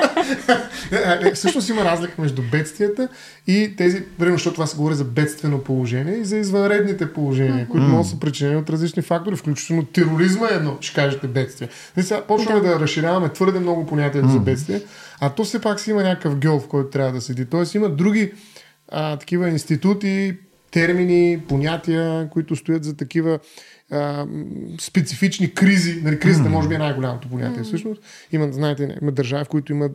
[0.92, 3.08] Не, а, не, Всъщност има разлика между бедствията
[3.46, 7.86] и тези, примерно, защото това се говори за бедствено положение и за извънредните положения, които
[7.86, 11.68] могат да са причинени от различни фактори, включително тероризма е едно, ще кажете бедствие.
[11.96, 12.68] Не, сега почваме да.
[12.68, 12.80] Да.
[12.80, 14.80] разширяваме твърде много понятия за бедствие,
[15.20, 17.46] а то все пак си има някакъв гьол, в който трябва да седи.
[17.46, 18.32] Тоест има други
[18.88, 20.36] а, такива институти,
[20.74, 23.38] термини, понятия, които стоят за такива
[23.90, 24.26] а,
[24.80, 26.00] специфични кризи.
[26.04, 28.02] Нали, кризата може би е най-голямото понятие всъщност.
[28.32, 29.88] Има, знаете, има държави, в които има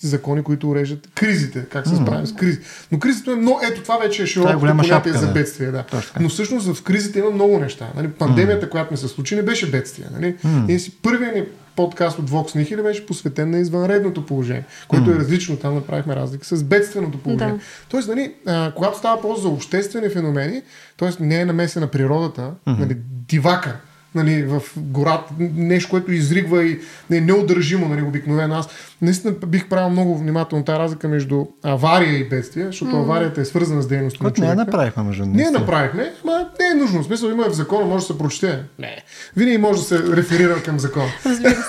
[0.00, 2.58] закони, които уреждат кризите, как се справим с кризи.
[2.92, 5.32] Но кризата е много, ето това вече е широко голяма понятие шапка, за да.
[5.32, 5.70] бедствие.
[5.70, 5.82] Да.
[5.82, 6.12] Точно.
[6.20, 7.88] Но всъщност в кризите има много неща.
[7.96, 10.06] Нали, пандемията, която ми се случи, не беше бедствие.
[10.12, 10.36] Нали?
[10.44, 11.42] Ние си първият ни
[11.76, 15.56] подкаст от Vox Nihil беше посветен на извънредното положение, което е различно.
[15.56, 17.54] Там направихме разлика с бедственото положение.
[17.54, 17.60] Да.
[17.88, 20.62] Тоест, нали, а, когато става въпрос за обществени феномени,
[20.96, 21.10] т.е.
[21.20, 22.96] не е намеса на природата, нали,
[23.28, 23.80] дивака,
[24.16, 26.80] нали, в гората, нещо, което изригва и
[27.10, 28.54] не е неудържимо, нали, обикновено.
[28.54, 28.68] Аз
[29.02, 33.82] наистина бих правил много внимателно тази разлика между авария и бедствие, защото аварията е свързана
[33.82, 34.64] с дейност на Което не я човека.
[34.66, 35.58] направихме, между Ние наистина.
[35.60, 37.02] направихме, ма не е нужно.
[37.02, 38.62] В смисъл има в закона, може да се прочете.
[38.78, 38.96] Не.
[39.36, 41.08] Винаги може да се реферира към закона.
[41.26, 41.60] Разбира се.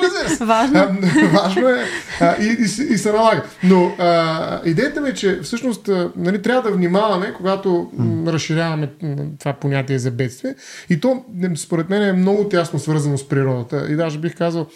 [0.40, 0.96] Важно.
[1.32, 1.84] Важно е
[2.20, 3.42] а, и, и, и се налага.
[3.62, 8.90] Но а, идеята ми е, че всъщност нали, трябва да внимаваме, когато м, разширяваме
[9.38, 10.54] това понятие за бедствие.
[10.90, 11.24] И то,
[11.56, 13.86] според мен, е много тясно свързано с природата.
[13.90, 14.66] И даже бих казал,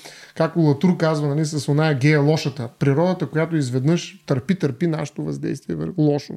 [0.41, 2.69] както Латур казва, нали, с оная гея лошата.
[2.79, 6.35] Природата, която изведнъж търпи, търпи нашето въздействие лошо.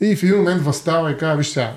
[0.00, 1.72] И в един момент възстава и казва, виж сега,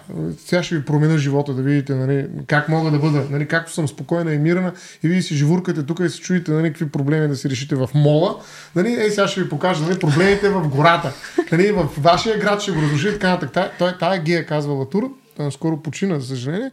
[0.45, 3.87] сега ще ви променя живота, да видите нали, как мога да бъда, нали, както съм
[3.87, 4.73] спокойна и мирна
[5.03, 7.89] и вие си живуркате тук и се чуете нали, какви проблеми да си решите в
[7.95, 8.35] мола.
[8.75, 11.13] Нали, ей, сега ще ви покажа нали, проблемите в гората.
[11.51, 13.71] Нали, в вашия град ще го разруши така нататък.
[13.79, 15.11] Тая, тая гея, казва Латур,
[15.51, 16.71] скоро почина, за съжаление,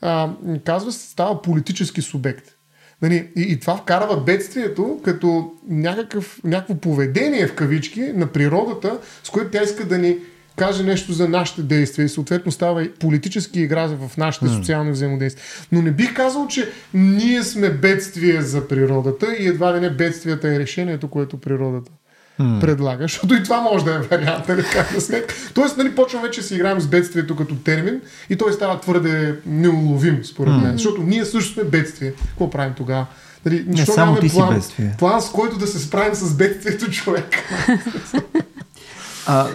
[0.00, 0.30] а,
[0.64, 2.55] казва, става политически субект.
[3.02, 9.30] Нали, и, и това вкарва бедствието като някакъв, някакво поведение в кавички на природата, с
[9.30, 10.16] което тя иска да ни
[10.56, 14.56] каже нещо за нашите действия и съответно става и политически игра в нашите mm.
[14.56, 15.44] социални взаимодействия.
[15.72, 20.48] Но не бих казал, че ние сме бедствие за природата и едва ли не бедствията
[20.48, 21.90] е решението, което природата
[22.40, 22.60] mm.
[22.60, 25.24] предлага, защото и това може да е вариант, нали, как да сме.
[25.54, 28.00] Тоест, нали, почваме вече си играем с бедствието като термин
[28.30, 30.62] и той става твърде неуловим, според mm.
[30.62, 30.72] мен.
[30.72, 32.12] Защото ние също сме бедствие.
[32.12, 33.06] Какво правим тогава?
[33.44, 34.94] Нали, не само ти план, си бедствие.
[34.98, 37.36] План, с който да се справим с бедствието човек.
[39.26, 39.46] А,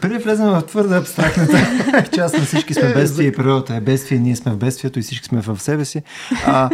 [0.00, 1.58] преди влезем в твърде абстрактната
[2.14, 5.26] част на всички сме бедствие и природата е бедствие, ние сме в бедствието и всички
[5.26, 6.02] сме в себе си.
[6.46, 6.70] А,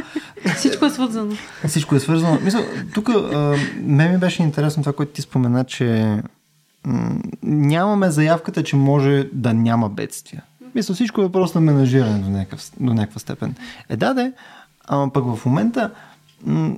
[0.57, 1.33] всичко е свързано.
[1.69, 2.39] Всичко е свързано.
[2.43, 2.65] Мисля,
[2.95, 3.09] тук
[3.77, 6.17] ме ми беше интересно това, което ти спомена, че
[6.85, 10.43] м- нямаме заявката, че може да няма бедствия.
[10.75, 13.55] Мисля, всичко е въпрос на менажиране до, някакъв, до някаква степен.
[13.89, 14.33] Е, да, да,
[14.87, 15.91] ама пък в момента
[16.47, 16.77] м-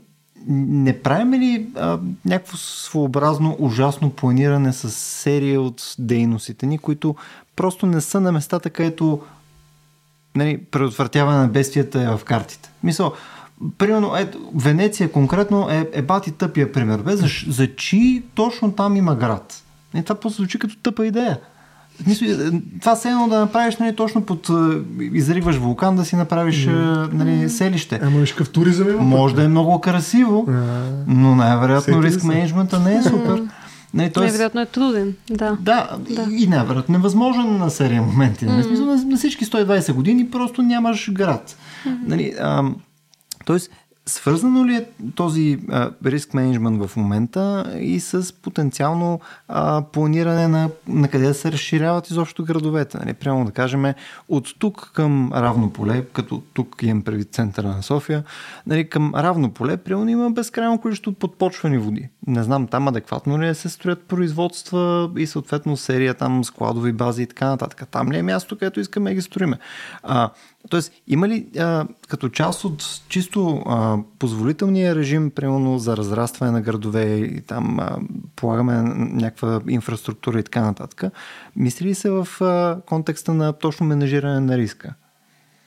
[0.48, 7.14] не правим ли а, някакво своеобразно ужасно планиране с серия от дейностите ни, които
[7.56, 9.20] просто не са на местата, където
[10.36, 12.70] нали, предотвратяване на бедствията е в картите?
[12.82, 13.12] Мисъл,
[13.78, 16.98] примерно, ето, Венеция конкретно е, е бати тъпия пример.
[16.98, 19.62] Бе, за, за чи точно там има град?
[19.94, 21.40] И това просто звучи като тъпа идея.
[22.08, 24.52] Е, това се едно да направиш нали, точно под е,
[25.12, 27.12] изриваш вулкан, да си направиш mm.
[27.12, 28.00] нали, селище.
[28.02, 29.02] Ама виж какъв туризъм има.
[29.02, 30.48] Може да е много красиво,
[31.06, 33.42] но най-вероятно риск менеджмента не е супер.
[33.94, 34.32] Не, тоест...
[34.32, 35.56] Невероятно е труден, да.
[35.60, 36.26] Да, да.
[36.30, 38.46] и най-вероятно невъзможен на серия моменти.
[38.46, 38.62] Mm.
[38.62, 41.56] Смисъл, на, на всички 120 години просто нямаш град.
[41.86, 41.96] Mm-hmm.
[42.06, 42.64] Нали, а,
[43.44, 43.70] тоест,
[44.10, 45.58] Свързано ли е този
[46.04, 52.10] риск менеджмент в момента и с потенциално а, планиране на, на къде да се разширяват
[52.10, 52.98] изобщо градовете?
[52.98, 53.14] Нали?
[53.14, 53.84] Прямо да кажем
[54.28, 58.24] от тук към равно поле, като тук имам преди центъра на София,
[58.66, 62.08] нали, към равно поле, примерно има безкрайно количество подпочвани води.
[62.26, 67.22] Не знам там адекватно ли е се строят производства и съответно серия там складови бази
[67.22, 67.88] и така нататък.
[67.90, 69.58] Там ли е място, където искаме да ги строиме?
[70.02, 70.30] А,
[70.68, 76.60] Тоест, има ли а, като част от чисто а, позволителния режим, примерно за разрастване на
[76.60, 77.98] градове и там а,
[78.36, 81.12] полагаме някаква инфраструктура и така нататък,
[81.56, 84.94] мисли ли се в а, контекста на точно менажиране на риска?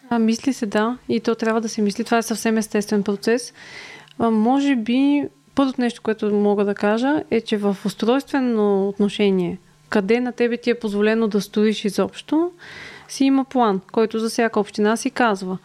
[0.09, 0.97] А, мисли се, да.
[1.09, 2.03] И то трябва да се мисли.
[2.03, 3.53] Това е съвсем естествен процес.
[4.19, 5.23] А, може би,
[5.55, 9.57] първото нещо, което мога да кажа, е, че в устройствено отношение,
[9.89, 12.51] къде на тебе ти е позволено да строиш изобщо,
[13.13, 15.57] си има план, който за всяка община си казва.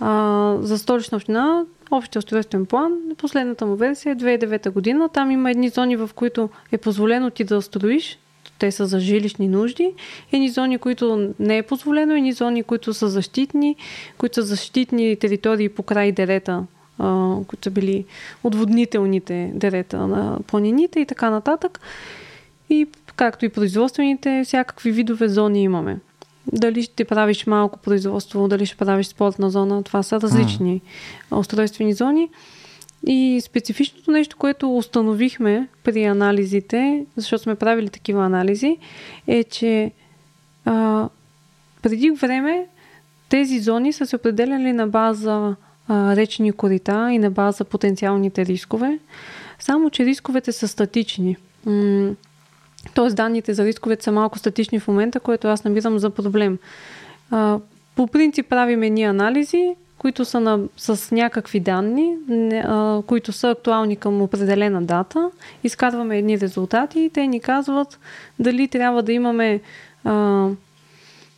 [0.00, 5.08] А, за столична община общия устройствен план, последната му версия е 2009 година.
[5.08, 8.18] Там има едни зони, в които е позволено ти да строиш,
[8.58, 9.92] те са за жилищни нужди,
[10.32, 13.76] едни зони, които не е позволено, едни зони, които са защитни,
[14.18, 16.64] които са защитни територии по край дерета,
[17.46, 18.04] които са били
[18.44, 21.80] отводнителните дерета на планините и така нататък.
[22.70, 22.86] И
[23.16, 25.98] както и производствените, всякакви видове зони имаме.
[26.52, 30.80] Дали ще правиш малко производство, дали ще правиш спортна зона, това са различни
[31.30, 31.38] mm.
[31.38, 32.28] устройствени зони.
[33.06, 38.76] И специфичното нещо, което установихме при анализите, защото сме правили такива анализи,
[39.26, 39.92] е, че
[40.64, 41.08] а,
[41.82, 42.66] преди време
[43.28, 45.56] тези зони са се определяли на база
[45.88, 48.98] а, речни корита и на база потенциалните рискове.
[49.58, 51.36] Само, че рисковете са статични.
[51.66, 52.14] М-
[52.94, 56.58] Тоест данните за рисковете са малко статични в момента, което аз набирам за проблем.
[57.30, 57.58] А,
[57.96, 63.50] по принцип правим едни анализи, които са на, с някакви данни, не, а, които са
[63.50, 65.30] актуални към определена дата.
[65.64, 67.98] Изкарваме едни резултати и те ни казват
[68.38, 69.60] дали трябва да имаме
[70.04, 70.48] а,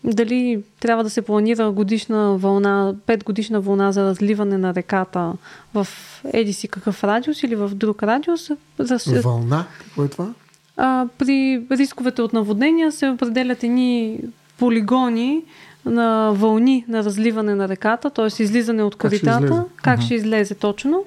[0.05, 5.33] дали трябва да се планира годишна вълна, 5 годишна вълна за разливане на реката
[5.75, 5.87] в
[6.33, 8.51] еди си какъв радиус или в друг радиус.
[9.23, 9.67] Вълна?
[9.79, 10.29] Какво е това?
[10.77, 14.19] А, при рисковете от наводнения се определят едни
[14.59, 15.43] полигони
[15.85, 18.43] на вълни на разливане на реката, т.е.
[18.43, 21.05] излизане от коритата, как, ще как ще излезе точно.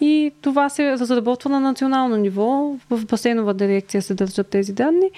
[0.00, 2.74] и това се разработва на национално ниво.
[2.90, 5.10] В басейнова дирекция се държат тези данни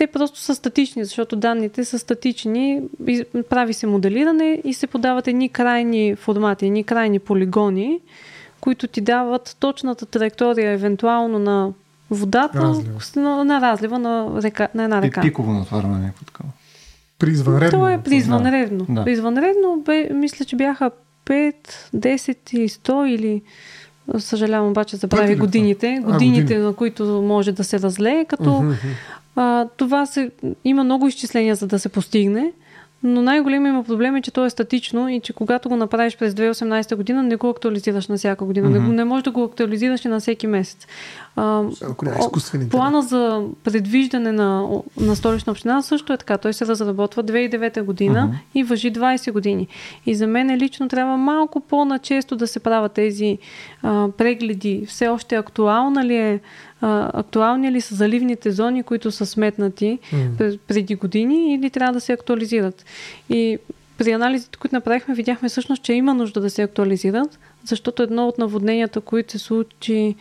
[0.00, 2.82] те просто са статични, защото данните са статични,
[3.50, 8.00] прави се моделиране и се подават едни крайни формати, едни крайни полигони,
[8.60, 11.72] които ти дават точната траектория, евентуално на
[12.10, 13.00] водата, разлива.
[13.16, 15.20] На, на разлива на, река, на една река.
[15.20, 16.48] Пиково натварване, някакво такова.
[17.18, 17.78] При извънредно.
[17.78, 18.86] То е при извънредно.
[18.88, 19.04] Да.
[19.04, 20.90] При извънредно бе, мисля, че бяха
[21.26, 21.54] 5,
[21.94, 23.42] 10 и 100 или
[24.18, 26.60] съжалявам обаче забрави годините, годините, години.
[26.60, 28.74] на които може да се разлее, като uh-huh.
[29.36, 30.30] а, това се,
[30.64, 32.52] има много изчисления за да се постигне,
[33.02, 36.34] но най-големият има проблем е, че то е статично и че когато го направиш през
[36.34, 38.68] 2018 година, не го актуализираш на всяка година.
[38.68, 38.88] Mm-hmm.
[38.88, 40.86] Не, не можеш да го актуализираш и на всеки месец.
[41.36, 41.62] А,
[42.70, 44.68] плана за предвиждане на,
[45.00, 46.38] на столична община също е така.
[46.38, 48.58] Той се разработва 2009 година uh-huh.
[48.58, 49.68] и въжи 20 години.
[50.06, 53.38] И за мен лично трябва малко по-начесто да се правят тези
[53.82, 54.86] а, прегледи.
[54.88, 56.40] Все още актуална ли е
[56.80, 60.58] а, актуални ли са заливните зони, които са сметнати mm.
[60.66, 62.84] преди години или трябва да се актуализират.
[63.28, 63.58] И
[63.98, 68.38] при анализите, които направихме, видяхме всъщност, че има нужда да се актуализират, защото едно от
[68.38, 70.14] наводненията, които се случи,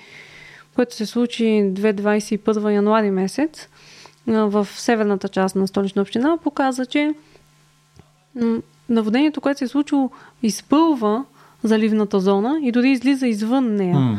[0.80, 3.68] което се случи 2021 януари месец
[4.27, 7.14] в северната част на столична община, показа, че
[8.89, 10.11] наводнението, което се е случило,
[10.43, 11.26] изпълва
[11.64, 13.95] заливната зона и дори излиза извън нея.
[13.95, 14.18] Mm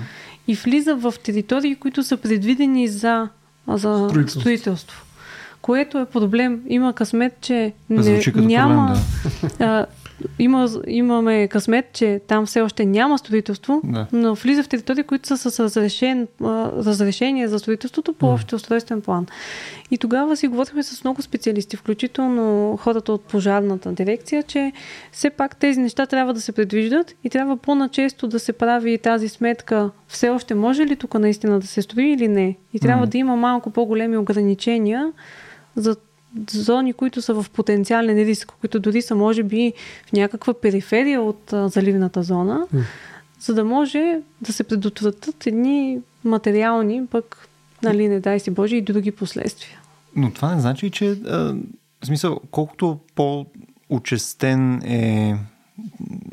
[0.51, 3.29] и влиза в територии, които са предвидени за,
[3.69, 4.41] за строителство.
[4.41, 5.05] строителство.
[5.63, 6.63] Което е проблем.
[6.69, 8.87] Има късмет, че не, няма.
[8.87, 9.65] Проблем, да.
[9.65, 9.87] а,
[10.39, 14.07] има, имаме късмет, че там все още няма строителство, да.
[14.13, 19.27] но влиза в територии, които са с разрешен, разрешение за строителството по общ устройствен план.
[19.91, 24.73] И тогава си говорихме с много специалисти, включително хората от пожарната дирекция, че
[25.13, 29.29] все пак тези неща трябва да се предвиждат и трябва по-начесто да се прави тази
[29.29, 32.57] сметка все още може ли тук наистина да се строи или не.
[32.75, 33.11] И трябва mm.
[33.11, 35.13] да има малко по-големи ограничения
[35.77, 35.97] за
[36.51, 39.73] зони, които са в потенциален риск, които дори са може би
[40.07, 42.83] в някаква периферия от а, заливната зона, mm.
[43.41, 47.49] за да може да се предотвратят едни материални, пък,
[47.83, 49.81] нали, не дай си Боже, и други последствия.
[50.17, 51.55] Но това не значи, че а,
[52.03, 55.37] в смисъл, колкото по-учестен е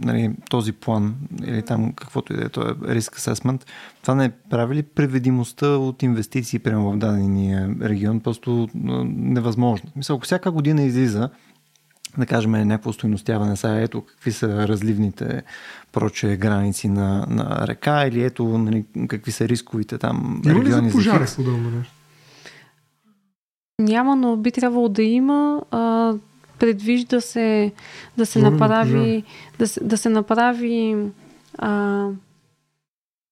[0.08, 1.16] нали, този план
[1.46, 3.66] или там каквото и да е, този риск асесмент,
[4.02, 9.90] това не прави ли преведимостта от инвестиции прямо в дадения регион просто невъзможно?
[9.96, 11.30] Мисля, ако всяка година излиза
[12.18, 13.56] да кажем, някакво стоеностяване.
[13.56, 15.44] Сега ето какви са разливните
[15.92, 20.70] проче граници на, на река или ето нали, какви са рисковите там Има региони.
[20.70, 21.94] Има ли за пожари подобно нещо?
[23.80, 25.62] Няма, но би трябвало да има.
[25.72, 26.14] А,
[26.60, 27.72] предвижда се
[28.18, 29.24] да се направи,
[29.60, 30.96] да се, да се направи
[31.58, 32.08] а,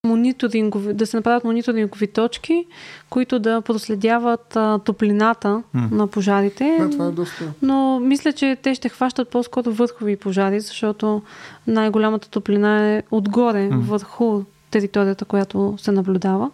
[0.06, 2.66] мониторингови, да се направят мониторингови точки,
[3.10, 5.92] които да проследяват а, топлината mm.
[5.92, 6.76] на пожарите.
[6.80, 7.52] Да, това е доста.
[7.62, 11.22] Но мисля, че те ще хващат по-скоро върхови пожари, защото
[11.66, 13.78] най-голямата топлина е отгоре, mm.
[13.78, 16.50] върху територията, която се наблюдава.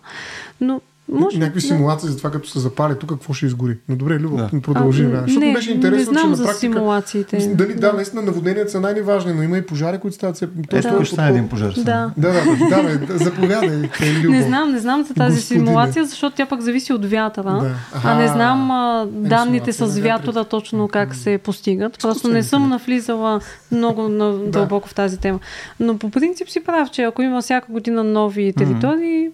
[0.61, 0.81] Но
[1.13, 1.67] може, някакви да.
[1.67, 3.79] симулации за това, като се запали тук, какво ще изгори.
[3.89, 4.51] Но добре, Любо, да.
[4.63, 5.05] продължи.
[5.05, 7.55] А, защото не, беше интересно, не знам че за на практика, симулациите.
[7.55, 10.49] Дали, да, наистина наводненията са най-важни, но има и пожари, които стават се.
[10.73, 11.05] Ето, да.
[11.05, 11.73] ще един пожар.
[11.77, 12.11] Да.
[12.17, 12.33] Да, да,
[12.71, 13.91] да, да, да заповядай.
[14.29, 17.59] Не знам, не знам за тази Господи, симулация, защото тя пък зависи от вятъра.
[17.61, 17.75] Да.
[18.05, 21.99] А не знам а, е, данните с вятъра точно как се постигат.
[22.03, 23.41] Просто не съм навлизала
[23.73, 24.09] много
[24.47, 25.39] дълбоко в тази тема.
[25.81, 29.31] Но по принцип си прав, че ако има всяка година нови територии,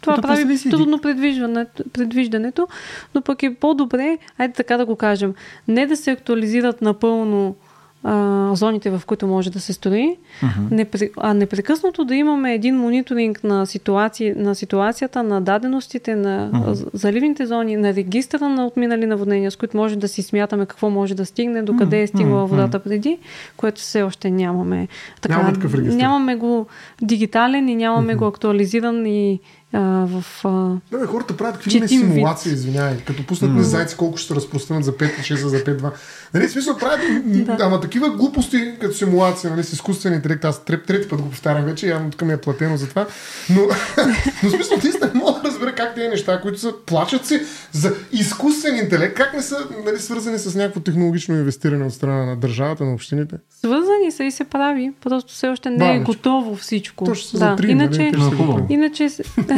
[0.00, 2.68] това да прави трудно предвиждането, предвиждането,
[3.14, 5.34] но пък е по-добре, айде така да го кажем,
[5.68, 7.56] не да се актуализират напълно
[8.04, 11.10] а, зоните, в които може да се строи, uh-huh.
[11.16, 16.90] а непрекъснато да имаме един мониторинг на, ситуации, на ситуацията, на даденостите, на uh-huh.
[16.92, 21.14] заливните зони, на регистъра на отминали наводнения, с които може да си смятаме какво може
[21.14, 22.02] да стигне, до къде uh-huh.
[22.02, 23.18] е стигнала водата преди,
[23.56, 24.88] което все още нямаме.
[25.20, 25.58] Така, Няма
[25.96, 26.66] нямаме го
[27.02, 28.18] дигитален и нямаме uh-huh.
[28.18, 29.40] го актуализиран и
[29.72, 30.24] а, в.
[30.44, 30.76] А...
[30.98, 32.96] Да, хората правят какви симулации, извинявай.
[33.06, 33.60] Като пуснат mm.
[33.60, 35.92] зайци колко ще се разпространят за 5-6 за 5-2.
[36.34, 37.56] Нали, смисъл правят, да.
[37.60, 40.44] ама такива глупости като симулация, нали, с изкуствен интелект.
[40.44, 43.06] Аз трети, трети път го повтарям вече, явно тук ми е платено за това.
[43.50, 43.60] Но,
[44.42, 47.40] но смисъл, ти не мога разбера как тези неща, които са, плачат си
[47.72, 52.36] за изкуствен интелект, как не са нали, свързани с някакво технологично инвестиране от страна на
[52.36, 53.36] държавата, на общините?
[53.50, 57.04] Свързани са и се прави, просто все още не е готово всичко.
[57.04, 57.56] Точно да.
[57.58, 59.08] за иначе, нали, иначе,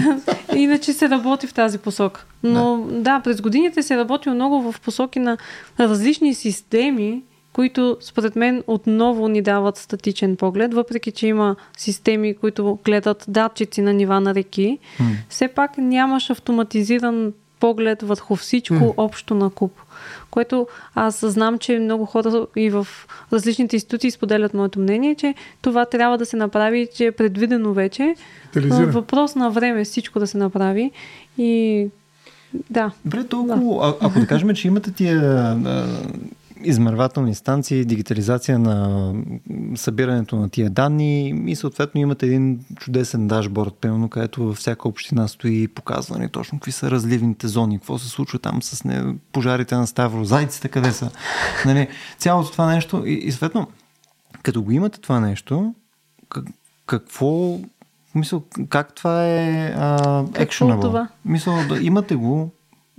[0.55, 2.25] иначе се работи в тази посока.
[2.43, 3.01] Но да.
[3.01, 5.37] да, през годините се работи много в посоки на
[5.81, 7.23] различни системи
[7.53, 13.83] които според мен отново ни дават статичен поглед, въпреки че има системи, които гледат датчици
[13.83, 15.05] на нива на реки, mm.
[15.29, 18.95] все пак нямаш автоматизиран поглед върху всичко mm.
[18.97, 19.73] общо на куп.
[20.31, 22.87] Което аз знам, че много хора и в
[23.33, 28.15] различните институции споделят моето мнение, че това трябва да се направи, че е предвидено вече.
[28.87, 30.91] Въпрос на време всичко да се направи.
[31.39, 31.87] И
[32.71, 32.91] да.
[33.05, 33.97] Добре, толкова, да.
[34.01, 35.57] А, ако да кажем, че имате тия
[36.65, 39.13] измервателни станции, дигитализация на
[39.75, 45.29] събирането на тия данни и съответно имате един чудесен дашборд, пълно, където във всяка община
[45.29, 49.87] стои показване точно какви са разливните зони, какво се случва там с не, пожарите на
[49.87, 51.11] Ставро, зайците къде са.
[51.67, 53.67] Нали, цялото това нещо и, и съответно,
[54.43, 55.75] като го имате това нещо,
[56.29, 56.45] как,
[56.87, 57.59] какво
[58.15, 59.75] Мисъл, как това е
[60.33, 61.09] actionable?
[61.25, 62.51] Мисъл, да имате го,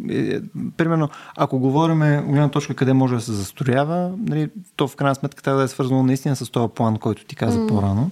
[0.09, 0.39] е,
[0.77, 5.43] примерно, ако говорим голяма точка къде може да се застроява, нали, то в крайна сметка
[5.43, 7.67] трябва да е свързано наистина с този план, който ти каза mm.
[7.67, 8.11] по-рано.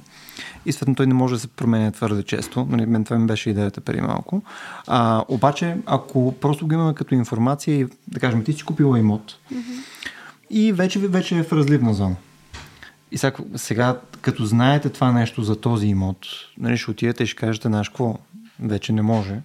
[0.65, 2.68] И съответно той не може да се променя твърде често.
[2.69, 4.41] Нали, мен това ми беше идеята преди малко.
[4.88, 9.38] А, обаче, ако просто го имаме като информация и да кажем, ти си купила имот
[9.53, 9.84] mm-hmm.
[10.49, 12.15] и вече, вече е в разливна зона.
[13.11, 16.18] И сега, сега, като знаете това нещо за този имот,
[16.57, 18.18] нали, ще отидете и ще кажете, знаеш какво,
[18.59, 19.41] вече не може.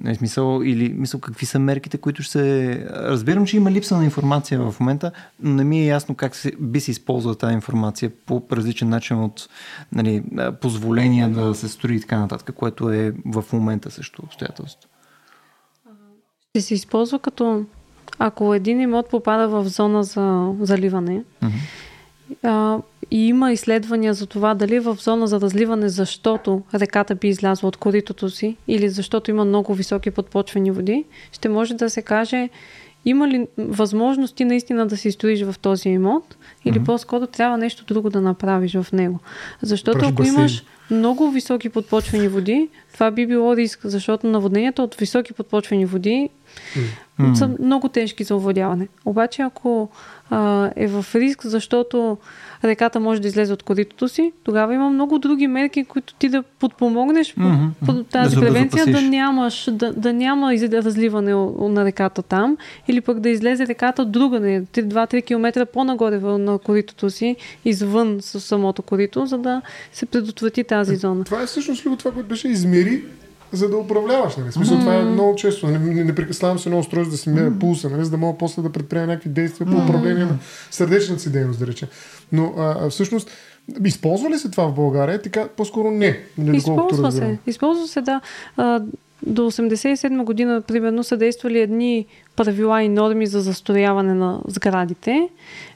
[0.00, 2.86] Не, смисъл, или мисъл, какви са мерките, които ще се...
[2.90, 5.10] Разбирам, че има липса на информация в момента,
[5.40, 9.24] но не ми е ясно как се, би се използва тази информация по различен начин
[9.24, 9.48] от
[9.92, 10.22] нали,
[10.60, 14.90] позволения да се строи и така нататък, което е в момента също обстоятелство.
[16.50, 17.64] Ще се използва като
[18.18, 21.22] ако един имот попада в зона за заливане,
[22.32, 27.68] uh-huh и има изследвания за това дали в зона за разливане, защото реката би излязла
[27.68, 32.48] от коритото си или защото има много високи подпочвени води, ще може да се каже
[33.04, 36.84] има ли възможности наистина да се изстоиш в този имот или mm-hmm.
[36.84, 39.18] по-скоро трябва нещо друго да направиш в него.
[39.62, 40.34] Защото Пръж ако басейн.
[40.34, 46.28] имаш много високи подпочвени води, това би било риск, защото наводненията от високи подпочвени води
[47.20, 47.34] mm-hmm.
[47.34, 48.88] са много тежки за овладяване.
[49.04, 49.88] Обаче ако
[50.30, 52.18] а, е в риск, защото
[52.64, 56.42] реката може да излезе от коритото си, тогава има много други мерки, които ти да
[56.42, 57.68] подпомогнеш mm-hmm.
[57.80, 62.56] по, по тази да превенция, да нямаш, да, да няма разливане на реката там,
[62.88, 68.82] или пък да излезе реката друга, 2-3 км по-нагоре на коритото си, извън с самото
[68.82, 69.62] корито, за да
[69.92, 71.24] се предотврати тази е, зона.
[71.24, 73.02] Това е всъщност това, което беше измери
[73.56, 74.36] за да управляваш.
[74.36, 74.52] Нали?
[74.52, 74.80] Смисъл, mm-hmm.
[74.80, 75.66] това е много често.
[75.66, 77.58] Не, не, не прикасвам се едно устройство да си меря mm-hmm.
[77.58, 78.04] пулса, нали?
[78.04, 80.30] за да мога после да предприема някакви действия по управление mm-hmm.
[80.30, 80.38] на
[80.70, 81.88] сърдечната си дейност, да речем.
[82.32, 83.30] Но а, всъщност,
[83.84, 85.22] използва ли се това в България?
[85.22, 86.20] Така, по-скоро не.
[86.38, 87.38] не използва се.
[87.46, 88.20] Използва се, да.
[88.56, 88.80] А,
[89.22, 92.06] до 87 година, примерно, са действали едни
[92.36, 95.28] правила и норми за застрояване на сградите.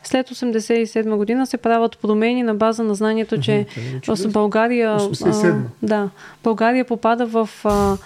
[0.03, 3.67] След 87 година се правят промени на база на знанието, че
[4.09, 6.11] в България, а, да,
[6.45, 7.97] България попада в а,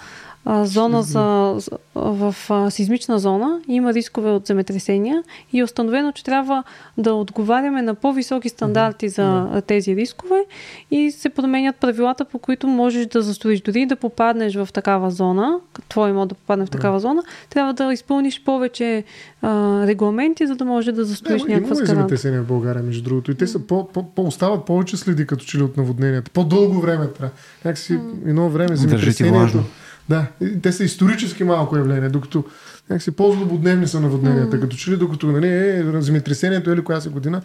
[0.47, 1.57] зона за,
[1.95, 5.23] в а, сизмична зона, има рискове от земетресения
[5.53, 6.63] и е установено, че трябва
[6.97, 10.45] да отговаряме на по-високи стандарти за тези рискове
[10.91, 13.61] и се променят правилата, по които можеш да застроиш.
[13.61, 15.59] Дори да попаднеш в такава зона,
[15.89, 19.03] твой имот да попадне в такава зона, трябва да изпълниш повече
[19.41, 21.95] а, регламенти, за да може да застроиш не, някаква сграда.
[21.95, 23.31] земетресения в България, между другото.
[23.31, 26.31] И те са по, по, по, остават повече следи като че ли от наводненията.
[26.31, 27.35] По-дълго време трябва.
[27.65, 29.63] Някакси едно време земетресението
[30.09, 30.27] да,
[30.61, 32.43] те са исторически малко явление, докато
[32.89, 34.61] някакси по-злободневни са наводненията, mm.
[34.61, 37.41] като че ли докато нали, е, земетресението или коя си година,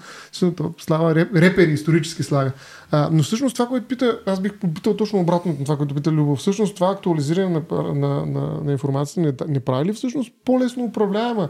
[0.79, 2.53] слава реп, репери исторически слага.
[2.91, 6.13] А, но всъщност това, което пита, аз бих попитал точно обратно на това, което пита
[6.13, 6.39] Любов.
[6.39, 11.49] Всъщност това актуализиране на, на, на, на информацията не, не прави ли всъщност по-лесно управляема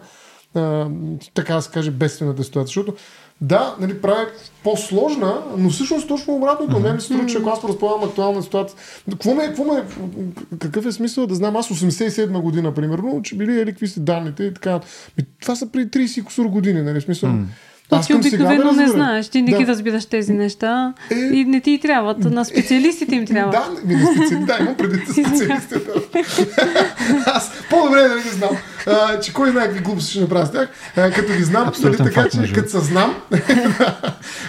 [0.55, 0.89] а,
[1.35, 2.67] така да се каже, бедствената ситуация?
[2.67, 2.95] Защото
[3.41, 4.27] да, нали, прави
[4.65, 6.77] по-сложна, но всъщност точно обратното.
[6.77, 6.83] Mm-hmm.
[6.83, 8.79] Мен ми се струва, че ако аз разполагам актуална ситуация.
[9.11, 9.83] Какво ме, какво ме,
[10.59, 11.57] какъв е смисъл да знам?
[11.57, 14.81] Аз 87 година, примерно, че били или какви са данните и така.
[15.41, 17.01] Това са преди 30 години, нали?
[17.01, 17.31] Смисъл.
[17.31, 17.45] Mm-hmm.
[17.91, 19.59] Аз ти обикновено не знаеш, ти не да.
[19.59, 21.15] ги разбираш тези неща е...
[21.15, 22.19] и не ти трябват.
[22.19, 23.53] На специалистите им трябва.
[23.53, 24.45] Да, ми на специали...
[24.45, 25.81] да имам преди специалистите.
[27.27, 28.51] Аз по-добре да не ги знам,
[28.87, 31.97] а, че кой знае какви глупости ще направя с тях, а, като ги знам, нали,
[31.97, 33.15] така, факт, че като се знам.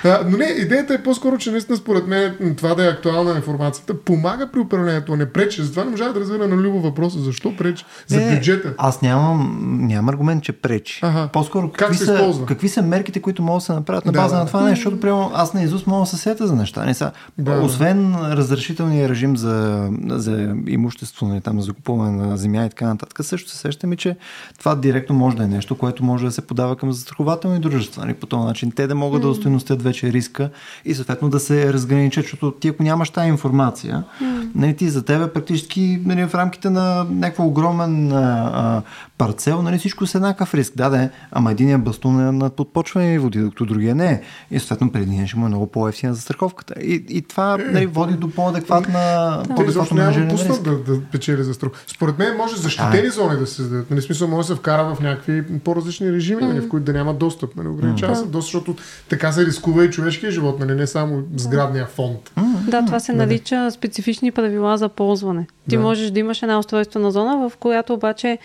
[0.03, 3.93] а, но не, идеята е по-скоро, че наистина според мен това да е актуална информацията
[3.99, 5.63] помага при управлението, не пречи.
[5.63, 8.73] Затова не можа да разбера на любо въпроса, защо пречи за е, бюджета.
[8.77, 10.99] Аз нямам, нямам аргумент, че пречи.
[11.01, 11.29] Ага.
[11.33, 14.35] По-скоро какви, как са, какви са мерките, които които могат да се направят на база
[14.35, 16.85] да, на това нещо, защото прямо аз на Изус мога да се сета за неща.
[16.85, 22.37] Не са, да, освен разрешителния режим за, за имущество, не, нали, там, за закупуване на
[22.37, 24.15] земя и така нататък, също се сещаме, че
[24.59, 28.05] това директно може да е нещо, което може да се подава към застрахователни дружества.
[28.05, 28.13] Нали?
[28.13, 29.23] По този начин те да могат mm.
[29.23, 30.49] да устойностят вече риска
[30.85, 34.49] и съответно да се разграничат, защото ти ако нямаш тази информация, mm.
[34.55, 38.81] нали, ти за тебе практически нали, в рамките на някаква огромен а,
[39.17, 40.73] парцел, нали, всичко с еднакъв риск.
[40.75, 44.21] Да, да, ама един е бастун е на подпочване води, докато другия не е.
[44.51, 46.73] И съответно преди един ще му е много по-ефтина за страховката.
[46.81, 48.93] И, и това нали, води до по-адекватна.
[48.93, 49.55] Да.
[49.55, 51.83] По-адекватно няма пуснат да, да печели за страховка.
[51.87, 53.91] Според мен може защитени а, зони да се създадат.
[53.91, 56.47] Нали, смисъл може да се вкара в някакви по-различни режими, mm.
[56.47, 57.55] нали, в които да няма достъп.
[57.55, 58.19] Нали, ограничава mm.
[58.19, 58.75] се доста, защото
[59.09, 62.31] така се рискува и човешкия живот, нали, не само сградния фонд.
[62.37, 62.69] Mm.
[62.69, 63.27] Да, това се нали?
[63.27, 65.47] нарича специфични правила за ползване.
[65.69, 65.81] Ти да.
[65.81, 68.37] можеш да имаш една устройствена зона, в която обаче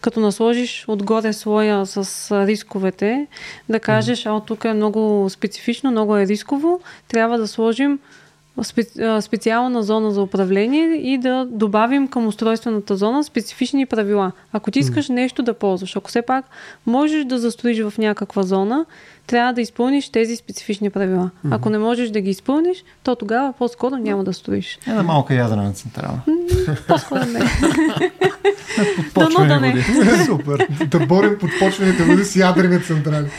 [0.00, 3.26] като насложиш отгоре слоя с рисковете,
[3.68, 7.98] да кажеш, а тук е много специфично, много е рисково, трябва да сложим
[9.20, 14.32] специална зона за управление и да добавим към устройствената зона специфични правила.
[14.52, 16.44] Ако ти искаш нещо да ползваш, ако все пак
[16.86, 18.86] можеш да застроиш в някаква зона,
[19.26, 21.30] трябва да изпълниш тези специфични правила.
[21.50, 24.78] Ако не можеш да ги изпълниш, то тогава по-скоро няма да строиш.
[24.86, 26.20] Една малка ядрена централа.
[26.88, 27.40] По-скоро не.
[29.14, 30.24] Подпочвени да, води.
[30.26, 30.68] Супер.
[30.86, 33.30] Да борим подпочвените води с ядрени централи.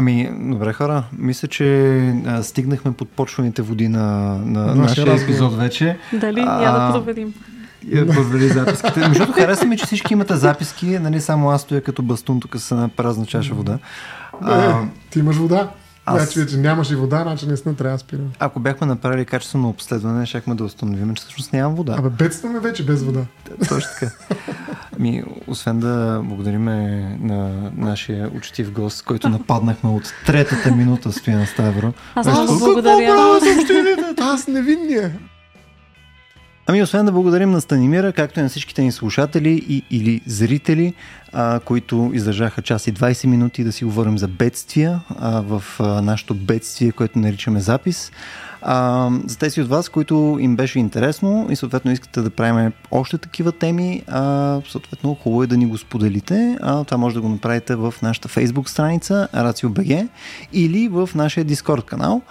[0.00, 5.98] Ами, добре хора, мисля, че а, стигнахме подпочваните води на, на нашия епизод вече.
[6.12, 6.44] Дали?
[6.46, 7.34] А, Я да проверим.
[7.86, 9.00] Я провери записките.
[9.00, 12.56] Между другото, харесва ми, че всички имате записки, нали само аз стоя като бастун тук
[12.56, 13.78] с една празна чаша вода.
[14.42, 15.70] А, ти имаш вода?
[16.06, 16.22] Аз...
[16.22, 18.26] Значи вече нямаш и вода, значи наистина трябва да спирам.
[18.38, 21.94] Ако бяхме направили качествено обследване, щяхме да установим, че всъщност нямам вода.
[21.98, 23.20] Абе, бедстваме вече без вода.
[23.68, 24.12] Точно така.
[24.98, 26.64] Ми, освен да благодарим
[27.20, 31.92] на нашия учтив гост, който нападнахме от третата минута Стоян Ставро.
[32.14, 33.16] Аз много благодаря.
[34.20, 35.12] Аз невинния.
[36.70, 40.94] Ами, освен да благодарим на Станимира, както и на всичките ни слушатели и, или зрители,
[41.32, 46.02] а, които издържаха час и 20 минути да си говорим за бедствия а, в а,
[46.02, 48.12] нашото бедствие, което наричаме запис.
[48.62, 53.18] А, за тези от вас, които им беше интересно и съответно искате да правим още
[53.18, 56.58] такива теми, а, съответно хубаво е да ни го споделите.
[56.62, 60.08] А, това може да го направите в нашата Facebook страница RACIO.BG
[60.52, 62.22] или в нашия Discord канал.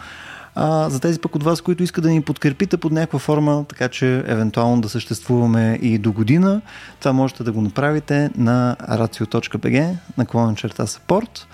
[0.59, 3.89] А, за тези пък от вас, които искат да ни подкрепите под някаква форма, така
[3.89, 6.61] че евентуално да съществуваме и до година,
[6.99, 11.45] това можете да го направите на racio.bg, наклонен черта support.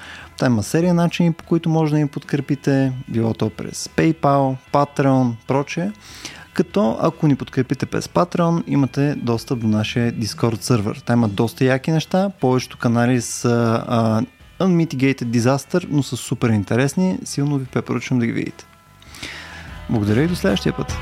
[0.44, 5.32] Там има серия начини, по които може да ни подкрепите, било то през PayPal, Patreon,
[5.48, 5.91] прочее.
[6.53, 11.03] Като ако ни подкрепите през Patreon, имате достъп до нашия Discord сервер.
[11.06, 14.26] Там има доста яки неща, повечето канали са uh,
[14.60, 17.18] Unmitigated Disaster, но са супер интересни.
[17.24, 18.65] Силно ви препоръчвам да ги видите.
[19.90, 20.98] Благодаря и до следващия път.